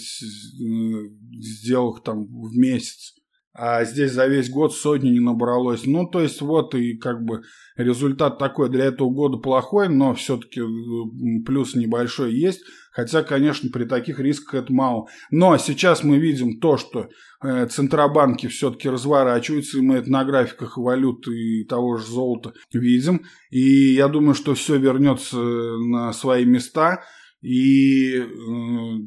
сделок 1.41 2.05
там 2.05 2.25
в 2.25 2.55
месяц. 2.55 3.18
А 3.61 3.83
здесь 3.83 4.13
за 4.13 4.25
весь 4.27 4.49
год 4.49 4.73
сотни 4.73 5.09
не 5.09 5.19
набралось. 5.19 5.85
Ну, 5.85 6.07
то 6.07 6.21
есть 6.21 6.39
вот 6.39 6.73
и 6.75 6.95
как 6.95 7.25
бы 7.25 7.41
результат 7.75 8.39
такой 8.39 8.69
для 8.69 8.85
этого 8.85 9.09
года 9.09 9.35
плохой, 9.35 9.89
но 9.89 10.13
все-таки 10.13 10.61
э, 10.61 11.43
плюс 11.45 11.75
небольшой 11.75 12.33
есть. 12.33 12.61
Хотя, 12.93 13.21
конечно, 13.21 13.69
при 13.69 13.83
таких 13.83 14.21
рисках 14.21 14.63
это 14.63 14.71
мало. 14.71 15.07
Но 15.29 15.57
сейчас 15.57 16.05
мы 16.05 16.19
видим 16.19 16.61
то, 16.61 16.77
что 16.77 17.09
э, 17.43 17.67
центробанки 17.67 18.47
все-таки 18.47 18.89
разворачиваются, 18.89 19.79
и 19.79 19.81
мы 19.81 19.95
это 19.95 20.09
на 20.09 20.23
графиках 20.23 20.77
валют 20.77 21.27
и 21.27 21.65
того 21.65 21.97
же 21.97 22.05
золота 22.05 22.53
видим. 22.71 23.25
И 23.49 23.93
я 23.93 24.07
думаю, 24.07 24.35
что 24.35 24.53
все 24.53 24.77
вернется 24.77 25.37
на 25.37 26.13
свои 26.13 26.45
места. 26.45 27.03
И 27.41 28.21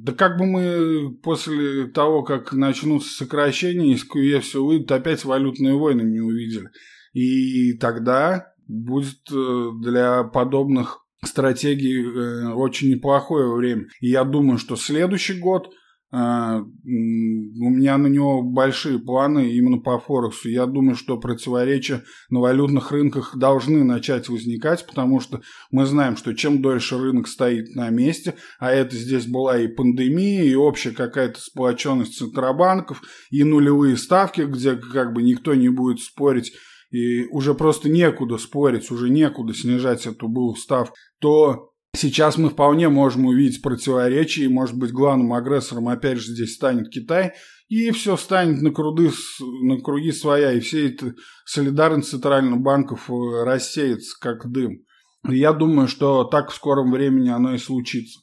да 0.01 0.13
как 0.13 0.39
бы 0.39 0.47
мы 0.47 1.15
после 1.23 1.87
того, 1.89 2.23
как 2.23 2.53
начнутся 2.53 3.11
сокращения, 3.11 3.93
из 3.93 4.09
QE 4.09 4.41
все 4.41 4.65
выйдет, 4.65 4.91
опять 4.91 5.25
валютные 5.25 5.75
войны 5.75 6.03
не 6.03 6.21
увидели. 6.21 6.69
И 7.13 7.75
тогда 7.75 8.53
будет 8.67 9.31
э, 9.31 9.71
для 9.83 10.25
подобных 10.25 11.05
стратегий 11.25 12.03
э, 12.03 12.53
очень 12.55 12.91
неплохое 12.91 13.53
время. 13.53 13.87
И 14.01 14.09
я 14.09 14.25
думаю, 14.25 14.59
что 14.59 14.77
следующий 14.77 15.39
год 15.39 15.69
а, 16.15 16.59
у 16.59 16.61
меня 16.85 17.97
на 17.97 18.07
него 18.07 18.43
большие 18.43 18.99
планы 18.99 19.51
именно 19.53 19.79
по 19.79 19.99
Форексу. 19.99 20.51
Я 20.51 20.67
думаю, 20.67 20.95
что 20.95 21.19
противоречия 21.19 22.05
на 22.29 22.41
валютных 22.41 22.93
рынках 22.93 23.35
должны 23.35 23.83
начать 23.83 24.29
возникать, 24.29 24.87
потому 24.87 25.21
что 25.21 25.41
мы 25.71 25.87
знаем, 25.87 26.19
что 26.19 26.35
чем 26.35 26.61
дольше 26.61 26.99
рынок 26.99 27.29
стоит 27.29 27.75
на 27.75 27.89
месте, 27.89 28.35
а 28.59 28.71
это 28.71 28.95
здесь 28.95 29.27
была 29.27 29.59
и 29.59 29.69
пандемия, 29.69 30.45
и 30.45 30.55
общая 30.55 30.91
какая-то 30.91 31.41
сплоченность 31.41 32.19
центробанков, 32.19 33.01
и 33.31 33.43
нулевые 33.43 33.97
ставки, 33.97 34.43
где 34.43 34.77
как 34.77 35.15
бы 35.15 35.23
никто 35.23 35.55
не 35.55 35.71
будет 35.71 36.01
спорить, 36.01 36.53
и 36.91 37.25
уже 37.29 37.55
просто 37.55 37.89
некуда 37.89 38.37
спорить, 38.37 38.91
уже 38.91 39.09
некуда 39.09 39.55
снижать 39.55 40.07
эту 40.07 40.29
былую 40.29 40.57
ставку, 40.57 40.95
то 41.21 41.72
Сейчас 41.95 42.39
мы 42.39 42.49
вполне 42.49 42.89
можем 42.89 43.27
увидеть 43.27 43.61
противоречия, 43.61 44.45
и, 44.45 44.49
может 44.49 44.79
быть, 44.79 44.93
главным 44.93 45.35
агрессором 45.35 45.89
опять 45.89 46.19
же 46.19 46.33
здесь 46.33 46.55
станет 46.55 46.89
Китай, 46.89 47.35
и 47.69 47.91
все 47.91 48.17
станет 48.17 48.63
на, 48.63 48.71
круги, 48.71 49.11
на 49.41 49.79
круги 49.79 50.11
своя, 50.11 50.53
и 50.53 50.61
все 50.61 50.87
эти 50.89 51.15
солидарность 51.45 52.09
центральных 52.09 52.61
банков 52.61 53.11
э, 53.11 53.45
рассеется, 53.45 54.17
как 54.19 54.51
дым. 54.51 54.85
Я 55.29 55.53
думаю, 55.53 55.87
что 55.87 56.25
так 56.25 56.51
в 56.51 56.55
скором 56.55 56.93
времени 56.93 57.29
оно 57.29 57.55
и 57.55 57.59
случится. 57.59 58.21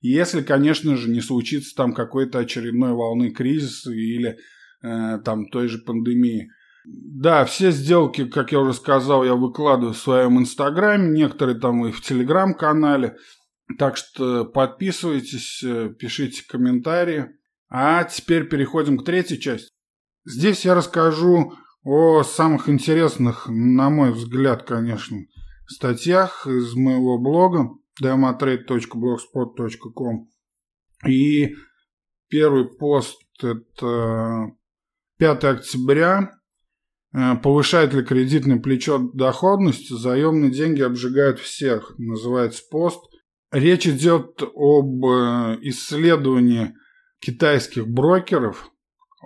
Если, 0.00 0.40
конечно 0.40 0.96
же, 0.96 1.10
не 1.10 1.20
случится 1.20 1.74
там 1.76 1.92
какой-то 1.92 2.38
очередной 2.38 2.92
волны 2.92 3.30
кризиса 3.30 3.92
или 3.92 4.38
э, 4.82 5.18
там 5.24 5.46
той 5.48 5.68
же 5.68 5.78
пандемии. 5.78 6.50
Да, 6.84 7.44
все 7.44 7.70
сделки, 7.70 8.24
как 8.24 8.52
я 8.52 8.60
уже 8.60 8.72
сказал, 8.72 9.24
я 9.24 9.34
выкладываю 9.34 9.92
в 9.92 9.98
своем 9.98 10.38
инстаграме, 10.38 11.10
некоторые 11.10 11.58
там 11.58 11.84
и 11.86 11.92
в 11.92 12.00
телеграм-канале. 12.00 13.16
Так 13.78 13.96
что 13.96 14.44
подписывайтесь, 14.44 15.62
э, 15.62 15.90
пишите 15.98 16.44
комментарии. 16.48 17.28
А 17.68 18.02
теперь 18.04 18.48
переходим 18.48 18.98
к 18.98 19.04
третьей 19.04 19.38
части. 19.38 19.68
Здесь 20.24 20.64
я 20.64 20.74
расскажу 20.74 21.54
о 21.84 22.24
самых 22.24 22.68
интересных, 22.68 23.46
на 23.48 23.90
мой 23.90 24.12
взгляд, 24.12 24.64
конечно, 24.64 25.18
статьях 25.66 26.46
из 26.46 26.74
моего 26.74 27.18
блога 27.18 27.70
demotrade.blogspot.com. 28.02 30.28
И 31.06 31.54
первый 32.28 32.66
пост 32.66 33.18
это 33.42 34.50
5 35.18 35.44
октября 35.44 36.39
повышает 37.12 37.92
ли 37.94 38.02
кредитное 38.02 38.58
плечо 38.58 39.10
доходность? 39.12 39.88
Заемные 39.88 40.50
деньги 40.50 40.82
обжигают 40.82 41.38
всех, 41.38 41.94
называется 41.98 42.62
пост. 42.70 43.00
Речь 43.52 43.86
идет 43.86 44.42
об 44.42 45.04
э, 45.04 45.58
исследовании 45.62 46.74
китайских 47.18 47.88
брокеров 47.88 48.70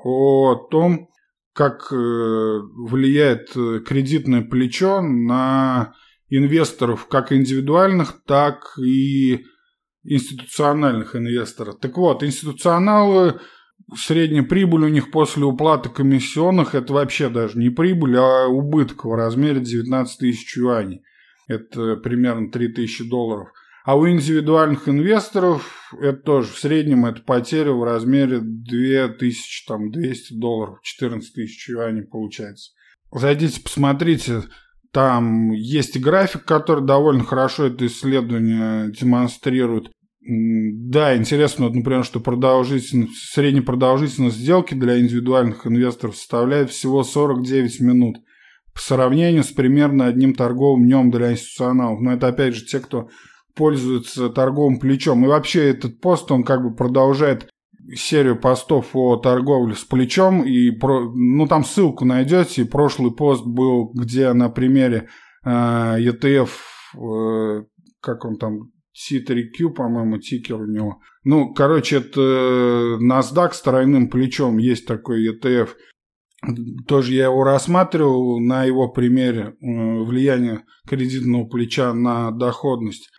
о 0.03 0.55
том, 0.70 1.09
как 1.53 1.93
э, 1.93 1.95
влияет 1.95 3.51
кредитное 3.87 4.43
плечо 4.43 5.03
на 5.03 5.95
инвесторов, 6.30 7.07
как 7.07 7.32
индивидуальных, 7.32 8.22
так 8.26 8.78
и 8.78 9.45
институциональных 10.05 11.16
инвесторов. 11.16 11.78
Так 11.80 11.97
вот, 11.97 12.22
институционалы 12.22 13.41
средняя 13.97 14.43
прибыль 14.43 14.85
у 14.85 14.89
них 14.89 15.11
после 15.11 15.45
уплаты 15.45 15.89
комиссионных 15.89 16.74
это 16.74 16.93
вообще 16.93 17.28
даже 17.28 17.59
не 17.59 17.70
прибыль, 17.70 18.16
а 18.16 18.47
убыток 18.47 19.05
в 19.05 19.14
размере 19.14 19.61
19 19.61 20.18
тысяч 20.18 20.57
юаней. 20.57 21.03
Это 21.49 21.97
примерно 21.97 22.51
3 22.51 22.68
тысячи 22.68 23.09
долларов. 23.09 23.49
А 23.85 23.97
у 23.97 24.09
индивидуальных 24.09 24.89
инвесторов 24.89 25.93
это 26.01 26.16
тоже 26.18 26.49
в 26.49 26.59
среднем 26.59 27.05
это 27.05 27.20
потеря 27.20 27.72
в 27.72 27.85
размере 27.85 28.41
2200 28.41 30.32
долларов, 30.35 30.78
14 30.82 31.35
тысяч 31.35 31.68
юаней 31.68 32.05
получается. 32.05 32.72
Зайдите, 33.12 33.61
посмотрите, 33.61 34.45
там 34.91 35.51
есть 35.51 36.01
график, 36.01 36.45
который 36.45 36.85
довольно 36.85 37.24
хорошо 37.24 37.66
это 37.66 37.85
исследование 37.87 38.91
демонстрирует. 38.91 39.91
Да, 40.26 41.14
интересно, 41.16 41.66
вот, 41.66 41.74
например, 41.74 42.02
что 42.02 42.18
продолжительность, 42.18 43.30
средняя 43.30 43.62
продолжительность 43.62 44.36
сделки 44.36 44.72
для 44.72 44.98
индивидуальных 44.98 45.66
инвесторов 45.66 46.16
составляет 46.16 46.70
всего 46.70 47.02
49 47.04 47.80
минут 47.80 48.16
по 48.72 48.80
сравнению 48.80 49.44
с 49.44 49.48
примерно 49.48 50.06
одним 50.06 50.34
торговым 50.34 50.84
днем 50.84 51.10
для 51.10 51.32
институционалов. 51.32 52.00
Но 52.00 52.12
это 52.14 52.28
опять 52.28 52.54
же 52.54 52.64
те, 52.64 52.80
кто 52.80 53.08
пользуется 53.54 54.30
торговым 54.30 54.78
плечом. 54.78 55.24
И 55.24 55.28
вообще 55.28 55.68
этот 55.70 56.00
пост, 56.00 56.32
он 56.32 56.42
как 56.42 56.62
бы 56.62 56.74
продолжает 56.74 57.48
серию 57.94 58.40
постов 58.40 58.88
о 58.94 59.16
торговле 59.16 59.74
с 59.74 59.84
плечом. 59.84 60.42
И 60.42 60.70
про, 60.70 61.12
ну 61.14 61.46
там 61.46 61.64
ссылку 61.64 62.04
найдете. 62.04 62.62
И 62.62 62.68
прошлый 62.68 63.12
пост 63.12 63.44
был, 63.44 63.92
где 63.92 64.32
на 64.32 64.48
примере 64.48 65.08
э, 65.44 65.50
ETF, 65.50 66.48
э, 66.96 67.64
как 68.00 68.24
он 68.24 68.38
там, 68.38 68.70
C3Q, 68.95 69.70
по-моему, 69.70 70.18
тикер 70.18 70.61
у 70.61 70.66
него. 70.66 71.01
Ну, 71.24 71.53
короче, 71.53 71.97
это 71.97 72.20
э, 72.20 72.99
NASDAQ 73.03 73.53
с 73.53 73.61
тройным 73.62 74.09
плечом, 74.09 74.59
есть 74.59 74.86
такой 74.86 75.28
ETF. 75.28 75.70
Тоже 76.86 77.14
я 77.14 77.24
его 77.24 77.42
рассматривал 77.42 78.38
на 78.40 78.64
его 78.64 78.88
примере 78.88 79.42
э, 79.42 79.55
влияние 79.61 80.64
кредитного 80.86 81.47
плеча 81.47 81.92
на 81.92 82.30
доходность. 82.30 83.11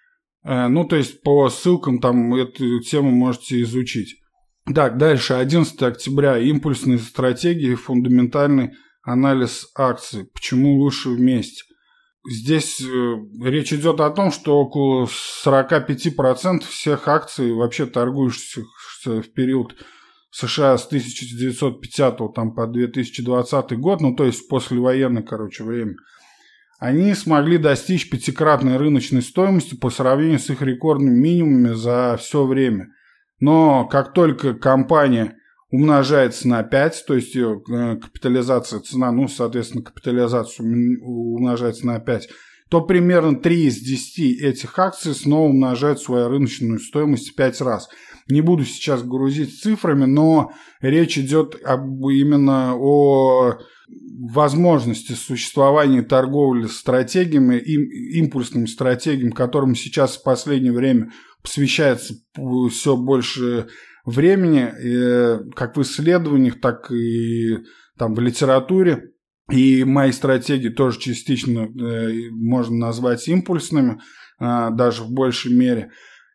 Э, 0.43 0.67
ну, 0.67 0.85
то 0.85 0.95
есть 0.95 1.21
по 1.23 1.49
ссылкам 1.49 1.99
там 1.99 2.33
эту 2.35 2.79
тему 2.79 3.11
можете 3.11 3.61
изучить. 3.63 4.15
Так, 4.73 4.97
дальше, 4.97 5.33
11 5.33 5.81
октября. 5.83 6.37
Импульсные 6.39 6.97
стратегии, 6.97 7.75
фундаментальный 7.75 8.71
анализ 9.03 9.69
акций. 9.75 10.25
Почему 10.33 10.77
лучше 10.77 11.09
вместе? 11.09 11.63
Здесь 12.29 12.81
э, 12.81 13.15
речь 13.43 13.73
идет 13.73 13.99
о 13.99 14.09
том, 14.09 14.31
что 14.31 14.59
около 14.59 15.07
45% 15.45 16.61
всех 16.67 17.07
акций, 17.07 17.53
вообще 17.53 17.85
торгующихся 17.85 18.65
в 19.03 19.33
период 19.33 19.75
США 20.31 20.77
с 20.77 20.85
1950 20.87 22.33
там, 22.33 22.53
по 22.53 22.67
2020 22.67 23.79
год, 23.79 24.01
ну 24.01 24.15
то 24.15 24.25
есть 24.25 24.47
послевоенное, 24.47 25.23
короче, 25.23 25.63
время, 25.63 25.95
они 26.79 27.13
смогли 27.13 27.57
достичь 27.57 28.09
пятикратной 28.09 28.77
рыночной 28.77 29.21
стоимости 29.21 29.75
по 29.75 29.89
сравнению 29.89 30.39
с 30.39 30.49
их 30.49 30.61
рекордными 30.61 31.15
минимумами 31.15 31.73
за 31.73 32.17
все 32.19 32.45
время. 32.45 32.89
Но 33.39 33.85
как 33.85 34.13
только 34.13 34.53
компания 34.53 35.37
умножается 35.71 36.47
на 36.47 36.63
5, 36.63 37.05
то 37.07 37.15
есть 37.15 37.35
ее 37.35 37.61
э, 37.69 37.97
капитализация, 37.97 38.79
цена, 38.79 39.11
ну, 39.11 39.27
соответственно, 39.27 39.83
капитализация 39.83 40.65
умножается 41.01 41.85
на 41.87 41.99
5, 41.99 42.29
то 42.69 42.81
примерно 42.81 43.39
3 43.39 43.65
из 43.65 43.79
10 43.79 44.41
этих 44.41 44.77
акций 44.79 45.13
снова 45.13 45.49
умножают 45.49 45.99
свою 45.99 46.29
рыночную 46.29 46.79
стоимость 46.79 47.31
в 47.31 47.35
5 47.35 47.61
раз. 47.61 47.89
Не 48.27 48.41
буду 48.41 48.65
сейчас 48.65 49.03
грузить 49.03 49.61
цифрами, 49.61 50.05
но 50.05 50.51
речь 50.81 51.17
идет 51.17 51.55
об, 51.63 52.07
именно 52.07 52.75
о 52.75 53.59
возможности 53.87 55.11
существования 55.11 56.01
торговли 56.01 56.65
стратегиями, 56.65 57.57
импульсными 57.57 58.65
стратегиями, 58.65 59.31
которым 59.31 59.75
сейчас 59.75 60.17
в 60.17 60.23
последнее 60.23 60.73
время 60.73 61.11
посвящается 61.43 62.15
все 62.71 62.97
больше 62.97 63.67
времени, 64.05 65.51
как 65.53 65.77
в 65.77 65.81
исследованиях, 65.81 66.59
так 66.61 66.91
и 66.91 67.57
там 67.97 68.13
в 68.13 68.19
литературе. 68.19 69.11
И 69.51 69.83
мои 69.83 70.11
стратегии 70.11 70.69
тоже 70.69 70.99
частично 70.99 71.69
э, 71.69 72.29
можно 72.31 72.77
назвать 72.77 73.27
импульсными, 73.27 73.99
э, 74.39 74.69
даже 74.71 75.03
в 75.03 75.11
большей 75.11 75.53
мере. 75.53 75.91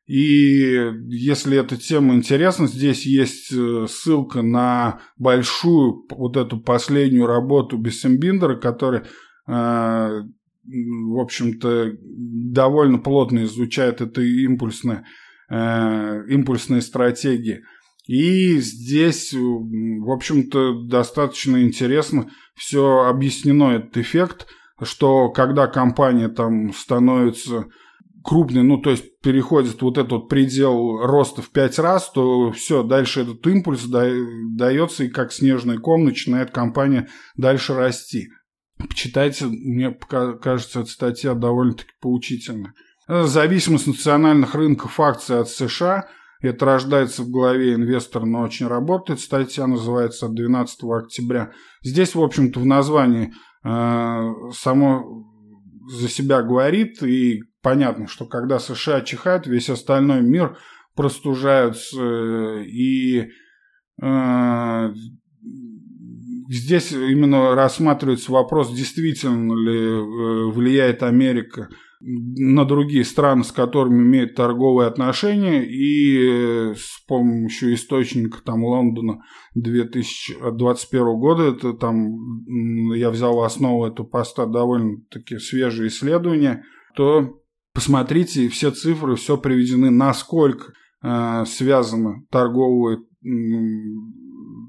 И 0.06 0.92
если 1.08 1.58
эта 1.58 1.76
тема 1.76 2.14
интересна, 2.14 2.68
здесь 2.68 3.04
есть 3.06 3.52
э, 3.52 3.86
ссылка 3.88 4.42
на 4.42 5.00
большую 5.16 6.06
вот 6.08 6.36
эту 6.36 6.60
последнюю 6.60 7.26
работу 7.26 7.76
Бессембиндера, 7.78 8.56
который, 8.56 9.02
в 9.46 11.20
общем-то, 11.20 11.92
довольно 12.00 12.98
плотно 12.98 13.42
изучает 13.44 14.00
это 14.00 14.22
импульсное, 14.22 15.04
импульсные 15.51 16.80
стратегии. 16.80 17.62
И 18.07 18.59
здесь, 18.59 19.32
в 19.32 20.11
общем-то, 20.11 20.84
достаточно 20.84 21.62
интересно 21.62 22.30
все 22.57 23.05
объяснено, 23.05 23.72
этот 23.72 23.96
эффект, 23.98 24.46
что 24.82 25.30
когда 25.30 25.66
компания 25.66 26.28
там 26.28 26.72
становится 26.72 27.66
крупный, 28.22 28.62
ну, 28.62 28.78
то 28.78 28.90
есть 28.90 29.20
переходит 29.20 29.80
вот 29.82 29.98
этот 29.98 30.28
предел 30.28 30.98
роста 30.98 31.42
в 31.42 31.51
5 31.51 31.78
раз, 31.78 32.11
то 32.11 32.51
все, 32.53 32.82
дальше 32.82 33.20
этот 33.22 33.46
импульс 33.46 33.84
дается, 33.84 35.05
и 35.05 35.09
как 35.09 35.32
снежный 35.32 35.78
ком 35.78 36.05
начинает 36.05 36.51
компания 36.51 37.09
дальше 37.36 37.74
расти. 37.74 38.28
Почитайте, 38.78 39.46
мне 39.46 39.96
кажется, 40.42 40.80
эта 40.80 40.90
статья 40.90 41.34
довольно-таки 41.34 41.90
поучительная. 42.01 42.74
Зависимость 43.11 43.88
национальных 43.88 44.54
рынков 44.54 45.00
акций 45.00 45.40
от 45.40 45.48
США– 45.48 46.08
это 46.40 46.64
рождается 46.64 47.22
в 47.22 47.30
голове 47.30 47.74
инвестора, 47.74 48.24
но 48.24 48.42
очень 48.42 48.66
работает. 48.66 49.20
Статья 49.20 49.66
называется 49.66 50.26
от 50.26 50.34
12 50.34 50.84
октября. 50.84 51.52
Здесь, 51.82 52.14
в 52.14 52.22
общем-то, 52.22 52.61
в 52.61 52.66
названии 52.66 53.34
э, 53.64 54.30
само 54.54 55.26
за 55.90 56.08
себя 56.08 56.42
говорит, 56.42 57.02
и 57.02 57.42
понятно, 57.62 58.06
что 58.06 58.26
когда 58.26 58.58
США 58.58 59.02
чихают, 59.02 59.46
весь 59.46 59.68
остальной 59.68 60.22
мир 60.22 60.56
простужаются, 60.94 62.61
и 62.61 63.28
э, 64.00 64.94
здесь 66.51 66.92
именно 66.92 67.55
рассматривается 67.55 68.32
вопрос, 68.32 68.74
действительно 68.74 69.55
ли 69.55 69.78
э, 69.78 70.53
влияет 70.53 71.03
Америка 71.03 71.68
на 72.01 72.64
другие 72.64 73.05
страны, 73.05 73.44
с 73.44 73.53
которыми 73.53 74.03
имеет 74.03 74.34
торговые 74.34 74.88
отношения, 74.88 75.64
и 75.64 76.72
э, 76.72 76.74
с 76.74 77.05
помощью 77.07 77.74
источника 77.74 78.42
там 78.42 78.64
Лондона 78.64 79.22
2021 79.55 81.05
года, 81.20 81.42
это 81.44 81.72
там 81.74 82.92
я 82.94 83.11
взял 83.11 83.42
основу 83.42 83.86
этого 83.86 84.07
поста 84.07 84.46
довольно-таки 84.46 85.38
свежие 85.38 85.88
исследования, 85.88 86.64
то 86.96 87.40
посмотрите, 87.74 88.48
все 88.48 88.72
цифры, 88.72 89.14
все 89.14 89.36
приведены, 89.36 89.90
насколько 89.90 90.72
э, 91.03 91.44
связаны 91.46 92.26
торговые 92.30 93.05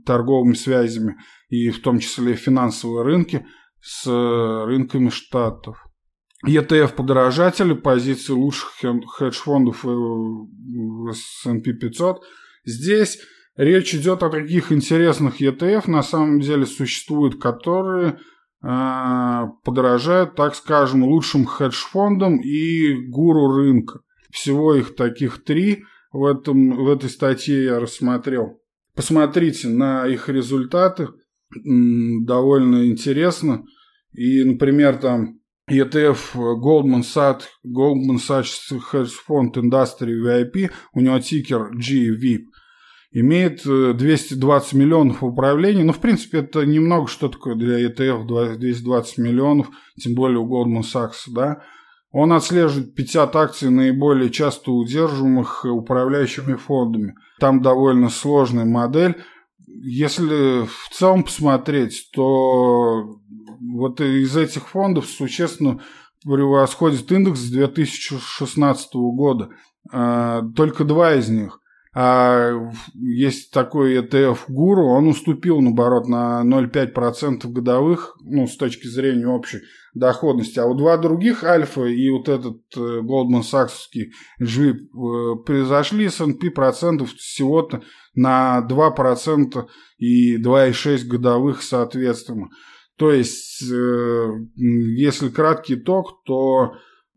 торговыми 0.05 0.53
связями 0.53 1.17
и 1.49 1.69
в 1.69 1.81
том 1.81 1.99
числе 1.99 2.35
финансовые 2.35 3.03
рынки 3.03 3.45
с 3.81 4.05
рынками 4.07 5.09
штатов. 5.09 5.77
ETF-подорожатели, 6.45 7.73
позиции 7.73 8.33
лучших 8.33 8.73
хедж-фондов 9.17 9.85
S&P 9.85 11.73
500. 11.73 12.17
Здесь 12.65 13.19
речь 13.55 13.93
идет 13.93 14.23
о 14.23 14.29
таких 14.29 14.71
интересных 14.71 15.41
ETF, 15.41 15.89
на 15.89 16.01
самом 16.01 16.39
деле 16.39 16.65
существуют, 16.65 17.39
которые 17.39 18.17
э, 18.63 19.41
подорожают, 19.63 20.35
так 20.35 20.55
скажем, 20.55 21.03
лучшим 21.03 21.45
хедж-фондам 21.45 22.41
и 22.41 22.93
гуру 23.07 23.55
рынка. 23.55 23.99
Всего 24.31 24.73
их 24.73 24.95
таких 24.95 25.43
три 25.43 25.83
в, 26.11 26.25
этом, 26.25 26.71
в 26.71 26.89
этой 26.89 27.09
статье 27.09 27.65
я 27.65 27.79
рассмотрел. 27.79 28.61
Посмотрите 28.95 29.67
на 29.69 30.05
их 30.07 30.29
результаты, 30.29 31.09
довольно 31.65 32.87
интересно. 32.87 33.63
И, 34.13 34.43
например, 34.43 34.97
там 34.97 35.39
ETF 35.69 36.35
Goldman 36.35 37.03
Sachs, 37.03 37.43
Goldman 37.65 38.17
Sachs 38.17 38.71
Hedge 38.91 39.11
Fund 39.27 39.53
Industry 39.53 40.11
VIP, 40.21 40.69
у 40.93 40.99
него 40.99 41.19
тикер 41.19 41.71
GVIP, 41.73 42.41
имеет 43.13 43.63
220 43.63 44.73
э, 44.73 44.77
миллионов 44.77 45.21
в 45.21 45.25
управлении. 45.25 45.83
Ну, 45.83 45.93
в 45.93 45.99
принципе, 45.99 46.39
это 46.39 46.65
немного, 46.65 47.07
что 47.07 47.29
такое 47.29 47.55
для 47.55 47.85
ETF 47.87 48.57
220 48.57 49.17
миллионов, 49.19 49.69
тем 49.97 50.13
более 50.13 50.39
у 50.39 50.47
Goldman 50.47 50.81
Sachs, 50.81 51.31
да. 51.33 51.63
Он 52.12 52.34
отслеживает 52.34 52.93
50 52.93 53.36
акций 53.36 53.70
наиболее 53.70 54.30
часто 54.30 54.72
удерживаемых 54.72 55.66
управляющими 55.66 56.55
фондами. 56.55 57.16
Там 57.39 57.62
довольно 57.62 58.09
сложная 58.09 58.66
модель. 58.66 59.16
Если 59.66 60.66
в 60.66 60.89
целом 60.91 61.24
посмотреть, 61.24 62.09
то 62.14 63.18
вот 63.74 64.01
из 64.01 64.36
этих 64.36 64.68
фондов 64.68 65.05
существенно 65.05 65.80
превосходит 66.24 67.09
индекс 67.12 67.39
с 67.39 67.51
2016 67.51 68.89
года. 68.93 69.49
А, 69.89 70.41
только 70.55 70.84
два 70.84 71.14
из 71.14 71.30
них. 71.30 71.61
А 71.93 72.53
есть 72.93 73.51
такой 73.51 73.97
ETF 73.97 74.39
Гуру, 74.47 74.87
он 74.87 75.07
уступил, 75.07 75.59
наоборот, 75.59 76.07
на 76.07 76.41
0,5% 76.45 77.45
годовых, 77.47 78.15
ну, 78.23 78.47
с 78.47 78.55
точки 78.55 78.87
зрения 78.87 79.27
общей 79.27 79.59
доходности. 79.93 80.57
А 80.59 80.67
у 80.67 80.73
два 80.73 80.95
других 80.95 81.43
Альфа 81.43 81.83
и 81.83 82.09
вот 82.09 82.29
этот 82.29 82.61
э, 82.77 83.01
Goldman 83.01 83.41
Sachs 83.41 83.89
GWIP 84.41 84.73
э, 84.73 85.43
произошли 85.45 86.05
S&P 86.05 86.49
процентов 86.51 87.13
всего-то 87.13 87.81
на 88.15 88.65
2% 88.69 89.67
и 89.97 90.37
2,6 90.37 91.07
годовых 91.07 91.61
соответственно. 91.61 92.47
То 92.97 93.11
есть, 93.11 93.63
э, 93.69 94.29
если 94.55 95.27
краткий 95.27 95.75
итог, 95.75 96.23
то 96.23 96.73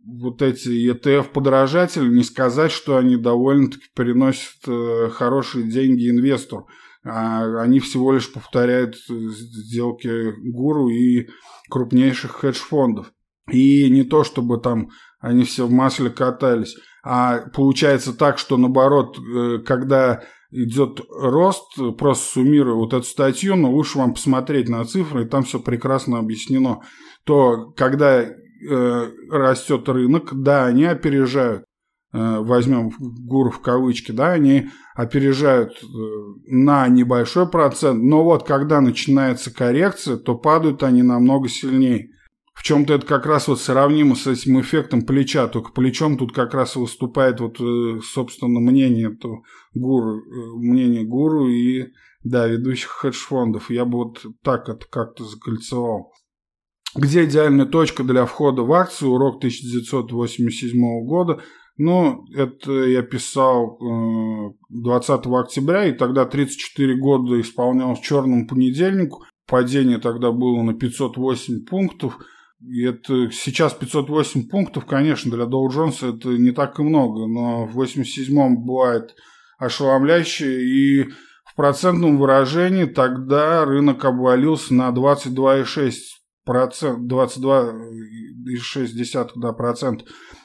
вот 0.07 0.43
эти 0.43 0.91
ETF-подражатели, 0.91 2.09
не 2.09 2.23
сказать, 2.23 2.73
что 2.73 2.97
они 2.97 3.17
довольно-таки 3.17 3.87
приносят 3.95 4.67
э, 4.67 5.11
хорошие 5.11 5.65
деньги 5.65 6.11
инвестору. 6.11 6.69
А 7.05 7.61
они 7.61 7.81
всего 7.81 8.13
лишь 8.13 8.33
повторяют 8.33 8.97
сделки 9.09 10.33
гуру 10.51 10.89
и 10.89 11.29
крупнейших 11.69 12.33
хедж-фондов. 12.33 13.13
И 13.51 13.91
не 13.91 14.05
то, 14.05 14.25
чтобы 14.25 14.59
там 14.59 14.89
они 15.21 15.45
все 15.45 15.67
в 15.67 15.71
масле 15.71 16.11
катались. 16.11 16.77
А 17.03 17.49
получается 17.55 18.15
так, 18.15 18.39
что 18.39 18.57
наоборот, 18.57 19.19
э, 19.19 19.59
когда 19.59 20.23
идет 20.51 21.01
рост, 21.11 21.75
просто 21.99 22.35
суммируя 22.35 22.75
вот 22.75 22.95
эту 22.95 23.05
статью, 23.05 23.57
но 23.57 23.71
лучше 23.71 23.99
вам 23.99 24.15
посмотреть 24.15 24.69
на 24.69 24.85
цифры, 24.85 25.25
и 25.25 25.29
там 25.29 25.43
все 25.43 25.59
прекрасно 25.59 26.19
объяснено. 26.19 26.81
То, 27.25 27.73
когда 27.77 28.25
э, 28.69 29.11
растет 29.31 29.89
рынок, 29.89 30.31
да, 30.33 30.67
они 30.67 30.85
опережают, 30.85 31.65
э, 32.13 32.39
возьмем 32.41 32.93
гуру 32.99 33.51
в 33.51 33.61
кавычки, 33.61 34.13
да, 34.13 34.33
они 34.33 34.69
опережают 34.95 35.83
э, 35.83 35.87
на 36.47 36.89
небольшой 36.89 37.49
процент, 37.49 38.03
но 38.03 38.25
вот 38.25 38.47
когда 38.47 38.81
начинается 38.81 39.53
коррекция, 39.53 40.17
то 40.17 40.37
падают 40.37 40.83
они 40.83 41.03
намного 41.03 41.49
сильнее. 41.49 42.11
в 42.55 42.63
чем-то 42.63 42.95
это 42.95 43.07
как 43.07 43.27
раз 43.27 43.49
вот 43.49 43.61
сравнимо 43.61 44.15
с 44.15 44.29
этим 44.29 44.61
эффектом 44.61 45.03
плеча, 45.03 45.49
только 45.49 45.73
плечом 45.73 46.17
тут 46.17 46.33
как 46.33 46.55
раз 46.55 46.77
выступает 46.77 47.41
вот, 47.41 47.61
э, 47.61 48.01
собственно, 48.03 48.61
мнение 48.61 49.11
то 49.11 49.43
гуру, 49.75 50.19
э, 50.19 50.57
мнение 50.57 51.03
гуру 51.03 51.49
и, 51.49 51.93
да, 52.23 52.47
ведущих 52.47 52.91
хедж-фондов. 52.91 53.71
Я 53.71 53.85
бы 53.85 53.99
вот 53.99 54.25
так 54.43 54.69
это 54.69 54.87
как-то 54.89 55.25
закольцевал. 55.25 56.14
Где 56.97 57.25
идеальная 57.25 57.67
точка 57.67 58.05
для 58.05 58.25
входа 58.27 58.63
в 58.63 58.73
акцию? 58.73 59.13
Урок 59.13 59.39
1987 59.39 61.05
года. 61.05 61.41
Ну, 61.77 62.25
это 62.35 62.73
я 62.85 63.03
писал 63.03 63.79
20 64.69 65.27
э, 65.27 65.31
октября, 65.31 65.87
и 65.87 65.93
тогда 65.93 66.25
34 66.25 66.97
года 66.97 67.41
исполнялось 67.41 68.01
черному 68.01 68.47
понедельнику. 68.47 69.25
Падение 69.47 69.99
тогда 69.99 70.31
было 70.31 70.63
на 70.63 70.75
508 70.75 71.65
пунктов– 71.65 72.19
и 72.67 72.83
это 72.83 73.31
сейчас 73.31 73.75
508 73.75 74.49
пунктов, 74.49 74.87
конечно, 74.87 75.31
для 75.31 75.45
Доу 75.45 75.69
Джонса 75.71 76.09
это 76.09 76.31
не 76.31 76.51
так 76.51 76.79
и 76.79 76.83
много, 76.83 77.27
но 77.27 77.67
в 77.67 77.79
87-м 77.79 78.65
бывает 78.65 79.15
ошеломляюще, 79.59 80.63
и 80.63 81.03
в 81.45 81.55
процентном 81.57 82.17
выражении 82.19 82.87
тогда 82.87 83.65
рынок 83.67 84.05
обвалился 84.05 84.73
на 84.73 84.89
22,6%, 84.91 85.93
22,6%. 86.47 89.31
Да, 89.37 89.53
процент. 89.53 90.05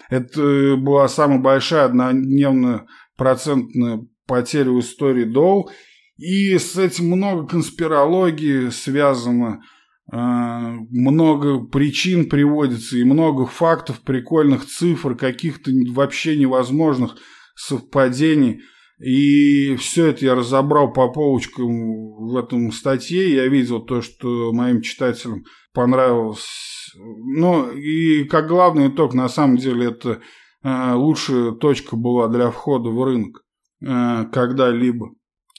Это 0.09 0.75
была 0.77 1.07
самая 1.07 1.39
большая 1.39 1.85
однодневная 1.85 2.85
процентная 3.15 4.05
потеря 4.25 4.71
в 4.71 4.79
истории 4.79 5.25
Доу, 5.25 5.69
и 6.17 6.57
с 6.57 6.75
этим 6.77 7.07
много 7.07 7.47
конспирологии 7.47 8.69
связано– 8.69 9.61
а, 10.11 10.71
много 10.89 11.59
причин 11.59 12.29
приводится 12.29 12.97
и 12.97 13.03
много 13.03 13.45
фактов, 13.45 14.01
прикольных 14.01 14.65
цифр, 14.65 15.15
каких-то 15.15 15.71
вообще 15.91 16.37
невозможных 16.37 17.17
совпадений. 17.55 18.61
И 18.99 19.75
все 19.75 20.07
это 20.07 20.25
я 20.25 20.35
разобрал 20.35 20.91
по 20.91 21.09
полочкам 21.09 22.27
в 22.27 22.35
этом 22.35 22.71
статье. 22.71 23.33
Я 23.33 23.47
видел 23.47 23.81
то, 23.81 24.01
что 24.01 24.51
моим 24.51 24.81
читателям 24.81 25.43
понравилось. 25.73 26.91
Ну, 26.95 27.71
и 27.71 28.23
как 28.25 28.47
главный 28.47 28.87
итог, 28.89 29.13
на 29.13 29.29
самом 29.29 29.57
деле, 29.57 29.87
это 29.87 30.21
э, 30.63 30.93
лучшая 30.93 31.51
точка 31.51 31.95
была 31.95 32.27
для 32.27 32.51
входа 32.51 32.89
в 32.89 33.03
рынок 33.03 33.43
э, 33.81 34.25
когда-либо. 34.31 35.11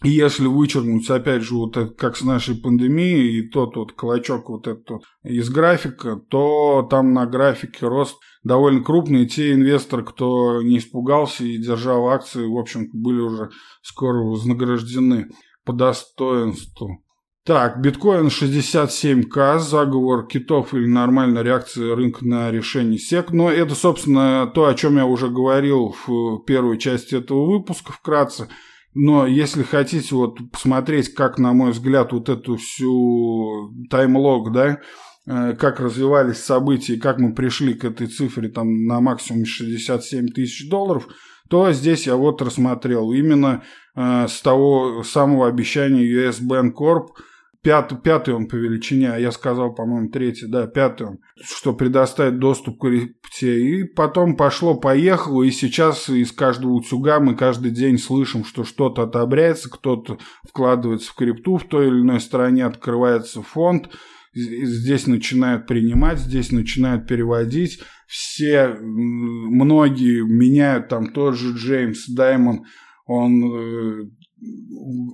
И 0.02 0.08
если 0.08 0.46
вычеркнуть, 0.46 1.11
опять 1.11 1.42
же, 1.42 1.54
вот 1.54 1.76
это, 1.76 1.92
как 1.92 2.16
с 2.16 2.22
нашей 2.22 2.54
пандемией, 2.54 3.40
и 3.40 3.48
тот 3.50 3.76
вот 3.76 3.92
клочок 3.92 4.48
вот 4.48 4.66
этот 4.66 5.02
из 5.24 5.50
графика, 5.50 6.16
то 6.30 6.86
там 6.88 7.12
на 7.12 7.26
графике 7.26 7.86
рост 7.86 8.16
довольно 8.42 8.82
крупный. 8.82 9.26
Те 9.26 9.52
инвесторы, 9.52 10.02
кто 10.02 10.62
не 10.62 10.78
испугался 10.78 11.44
и 11.44 11.58
держал 11.58 12.08
акции, 12.08 12.46
в 12.46 12.56
общем 12.56 12.88
были 12.94 13.20
уже 13.20 13.50
скоро 13.82 14.22
вознаграждены 14.22 15.28
по 15.66 15.74
достоинству. 15.74 17.04
Так, 17.47 17.80
биткоин 17.80 18.26
67к, 18.26 19.59
заговор 19.59 20.26
китов 20.26 20.74
или 20.74 20.86
нормальная 20.86 21.43
реакция 21.43 21.95
рынка 21.95 22.24
на 22.24 22.51
решение 22.51 22.99
СЕК. 22.99 23.32
Но 23.32 23.51
это, 23.51 23.74
собственно, 23.74 24.51
то, 24.55 24.66
о 24.66 24.74
чем 24.74 24.99
я 24.99 25.07
уже 25.07 25.28
говорил 25.28 25.95
в 26.07 26.45
первой 26.45 26.78
части 26.78 27.14
этого 27.14 27.47
выпуска 27.51 27.93
вкратце– 27.93 28.49
но 28.95 29.26
если 29.26 29.62
хотите 29.62 30.14
вот 30.14 30.38
посмотреть, 30.51 31.14
как, 31.14 31.38
на 31.38 31.53
мой 31.53 31.70
взгляд, 31.70 32.12
вот 32.12 32.28
эту 32.28 32.57
всю 32.57 33.72
таймлог, 33.88 34.53
да, 34.53 34.80
э, 35.26 35.55
как 35.55 35.78
развивались 35.78 36.38
события, 36.38 36.99
как 36.99 37.18
мы 37.18 37.34
пришли 37.34 37.74
к 37.74 37.84
этой 37.84 38.09
цифре 38.09 38.49
там 38.49 38.86
на 38.86 39.01
максимум 39.01 39.45
67 39.45 40.28
тысяч 40.28 40.68
долларов, 40.68 41.07
то 41.49 41.70
здесь 41.72 42.07
я 42.07 42.16
вот 42.16 42.43
рассмотрел 42.43 43.12
именно 43.12 43.62
э, 43.95 44.26
с 44.28 44.41
того 44.41 45.05
самого 45.05 45.47
обещания 45.47 46.05
US 46.05 46.41
Bank 46.43 46.72
Corp– 46.72 47.09
пятый, 47.62 47.98
пятый 47.98 48.34
он 48.34 48.46
по 48.46 48.56
величине, 48.56 49.12
а 49.12 49.18
я 49.18 49.32
сказал, 49.32 49.74
по-моему, 49.74 50.11
третий, 50.11 50.46
да, 50.46 50.66
пятый 50.66 51.08
он, 51.08 51.18
что 51.42 51.72
предоставит 51.72 52.38
доступ 52.38 52.78
к 52.78 52.82
крипте. 52.82 53.61
И 53.61 53.84
потом 53.84 54.36
пошло-поехало, 54.36 55.42
и 55.42 55.50
сейчас 55.50 56.08
из 56.08 56.32
каждого 56.32 56.72
утюга 56.72 57.20
мы 57.20 57.34
каждый 57.34 57.70
день 57.70 57.98
слышим, 57.98 58.44
что 58.44 58.64
что-то 58.64 59.02
отобряется, 59.02 59.70
кто-то 59.70 60.18
вкладывается 60.48 61.12
в 61.12 61.14
крипту, 61.14 61.58
в 61.58 61.64
той 61.64 61.88
или 61.88 62.00
иной 62.00 62.20
стороне 62.20 62.64
открывается 62.64 63.42
фонд, 63.42 63.90
здесь 64.32 65.06
начинают 65.06 65.66
принимать, 65.66 66.18
здесь 66.18 66.52
начинают 66.52 67.06
переводить. 67.06 67.80
Все, 68.06 68.76
многие 68.80 70.22
меняют, 70.24 70.88
там 70.88 71.12
тот 71.12 71.36
же 71.36 71.54
Джеймс 71.54 72.08
Даймон, 72.08 72.64
он 73.06 73.44
э, 73.44 74.11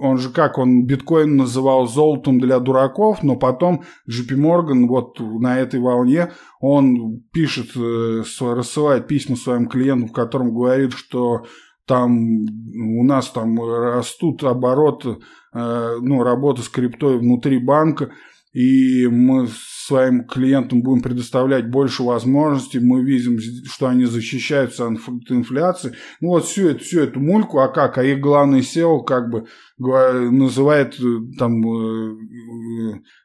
он 0.01 0.19
же 0.19 0.31
как, 0.31 0.59
он 0.59 0.87
биткоин 0.87 1.37
называл 1.37 1.87
золотом 1.87 2.39
для 2.39 2.61
дураков, 2.61 3.23
но 3.23 3.37
потом 3.37 3.83
JP 4.09 4.37
Morgan 4.37 4.87
вот 4.87 5.19
на 5.19 5.59
этой 5.59 5.81
волне, 5.81 6.33
он 6.61 7.23
пишет, 7.33 7.77
э, 7.77 8.23
рассылает 8.41 9.07
письма 9.07 9.37
своим 9.37 9.69
клиентам, 9.69 10.09
в 10.09 10.13
котором 10.13 10.55
говорит, 10.55 10.93
что 10.93 11.45
там 11.87 12.43
у 12.75 13.05
нас 13.05 13.31
там 13.31 13.61
растут 13.61 14.43
обороты, 14.45 15.19
э, 15.53 15.97
ну, 16.01 16.23
работа 16.23 16.63
с 16.63 16.69
криптой 16.69 17.19
внутри 17.19 17.59
банка, 17.59 18.11
и 18.57 19.07
мы 19.07 19.49
своим 19.87 20.25
клиентам 20.25 20.81
будем 20.81 21.03
предоставлять 21.03 21.71
больше 21.71 22.03
возможностей, 22.03 22.81
мы 22.81 23.05
видим, 23.05 23.39
что 23.67 23.89
они 23.89 24.07
защищаются 24.07 24.87
от 24.87 25.31
инфляции. 25.31 25.93
Ну 26.23 26.29
вот 26.29 26.47
всю 26.47 26.69
эту, 26.71 26.83
всю 26.83 27.01
эту 27.01 27.21
мульку, 27.21 27.59
а 27.59 27.69
как? 27.69 27.99
А 27.99 28.03
их 28.03 28.19
главный 28.19 28.61
SEO 28.61 29.05
как 29.05 29.29
бы 29.29 29.47
называет 29.79 30.99
э, 30.99 31.05
там 31.39 31.63
э, 31.69 32.17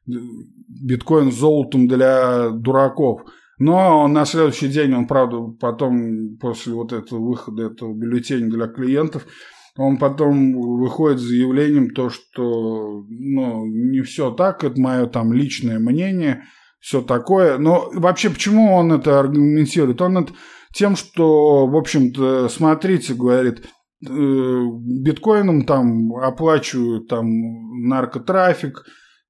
э, 0.10 0.20
биткоин 0.68 1.32
золотом 1.32 1.88
для 1.88 2.50
дураков. 2.50 3.22
Но 3.58 4.06
на 4.10 4.26
следующий 4.26 4.68
день 4.68 4.94
он, 4.94 5.08
правда, 5.08 5.38
потом, 5.62 6.36
после 6.42 6.74
вот 6.74 6.92
этого 6.92 7.26
выхода 7.26 7.68
этого 7.68 7.94
бюллетеня 7.94 8.50
для 8.50 8.68
клиентов, 8.68 9.26
он 9.78 9.98
потом 9.98 10.54
выходит 10.54 11.20
с 11.20 11.24
заявлением 11.24 11.92
то, 11.92 12.10
что 12.10 13.04
ну, 13.10 13.66
не 13.66 14.02
все 14.02 14.32
так, 14.32 14.64
это 14.64 14.80
мое 14.80 15.06
там 15.06 15.32
личное 15.34 15.80
мнение, 15.80 16.44
все 16.80 17.02
такое. 17.02 17.58
Но 17.58 17.90
вообще, 17.94 18.30
почему 18.30 18.74
он 18.74 18.92
это 18.92 19.20
аргументирует? 19.20 20.02
Он 20.02 20.18
это 20.18 20.34
тем, 20.74 20.96
что, 20.96 21.68
в 21.68 21.76
общем-то, 21.76 22.50
смотрите, 22.50 23.14
говорит, 23.14 23.66
э, 24.06 24.10
биткоином 24.10 25.66
там 25.66 26.16
оплачивают 26.16 27.08
там 27.08 27.28
наркотрафик, 27.88 28.84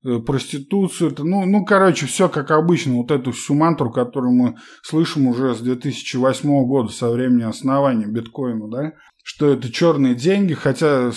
э, 0.04 0.20
проституцию, 0.20 1.12
это, 1.12 1.24
ну, 1.24 1.46
ну, 1.46 1.66
короче, 1.66 2.06
все 2.06 2.30
как 2.30 2.52
обычно, 2.52 2.96
вот 2.96 3.12
эту 3.12 3.32
всю 3.32 3.54
мантру, 3.54 3.92
которую 3.92 4.34
мы 4.34 4.56
слышим 4.84 5.28
уже 5.28 5.54
с 5.54 5.60
2008 5.60 6.66
года, 6.66 6.92
со 6.92 7.10
времени 7.12 7.44
основания 7.44 8.08
биткоина, 8.08 8.68
да, 8.70 8.94
что 9.24 9.52
это 9.52 9.72
черные 9.72 10.16
деньги, 10.16 10.54
хотя 10.54 11.10
э, 11.10 11.12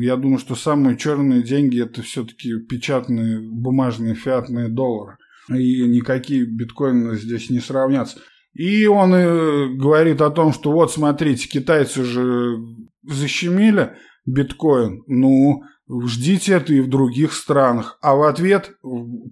я 0.00 0.16
думаю, 0.16 0.38
что 0.38 0.54
самые 0.54 0.96
черные 0.96 1.42
деньги 1.42 1.82
это 1.82 2.02
все-таки 2.02 2.58
печатные 2.68 3.40
бумажные 3.40 4.14
фиатные 4.14 4.68
доллары. 4.68 5.16
И 5.48 5.82
никакие 5.82 6.46
биткоины 6.46 7.16
здесь 7.16 7.50
не 7.50 7.60
сравнятся. 7.60 8.18
И 8.54 8.86
он 8.86 9.14
э, 9.14 9.68
говорит 9.74 10.20
о 10.20 10.30
том, 10.30 10.52
что 10.52 10.72
вот 10.72 10.92
смотрите, 10.92 11.48
китайцы 11.48 12.04
же 12.04 12.56
защемили 13.02 13.92
биткоин, 14.26 15.02
ну, 15.06 15.62
ждите 16.06 16.54
это 16.54 16.72
и 16.72 16.80
в 16.80 16.88
других 16.88 17.32
странах. 17.32 17.98
А 18.02 18.14
в 18.14 18.22
ответ 18.22 18.72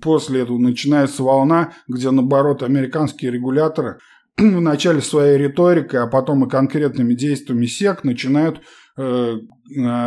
после 0.01 0.43
этого 0.43 0.59
начинается 0.59 1.22
волна, 1.22 1.74
где 1.87 2.11
наоборот 2.11 2.62
американские 2.62 3.31
регуляторы 3.31 3.99
в 4.39 4.61
начале 4.61 5.01
своей 5.01 5.39
риторикой, 5.39 6.01
а 6.01 6.07
потом 6.07 6.45
и 6.45 6.49
конкретными 6.49 7.14
действиями 7.14 7.66
СЕК 7.66 8.05
начинают 8.05 8.61
э, 8.97 9.03
э, 9.03 9.39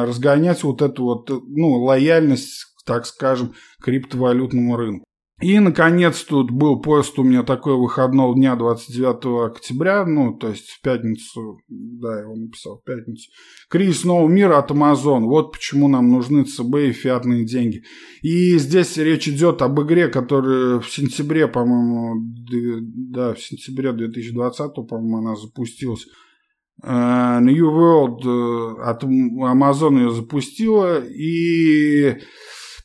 разгонять 0.04 0.64
вот 0.64 0.82
эту 0.82 1.04
вот 1.04 1.30
ну, 1.30 1.84
лояльность, 1.84 2.66
так 2.86 3.06
скажем, 3.06 3.54
криптовалютному 3.82 4.76
рынку. 4.76 5.06
И, 5.42 5.60
наконец, 5.60 6.24
тут 6.24 6.52
был 6.52 6.80
поезд 6.80 7.18
у 7.18 7.24
меня 7.24 7.44
такой 7.44 7.76
выходного 7.76 8.34
дня 8.36 8.56
29 8.56 9.52
октября, 9.52 10.06
ну, 10.06 10.38
то 10.38 10.50
есть 10.50 10.70
в 10.70 10.82
пятницу, 10.82 11.60
да, 11.68 12.16
я 12.16 12.22
его 12.22 12.36
написал, 12.36 12.78
в 12.78 12.84
пятницу. 12.84 13.30
Кризис 13.68 14.06
нового 14.06 14.30
мира 14.30 14.60
от 14.60 14.72
Amazon. 14.72 15.24
Вот 15.24 15.52
почему 15.52 15.88
нам 15.88 16.10
нужны 16.10 16.46
ЦБ 16.46 16.76
и 16.76 16.92
фиатные 16.92 17.46
деньги. 17.46 17.84
И 18.22 18.58
здесь 18.58 18.96
речь 18.98 19.28
идет 19.28 19.62
об 19.64 19.82
игре, 19.82 20.08
которая 20.08 20.80
в 20.80 20.90
сентябре, 20.90 21.48
по-моему, 21.48 22.22
да, 23.12 23.34
в 23.34 23.42
сентябре 23.42 23.92
2020, 23.92 24.76
по-моему, 24.88 25.18
она 25.18 25.36
запустилась. 25.36 26.06
Uh, 26.84 27.40
New 27.40 27.70
World 27.70 28.24
uh, 28.26 28.82
от 28.82 29.04
Amazon 29.04 29.98
ее 29.98 30.12
запустила. 30.12 31.04
И 31.04 32.18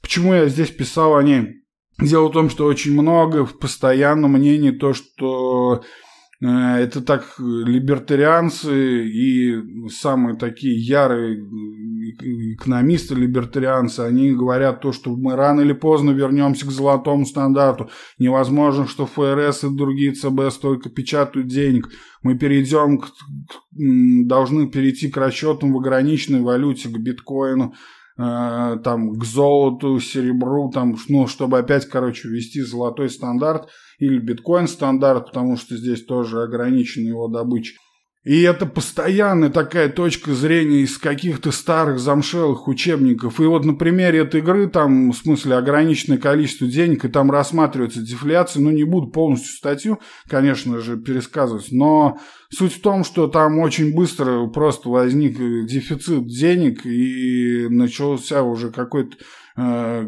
почему 0.02 0.34
я 0.34 0.48
здесь 0.48 0.70
писал 0.70 1.16
о 1.16 1.22
ней? 1.22 1.58
Дело 2.00 2.28
в 2.28 2.32
том, 2.32 2.48
что 2.48 2.66
очень 2.66 2.92
много 2.92 3.44
постоянно 3.44 4.28
мнений 4.28 4.70
то, 4.70 4.94
что 4.94 5.82
э, 6.40 6.46
это 6.46 7.00
так 7.00 7.34
либертарианцы 7.38 9.04
и 9.08 9.88
самые 9.88 10.36
такие 10.36 10.78
ярые 10.78 11.42
экономисты 12.54 13.16
либертарианцы, 13.16 14.00
они 14.00 14.32
говорят 14.32 14.80
то, 14.80 14.92
что 14.92 15.14
мы 15.16 15.34
рано 15.34 15.60
или 15.62 15.72
поздно 15.72 16.12
вернемся 16.12 16.66
к 16.66 16.70
золотому 16.70 17.26
стандарту. 17.26 17.90
Невозможно, 18.18 18.86
что 18.86 19.06
ФРС 19.06 19.64
и 19.64 19.76
другие 19.76 20.12
ЦБ 20.12 20.52
столько 20.52 20.90
печатают 20.90 21.48
денег. 21.48 21.88
Мы 22.22 22.38
перейдем 22.38 22.98
к, 22.98 23.08
должны 23.72 24.70
перейти 24.70 25.08
к 25.08 25.16
расчетам 25.16 25.72
в 25.72 25.78
ограниченной 25.78 26.42
валюте, 26.42 26.88
к 26.88 26.98
биткоину. 26.98 27.74
Э, 28.20 28.76
там, 28.82 29.16
к 29.16 29.24
золоту, 29.24 30.00
серебру, 30.00 30.72
там, 30.74 30.96
ну, 31.08 31.28
чтобы 31.28 31.58
опять, 31.58 31.86
короче, 31.86 32.28
ввести 32.28 32.62
золотой 32.62 33.10
стандарт 33.10 33.68
или 34.00 34.18
биткоин 34.18 34.66
стандарт, 34.66 35.26
потому 35.26 35.56
что 35.56 35.76
здесь 35.76 36.04
тоже 36.04 36.42
ограничена 36.42 37.06
его 37.06 37.28
добыча. 37.28 37.74
И 38.24 38.42
это 38.42 38.66
постоянная 38.66 39.48
такая 39.48 39.88
точка 39.88 40.34
зрения 40.34 40.80
из 40.80 40.98
каких-то 40.98 41.52
старых 41.52 41.98
замшелых 42.00 42.66
учебников. 42.66 43.40
И 43.40 43.44
вот 43.44 43.64
на 43.64 43.74
примере 43.74 44.20
этой 44.20 44.40
игры, 44.40 44.68
там, 44.68 45.12
в 45.12 45.16
смысле, 45.16 45.56
ограниченное 45.56 46.18
количество 46.18 46.66
денег, 46.66 47.04
и 47.04 47.08
там 47.08 47.30
рассматривается 47.30 48.02
дефляция. 48.02 48.60
Ну, 48.60 48.70
не 48.70 48.84
буду 48.84 49.06
полностью 49.06 49.54
статью, 49.54 50.00
конечно 50.28 50.80
же, 50.80 50.96
пересказывать, 50.96 51.68
но 51.70 52.18
суть 52.50 52.74
в 52.74 52.80
том, 52.80 53.04
что 53.04 53.28
там 53.28 53.60
очень 53.60 53.94
быстро 53.94 54.46
просто 54.48 54.88
возник 54.88 55.38
дефицит 55.66 56.26
денег, 56.26 56.84
и 56.84 57.68
начался 57.70 58.42
уже 58.42 58.70
какой-то 58.70 59.16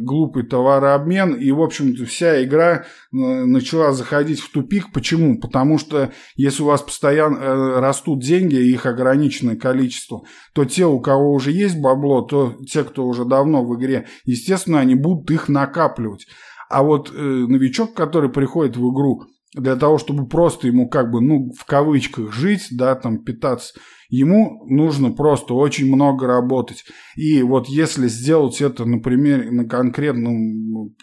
глупый 0.01 0.45
товарообмен, 0.45 1.35
и, 1.35 1.51
в 1.51 1.61
общем-то, 1.61 2.05
вся 2.05 2.45
игра 2.45 2.85
э, 2.85 3.17
начала 3.17 3.93
заходить 3.93 4.41
в 4.41 4.53
тупик. 4.53 4.93
Почему? 4.93 5.41
Потому 5.41 5.79
что 5.79 6.13
если 6.37 6.63
у 6.63 6.67
вас 6.67 6.83
постоянно 6.83 7.37
э, 7.37 7.81
растут 7.81 8.23
деньги, 8.23 8.55
их 8.55 8.87
ограниченное 8.87 9.57
количество, 9.57 10.23
то 10.55 10.65
те, 10.65 10.87
у 10.87 11.01
кого 11.01 11.33
уже 11.33 11.51
есть 11.51 11.81
бабло, 11.81 12.23
то 12.23 12.55
те, 12.67 12.85
кто 12.85 13.07
уже 13.07 13.25
давно 13.25 13.65
в 13.65 13.77
игре, 13.77 14.07
естественно, 14.25 14.79
они 14.79 14.95
будут 14.95 15.31
их 15.31 15.49
накапливать. 15.49 16.27
А 16.69 16.85
вот 16.85 17.11
э, 17.11 17.21
новичок, 17.21 17.95
который 17.95 18.31
приходит 18.31 18.77
в 18.77 18.93
игру 18.93 19.25
для 19.55 19.77
того, 19.77 19.99
чтобы 19.99 20.27
просто 20.29 20.67
ему 20.67 20.89
как 20.89 21.11
бы, 21.11 21.21
ну, 21.21 21.51
в 21.59 21.65
кавычках 21.65 22.33
жить, 22.33 22.69
да, 22.71 22.95
там, 22.95 23.19
питаться, 23.19 23.75
Ему 24.11 24.65
нужно 24.67 25.13
просто 25.13 25.55
очень 25.55 25.87
много 25.87 26.27
работать. 26.27 26.85
И 27.15 27.43
вот 27.45 27.69
если 27.69 28.09
сделать 28.09 28.61
это, 28.61 28.85
например, 28.85 29.53
на 29.53 29.65
конкретном 29.67 30.97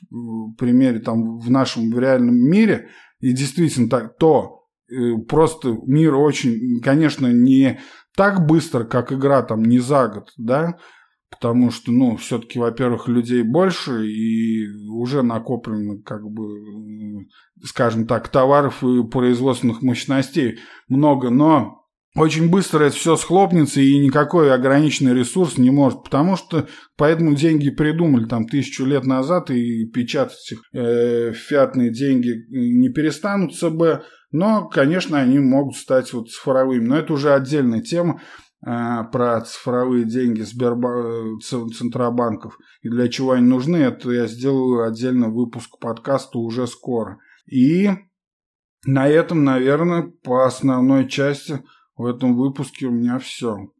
примере 0.57 0.99
там 0.99 1.39
в 1.39 1.49
нашем 1.49 1.89
в 1.89 1.97
реальном 1.97 2.35
мире, 2.35 2.89
и 3.21 3.31
действительно 3.31 3.89
так, 3.89 4.17
то 4.17 4.65
э, 4.91 5.15
просто 5.27 5.77
мир 5.85 6.15
очень, 6.15 6.81
конечно, 6.81 7.27
не 7.27 7.79
так 8.15 8.45
быстро, 8.45 8.83
как 8.83 9.13
игра 9.13 9.41
там 9.41 9.63
не 9.63 9.79
за 9.79 10.09
год, 10.09 10.33
да, 10.35 10.77
потому 11.29 11.71
что, 11.71 11.93
ну, 11.93 12.17
все-таки, 12.17 12.59
во-первых, 12.59 13.07
людей 13.07 13.43
больше 13.43 14.05
и 14.05 14.67
уже 14.89 15.23
накоплено, 15.23 16.01
как 16.03 16.23
бы, 16.29 17.25
скажем 17.63 18.07
так, 18.07 18.29
товаров 18.29 18.83
и 18.83 19.03
производственных 19.03 19.81
мощностей 19.81 20.59
много, 20.87 21.29
но 21.29 21.77
очень 22.15 22.49
быстро 22.49 22.85
это 22.85 22.95
все 22.95 23.15
схлопнется, 23.15 23.79
и 23.79 23.99
никакой 23.99 24.51
ограниченный 24.51 25.13
ресурс 25.13 25.59
не 25.59 25.69
может, 25.69 26.03
потому 26.03 26.35
что 26.35 26.67
поэтому 26.97 27.35
деньги 27.35 27.69
придумали 27.69 28.25
там 28.25 28.47
тысячу 28.47 28.85
лет 28.85 29.05
назад, 29.05 29.51
и 29.51 29.85
печатать 29.85 30.51
их 30.51 30.61
э, 30.73 31.31
фиатные 31.33 31.91
деньги 31.91 32.45
не 32.49 32.89
перестанут 32.89 33.55
ЦБ, 33.55 34.03
но, 34.31 34.67
конечно, 34.67 35.19
они 35.19 35.39
могут 35.39 35.75
стать 35.75 36.11
вот 36.13 36.29
цифровыми. 36.29 36.85
Но 36.85 36.97
это 36.97 37.13
уже 37.13 37.33
отдельная 37.33 37.81
тема 37.81 38.21
э, 38.65 39.03
про 39.11 39.41
цифровые 39.41 40.05
деньги 40.05 40.41
Сбербан... 40.41 41.39
Центробанков 41.39 42.57
и 42.81 42.89
для 42.89 43.07
чего 43.09 43.31
они 43.33 43.47
нужны. 43.47 43.77
Это 43.77 44.11
я 44.11 44.27
сделаю 44.27 44.87
отдельный 44.87 45.29
выпуск 45.29 45.79
подкаста 45.79 46.39
уже 46.39 46.67
скоро. 46.67 47.19
И 47.49 47.89
на 48.85 49.07
этом, 49.07 49.43
наверное, 49.43 50.11
по 50.23 50.45
основной 50.45 51.07
части– 51.07 51.63
в 51.97 52.05
этом 52.05 52.37
выпуске 52.37 52.85
у 52.85 52.91
меня 52.91 53.17
все. 53.17 53.71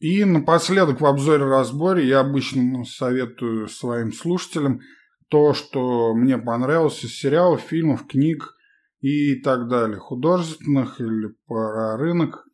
И 0.00 0.24
напоследок 0.24 1.00
в 1.00 1.06
обзоре-разборе 1.06 2.06
я 2.06 2.20
обычно 2.20 2.84
советую 2.84 3.68
своим 3.68 4.12
слушателям 4.12 4.80
то, 5.28 5.54
что 5.54 6.12
мне 6.14 6.36
понравилось 6.36 7.02
из 7.04 7.16
сериалов, 7.16 7.60
фильмов, 7.60 8.06
книг 8.06 8.54
и 9.00 9.36
так 9.36 9.68
далее. 9.68 9.98
Художественных 9.98 11.00
или 11.00 11.34
про 11.46 11.96
рынок. 11.96 12.44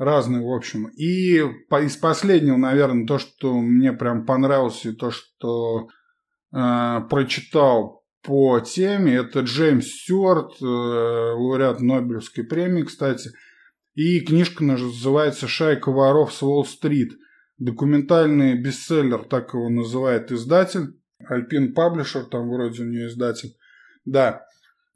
Разные, 0.00 0.40
в 0.40 0.50
общем. 0.50 0.86
И 0.96 1.36
из 1.36 1.96
последнего, 1.98 2.56
наверное, 2.56 3.06
то, 3.06 3.18
что 3.18 3.52
мне 3.60 3.92
прям 3.92 4.24
понравилось, 4.24 4.86
и 4.86 4.92
то, 4.92 5.10
что 5.10 5.88
э, 6.54 7.00
прочитал 7.10 8.02
по 8.22 8.60
теме. 8.60 9.16
Это 9.16 9.40
Джеймс 9.40 9.84
Стюарт, 9.84 10.52
э, 10.62 10.64
лауреат 10.64 11.82
Нобелевской 11.82 12.44
премии, 12.44 12.84
кстати. 12.84 13.28
И 13.94 14.20
книжка 14.20 14.64
называется 14.64 15.46
«Шайка 15.46 15.92
воров 15.92 16.32
с 16.32 16.42
Уолл-стрит». 16.42 17.12
Документальный 17.58 18.58
бестселлер, 18.58 19.24
так 19.24 19.52
его 19.52 19.68
называет 19.68 20.32
издатель. 20.32 20.98
Альпин 21.28 21.74
Паблишер, 21.74 22.24
там 22.24 22.48
вроде 22.48 22.84
у 22.84 22.86
нее 22.86 23.08
издатель. 23.08 23.54
Да, 24.06 24.46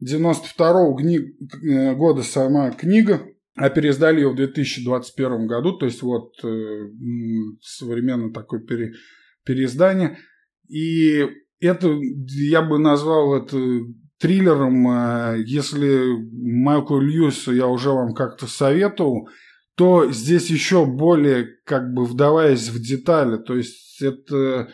92-го 0.03 0.99
э, 0.99 1.95
года 1.95 2.23
сама 2.23 2.71
книга, 2.71 3.21
а 3.57 3.71
переиздали 3.71 4.21
ее 4.21 4.31
в 4.31 4.37
2021 4.37 5.47
году, 5.47 5.73
то 5.79 5.87
есть 5.87 6.03
вот 6.03 6.33
э, 6.43 6.89
современное 7.61 8.33
такое 8.33 8.61
пере, 8.61 8.95
переиздание. 9.45 10.19
И 10.69 11.25
это, 11.61 11.97
я 12.51 12.63
бы 12.63 12.79
назвал 12.79 13.37
это 13.37 13.57
триллером. 14.19 14.87
А 14.89 15.35
если 15.37 16.17
Майкл 16.33 16.99
Льюиса 16.99 17.53
я 17.53 17.69
уже 17.69 17.91
вам 17.91 18.15
как-то 18.15 18.47
советовал, 18.47 19.29
то 19.77 20.11
здесь 20.11 20.51
еще 20.51 20.87
более, 20.87 21.49
как 21.65 21.93
бы 21.93 22.05
вдаваясь 22.05 22.69
в 22.69 22.81
детали, 22.81 23.37
то 23.37 23.57
есть 23.57 24.01
это 24.01 24.37
э, 24.37 24.67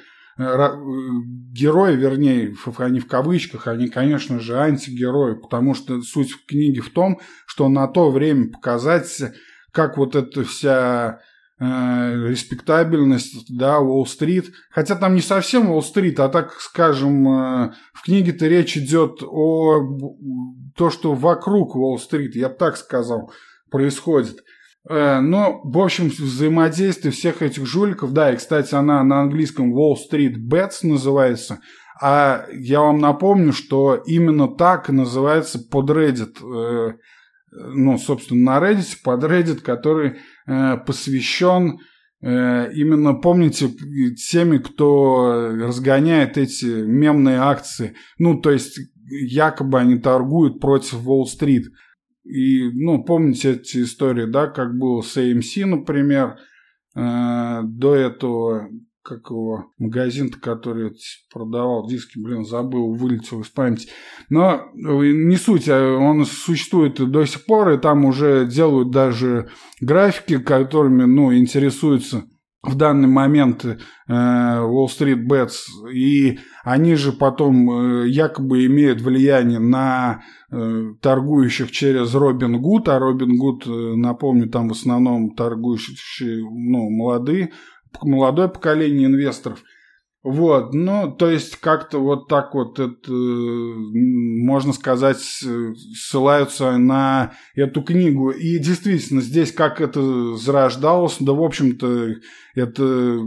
герои, 1.53 1.97
вернее, 1.97 2.55
они 2.79 3.01
в 3.01 3.07
кавычках, 3.07 3.67
они, 3.67 3.89
конечно 3.89 4.41
же, 4.41 4.59
антигерои, 4.59 5.35
потому 5.35 5.75
что 5.75 6.01
суть 6.03 6.33
в 6.33 6.47
книге 6.47 6.81
в 6.81 6.91
том, 6.91 7.21
что 7.47 7.69
на 7.69 7.87
то 7.89 8.11
время 8.11 8.51
показать, 8.51 9.23
как 9.73 9.99
вот 9.99 10.17
эта 10.17 10.45
вся 10.45 11.21
Э, 11.63 12.27
респектабельность, 12.27 13.55
да, 13.55 13.81
Уолл-стрит. 13.81 14.51
Хотя 14.71 14.97
там 14.97 15.15
не 15.15 15.21
совсем 15.21 15.71
Уолл-стрит, 15.71 16.19
а 16.19 16.31
так, 16.31 16.59
скажем, 16.59 17.29
э, 17.29 17.73
в 17.93 18.03
книге-то 18.03 18.47
речь 18.47 18.79
идет 18.79 19.23
о 19.23 19.99
то, 20.75 20.89
что 20.89 21.13
вокруг 21.13 21.77
Уолл-стрит, 21.77 22.35
я 22.35 22.49
бы 22.49 22.55
так 22.55 22.79
сказал, 22.79 23.31
происходит. 23.71 24.43
Э, 24.89 25.21
но, 25.21 25.61
в 25.65 25.79
общем, 25.79 26.09
взаимодействие 26.09 27.13
всех 27.13 27.43
этих 27.43 27.67
жуликов, 27.67 28.13
да, 28.13 28.33
и, 28.33 28.37
кстати, 28.37 28.75
она 28.75 29.03
на 29.05 29.21
английском 29.21 29.75
Wall 29.77 29.95
Street 29.95 30.37
Bets 30.51 30.79
называется, 30.83 31.61
а 32.01 32.47
я 32.53 32.81
вам 32.81 32.99
напомню, 32.99 33.53
что 33.53 33.95
именно 34.07 34.49
так 34.49 34.89
называется 34.89 35.59
под 35.59 35.91
Reddit, 35.91 36.95
ну, 37.53 37.99
собственно, 37.99 38.59
на 38.59 38.65
Reddit, 38.65 38.97
под 39.05 39.25
Reddit, 39.25 39.61
который 39.61 40.17
Э, 40.51 40.77
посвящен 40.85 41.79
э, 42.23 42.73
именно, 42.73 43.15
помните, 43.15 43.69
теми, 44.31 44.59
кто 44.59 45.53
разгоняет 45.53 46.39
эти 46.39 46.65
мемные 46.65 47.39
акции. 47.39 47.95
Ну, 48.19 48.41
то 48.41 48.51
есть, 48.51 48.81
якобы 49.07 49.79
они 49.79 49.97
торгуют 49.99 50.61
против 50.61 51.07
Уолл-стрит. 51.07 51.67
И, 52.25 52.71
ну, 52.75 53.03
помните 53.03 53.53
эти 53.53 53.83
истории, 53.83 54.27
да, 54.27 54.47
как 54.47 54.77
было 54.77 55.01
с 55.01 55.17
AMC, 55.17 55.65
например, 55.65 56.37
э, 56.95 57.61
до 57.65 57.95
этого 57.95 58.69
как 59.03 59.31
его, 59.31 59.73
магазин 59.79 60.31
который 60.31 60.93
продавал 61.33 61.89
диски, 61.89 62.19
блин, 62.19 62.45
забыл, 62.45 62.93
вылетел 62.95 63.41
из 63.41 63.49
памяти. 63.49 63.89
Но 64.29 64.71
э, 64.75 65.13
не 65.13 65.37
суть, 65.37 65.69
а 65.69 65.97
он 65.97 66.25
существует 66.27 66.95
до 67.11 67.25
сих 67.25 67.47
пор, 67.47 67.71
и 67.71 67.79
там 67.79 68.05
уже 68.05 68.47
делают 68.47 68.91
даже 68.91 69.51
графики, 69.81 70.39
которыми, 70.39 71.05
ну, 71.05 71.35
интересуются 71.35 72.25
в 72.63 72.75
данный 72.75 73.09
момент 73.09 73.65
э, 73.65 73.77
Wall 74.09 74.87
Street 74.87 75.27
Bets, 75.27 75.89
и 75.93 76.39
они 76.63 76.95
же 76.95 77.13
потом 77.13 77.71
э, 77.71 78.09
якобы 78.09 78.67
имеют 78.67 79.01
влияние 79.01 79.59
на 79.61 80.23
э, 80.51 80.93
торгующих 81.01 81.71
через 81.71 82.15
Робин 82.15 82.61
Гуд, 82.61 82.89
а 82.89 82.99
Робин 82.99 83.39
Гуд, 83.39 83.65
напомню, 83.67 84.51
там 84.51 84.69
в 84.69 84.73
основном 84.73 85.35
торгующие 85.35 86.45
ну, 86.45 86.91
молодые, 86.91 87.53
молодое 88.03 88.49
поколение 88.49 89.07
инвесторов– 89.07 89.63
вот, 90.23 90.75
ну, 90.75 91.11
то 91.11 91.31
есть 91.31 91.57
как-то 91.57 91.99
вот 91.99 92.29
так 92.29 92.55
вот 92.55 92.79
это, 92.79 93.11
можно 93.11 94.75
сказать, 94.75 95.19
ссылаются 95.19 96.77
на 96.77 97.33
эту 97.55 97.83
книгу. 97.83 98.31
И 98.31 98.59
действительно, 98.59 99.23
здесь 99.23 99.51
как 99.51 99.81
это 99.81 100.35
зарождалось, 100.35 101.17
да, 101.21 101.33
в 101.33 101.43
общем-то, 101.43 102.17
это, 102.55 103.19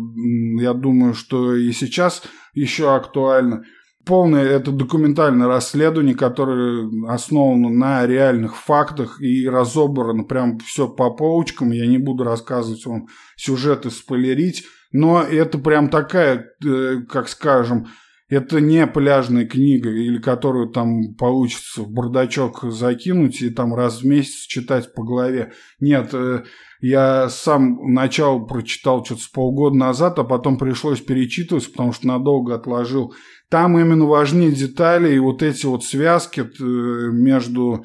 я 0.62 0.74
думаю, 0.74 1.16
что 1.16 1.56
и 1.56 1.72
сейчас 1.72 2.22
еще 2.54 2.94
актуально. 2.96 3.64
Полное 4.06 4.44
это 4.44 4.72
документальное 4.72 5.48
расследование, 5.48 6.14
которое 6.14 6.90
основано 7.08 7.70
на 7.70 8.06
реальных 8.06 8.56
фактах 8.56 9.20
и 9.20 9.48
разобрано 9.48 10.26
прям 10.26 10.60
все 10.60 10.88
по 10.88 11.10
полочкам. 11.10 11.72
Я 11.72 11.88
не 11.88 11.98
буду 11.98 12.24
рассказывать 12.24 12.86
вам 12.86 13.08
сюжеты, 13.36 13.90
спойлерить 13.90 14.66
но 14.94 15.24
это 15.24 15.58
прям 15.58 15.90
такая, 15.90 16.52
э, 16.64 17.02
как 17.10 17.28
скажем, 17.28 17.88
это 18.30 18.62
не 18.62 18.88
пляжная 18.88 19.46
книга, 19.46 19.90
или 19.90 20.20
которую 20.20 20.70
там 20.70 21.16
получится 21.16 21.82
в 21.82 21.92
бардачок 21.92 22.64
закинуть 22.72 23.42
и 23.42 23.50
там 23.50 23.74
раз 23.76 24.02
в 24.02 24.06
месяц 24.06 24.46
читать 24.46 24.94
по 24.94 25.04
голове. 25.04 25.52
Нет, 25.80 26.12
э, 26.14 26.44
я 26.80 27.28
сам 27.30 27.94
начало 27.94 28.40
прочитал 28.46 29.04
что-то 29.04 29.22
с 29.22 29.28
полгода 29.28 29.76
назад, 29.76 30.20
а 30.20 30.24
потом 30.24 30.58
пришлось 30.58 31.02
перечитывать, 31.02 31.72
потому 31.72 31.92
что 31.92 32.08
надолго 32.08 32.54
отложил. 32.54 33.14
Там 33.50 33.78
именно 33.80 34.06
важнее 34.06 34.52
детали 34.52 35.14
и 35.14 35.20
вот 35.20 35.42
эти 35.42 35.66
вот 35.66 35.84
связки 35.84 36.42
э, 36.42 36.64
между 37.12 37.84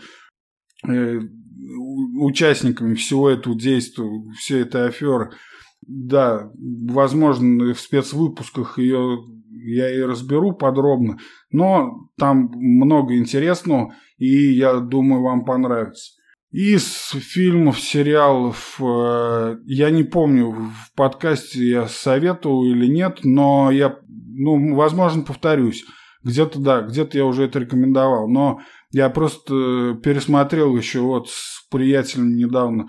участниками 2.20 2.94
всего 2.94 3.28
этого 3.28 3.58
действия, 3.58 4.06
всей 4.38 4.62
этой 4.62 4.86
аферы– 4.86 5.32
да, 5.86 6.50
возможно, 6.56 7.72
в 7.72 7.80
спецвыпусках 7.80 8.78
ее 8.78 9.24
я 9.50 9.94
и 9.94 10.00
разберу 10.00 10.52
подробно, 10.52 11.18
но 11.50 12.08
там 12.16 12.50
много 12.54 13.16
интересного, 13.16 13.94
и 14.18 14.52
я 14.52 14.80
думаю, 14.80 15.22
вам 15.22 15.44
понравится. 15.44 16.12
Из 16.50 17.10
фильмов, 17.10 17.78
сериалов, 17.78 18.80
э, 18.80 19.58
я 19.66 19.90
не 19.90 20.02
помню, 20.02 20.50
в 20.52 20.94
подкасте 20.94 21.68
я 21.68 21.88
советовал 21.88 22.64
или 22.64 22.86
нет, 22.86 23.20
но 23.22 23.70
я, 23.70 23.98
ну, 24.08 24.74
возможно, 24.74 25.22
повторюсь. 25.22 25.84
Где-то, 26.24 26.58
да, 26.58 26.80
где-то 26.80 27.18
я 27.18 27.26
уже 27.26 27.44
это 27.44 27.58
рекомендовал, 27.58 28.28
но 28.28 28.60
я 28.92 29.10
просто 29.10 29.98
пересмотрел 30.02 30.74
еще 30.76 31.00
вот 31.00 31.28
с 31.28 31.66
приятелем 31.70 32.34
недавно 32.36 32.88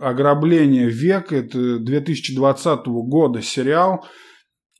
«Ограбление 0.00 0.88
века». 0.88 1.36
Это 1.36 1.78
2020 1.78 2.86
года 2.86 3.42
сериал. 3.42 4.04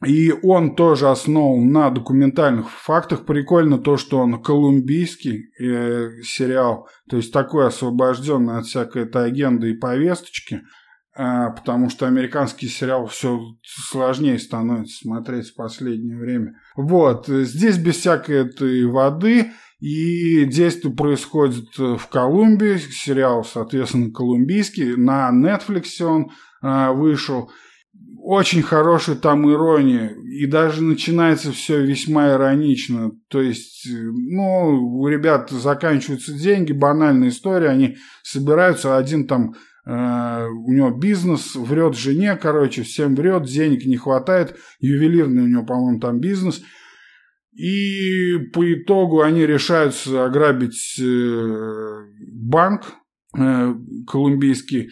И 0.07 0.31
он 0.31 0.77
тоже 0.77 1.11
основан 1.11 1.73
на 1.73 1.91
документальных 1.91 2.71
фактах. 2.71 3.27
Прикольно 3.27 3.79
то, 3.79 3.97
что 3.97 4.19
он 4.19 4.41
колумбийский 4.41 5.51
э, 5.59 6.23
сериал, 6.23 6.89
то 7.11 7.17
есть 7.17 7.33
такой 7.33 7.67
освобожденный 7.67 8.59
от 8.59 8.67
всякой 8.67 9.03
этой 9.03 9.27
агенды 9.27 9.71
и 9.71 9.77
повесточки, 9.77 10.63
э, 11.17 11.51
потому 11.57 11.91
что 11.91 12.07
американский 12.07 12.69
сериал 12.69 13.09
все 13.09 13.41
сложнее 13.65 14.39
становится 14.39 14.99
смотреть 14.99 15.49
в 15.49 15.57
последнее 15.57 16.17
время. 16.17 16.55
Вот, 16.77 17.27
здесь 17.27 17.77
без 17.77 17.97
всякой 17.97 18.47
этой 18.47 18.87
воды– 18.87 19.51
и 19.81 20.45
действие 20.45 20.93
происходит 20.93 21.69
э, 21.79 21.97
в 21.97 22.09
Колумбии, 22.09 22.79
сериал, 22.79 23.45
соответственно, 23.45 24.11
колумбийский. 24.11 24.97
На 24.97 25.31
Netflix 25.31 26.03
он 26.03 26.33
э, 26.63 26.93
вышел. 26.93 27.51
Очень 28.21 28.63
хорошая 28.63 29.15
там 29.15 29.49
ирония. 29.51 30.09
И 30.09 30.47
даже 30.47 30.83
начинается 30.83 31.53
все 31.53 31.81
весьма 31.81 32.31
иронично. 32.33 33.13
То 33.29 33.41
есть, 33.41 33.87
э, 33.87 33.93
ну, 33.93 34.99
у 34.99 35.07
ребят 35.07 35.51
заканчиваются 35.51 36.33
деньги, 36.33 36.73
банальная 36.73 37.29
история. 37.29 37.69
Они 37.69 37.99
собираются, 38.25 38.97
один 38.97 39.29
там 39.29 39.55
э, 39.87 40.47
у 40.49 40.73
него 40.73 40.91
бизнес, 40.91 41.55
врет 41.55 41.95
жене, 41.95 42.35
короче, 42.35 42.83
всем 42.83 43.15
врет, 43.15 43.45
денег 43.45 43.87
не 43.87 43.97
хватает. 43.97 44.57
Ювелирный 44.81 45.45
у 45.45 45.49
него, 45.49 45.65
по-моему, 45.65 46.01
там 46.01 46.19
бизнес– 46.19 46.63
и 47.53 48.39
по 48.53 48.73
итогу 48.73 49.23
они 49.23 49.47
решаются 49.47 50.25
ограбить 50.25 50.99
э, 51.01 52.05
банк 52.33 52.95
э, 53.37 53.75
колумбийский 54.07 54.91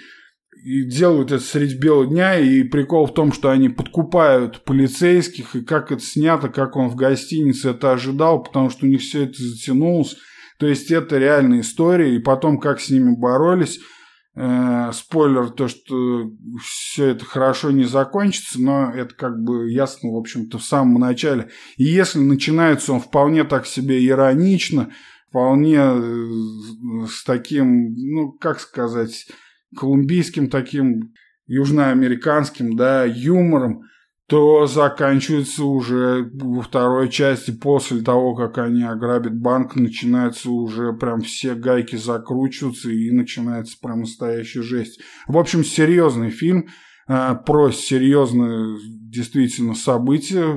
и 0.64 0.82
делают 0.82 1.30
это 1.30 1.44
средь 1.44 1.78
бела 1.78 2.06
дня, 2.06 2.40
и 2.40 2.64
прикол 2.64 3.06
в 3.06 3.14
том, 3.14 3.32
что 3.32 3.50
они 3.50 3.68
подкупают 3.68 4.64
полицейских, 4.64 5.54
и 5.54 5.60
как 5.60 5.92
это 5.92 6.02
снято, 6.02 6.48
как 6.48 6.74
он 6.74 6.88
в 6.88 6.96
гостинице 6.96 7.70
это 7.70 7.92
ожидал, 7.92 8.42
потому 8.42 8.70
что 8.70 8.84
у 8.84 8.88
них 8.88 9.00
все 9.00 9.24
это 9.24 9.40
затянулось. 9.40 10.16
То 10.58 10.66
есть 10.66 10.90
это 10.90 11.18
реальная 11.18 11.60
история, 11.60 12.16
и 12.16 12.18
потом 12.18 12.58
как 12.58 12.80
с 12.80 12.90
ними 12.90 13.14
боролись– 13.16 13.78
Э, 14.38 14.90
спойлер, 14.92 15.48
то, 15.48 15.66
что 15.66 16.30
все 16.62 17.06
это 17.06 17.24
хорошо 17.24 17.70
не 17.70 17.84
закончится, 17.84 18.60
но 18.60 18.92
это 18.92 19.14
как 19.14 19.42
бы 19.42 19.70
ясно, 19.70 20.10
в 20.10 20.16
общем-то, 20.16 20.58
в 20.58 20.62
самом 20.62 21.00
начале. 21.00 21.48
И 21.78 21.84
если 21.84 22.18
начинается 22.18 22.92
он 22.92 23.00
вполне 23.00 23.44
так 23.44 23.64
себе 23.64 24.06
иронично, 24.06 24.92
вполне 25.30 25.78
э, 25.78 27.06
с 27.08 27.24
таким, 27.24 27.94
ну, 27.94 28.32
как 28.32 28.60
сказать, 28.60 29.26
колумбийским 29.74 30.50
таким 30.50 31.14
южноамериканским, 31.46 32.76
да, 32.76 33.04
юмором, 33.04 33.84
то 34.28 34.66
заканчивается 34.66 35.65
уже 35.65 36.28
во 36.35 36.62
второй 36.62 37.09
части, 37.09 37.53
после 37.53 38.03
того, 38.03 38.35
как 38.35 38.59
они 38.59 38.82
ограбят 38.82 39.39
банк, 39.39 39.77
начинаются 39.77 40.51
уже 40.51 40.93
прям 40.93 41.20
все 41.20 41.55
гайки 41.55 41.94
закручиваться 41.94 42.90
и 42.90 43.12
начинается 43.12 43.77
прям 43.81 44.01
настоящая 44.01 44.62
жесть. 44.62 45.01
В 45.28 45.39
общем, 45.39 45.65
серьезный 45.65 46.31
фильм 46.31 46.66
э, 47.09 47.35
про 47.47 47.70
серьезные 47.70 48.77
действительно 48.85 49.74
события 49.74 50.44
э, 50.44 50.57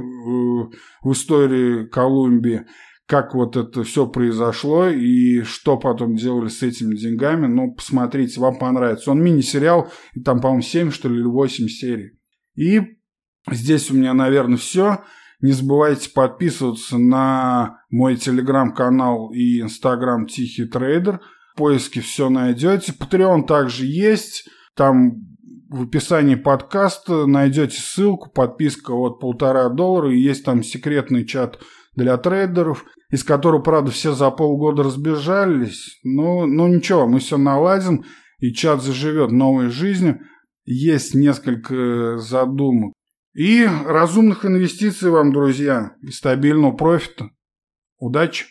в 1.04 1.12
истории 1.12 1.86
Колумбии, 1.86 2.66
как 3.06 3.36
вот 3.36 3.56
это 3.56 3.84
все 3.84 4.08
произошло 4.08 4.88
и 4.88 5.44
что 5.44 5.78
потом 5.78 6.16
делали 6.16 6.48
с 6.48 6.64
этими 6.64 6.96
деньгами. 6.96 7.46
Ну, 7.46 7.76
посмотрите, 7.76 8.40
вам 8.40 8.58
понравится. 8.58 9.12
Он 9.12 9.22
мини-сериал, 9.22 9.92
там, 10.26 10.42
по-моему, 10.42 10.64
7, 10.64 10.90
что 10.90 11.08
ли, 11.08 11.20
или 11.20 11.26
8 11.26 11.68
серий. 11.68 12.20
И 12.56 12.99
Здесь 13.50 13.92
у 13.92 13.96
меня, 13.96 14.14
наверное, 14.14 14.58
все. 14.58 15.04
Не 15.42 15.54
забывайте 15.54 16.10
подписываться 16.12 16.98
на 16.98 17.82
мой 17.90 18.18
телеграм-канал 18.18 19.32
и 19.32 19.62
инстаграм 19.62 20.28
Тихий 20.28 20.66
Трейдер. 20.66 21.22
В 21.54 21.58
поиске 21.58 22.02
все 22.02 22.30
найдете. 22.30 22.94
Patreon 22.94 23.46
также 23.46 23.86
есть. 23.86 24.50
Там 24.76 25.14
в 25.70 25.84
описании 25.84 26.36
подкаста 26.36 27.26
найдете 27.26 27.80
ссылку, 27.80 28.30
подписка 28.30 28.92
от 28.92 29.20
полтора 29.20 29.70
доллара. 29.70 30.14
И 30.14 30.20
есть 30.20 30.44
там 30.44 30.62
секретный 30.62 31.26
чат 31.26 31.60
для 31.96 32.18
трейдеров, 32.18 32.86
из 33.10 33.24
которого, 33.24 33.62
правда, 33.62 33.92
все 33.92 34.14
за 34.14 34.32
полгода 34.32 34.84
разбежались. 34.84 36.00
Но, 36.04 36.46
ну 36.48 36.68
ничего, 36.68 37.08
мы 37.08 37.20
все 37.20 37.38
наладим, 37.38 38.04
и 38.40 38.54
чат 38.54 38.84
заживет 38.84 39.32
новой 39.32 39.70
жизнью. 39.70 40.20
Есть 40.66 41.16
несколько 41.16 42.18
задумок 42.18 42.94
и 43.34 43.66
разумных 43.66 44.46
инвестиций 44.46 45.10
вам, 45.10 45.32
друзья, 45.32 45.96
и 46.02 46.12
стабильного 46.12 46.72
профита. 46.76 47.30
Удачи! 47.98 48.46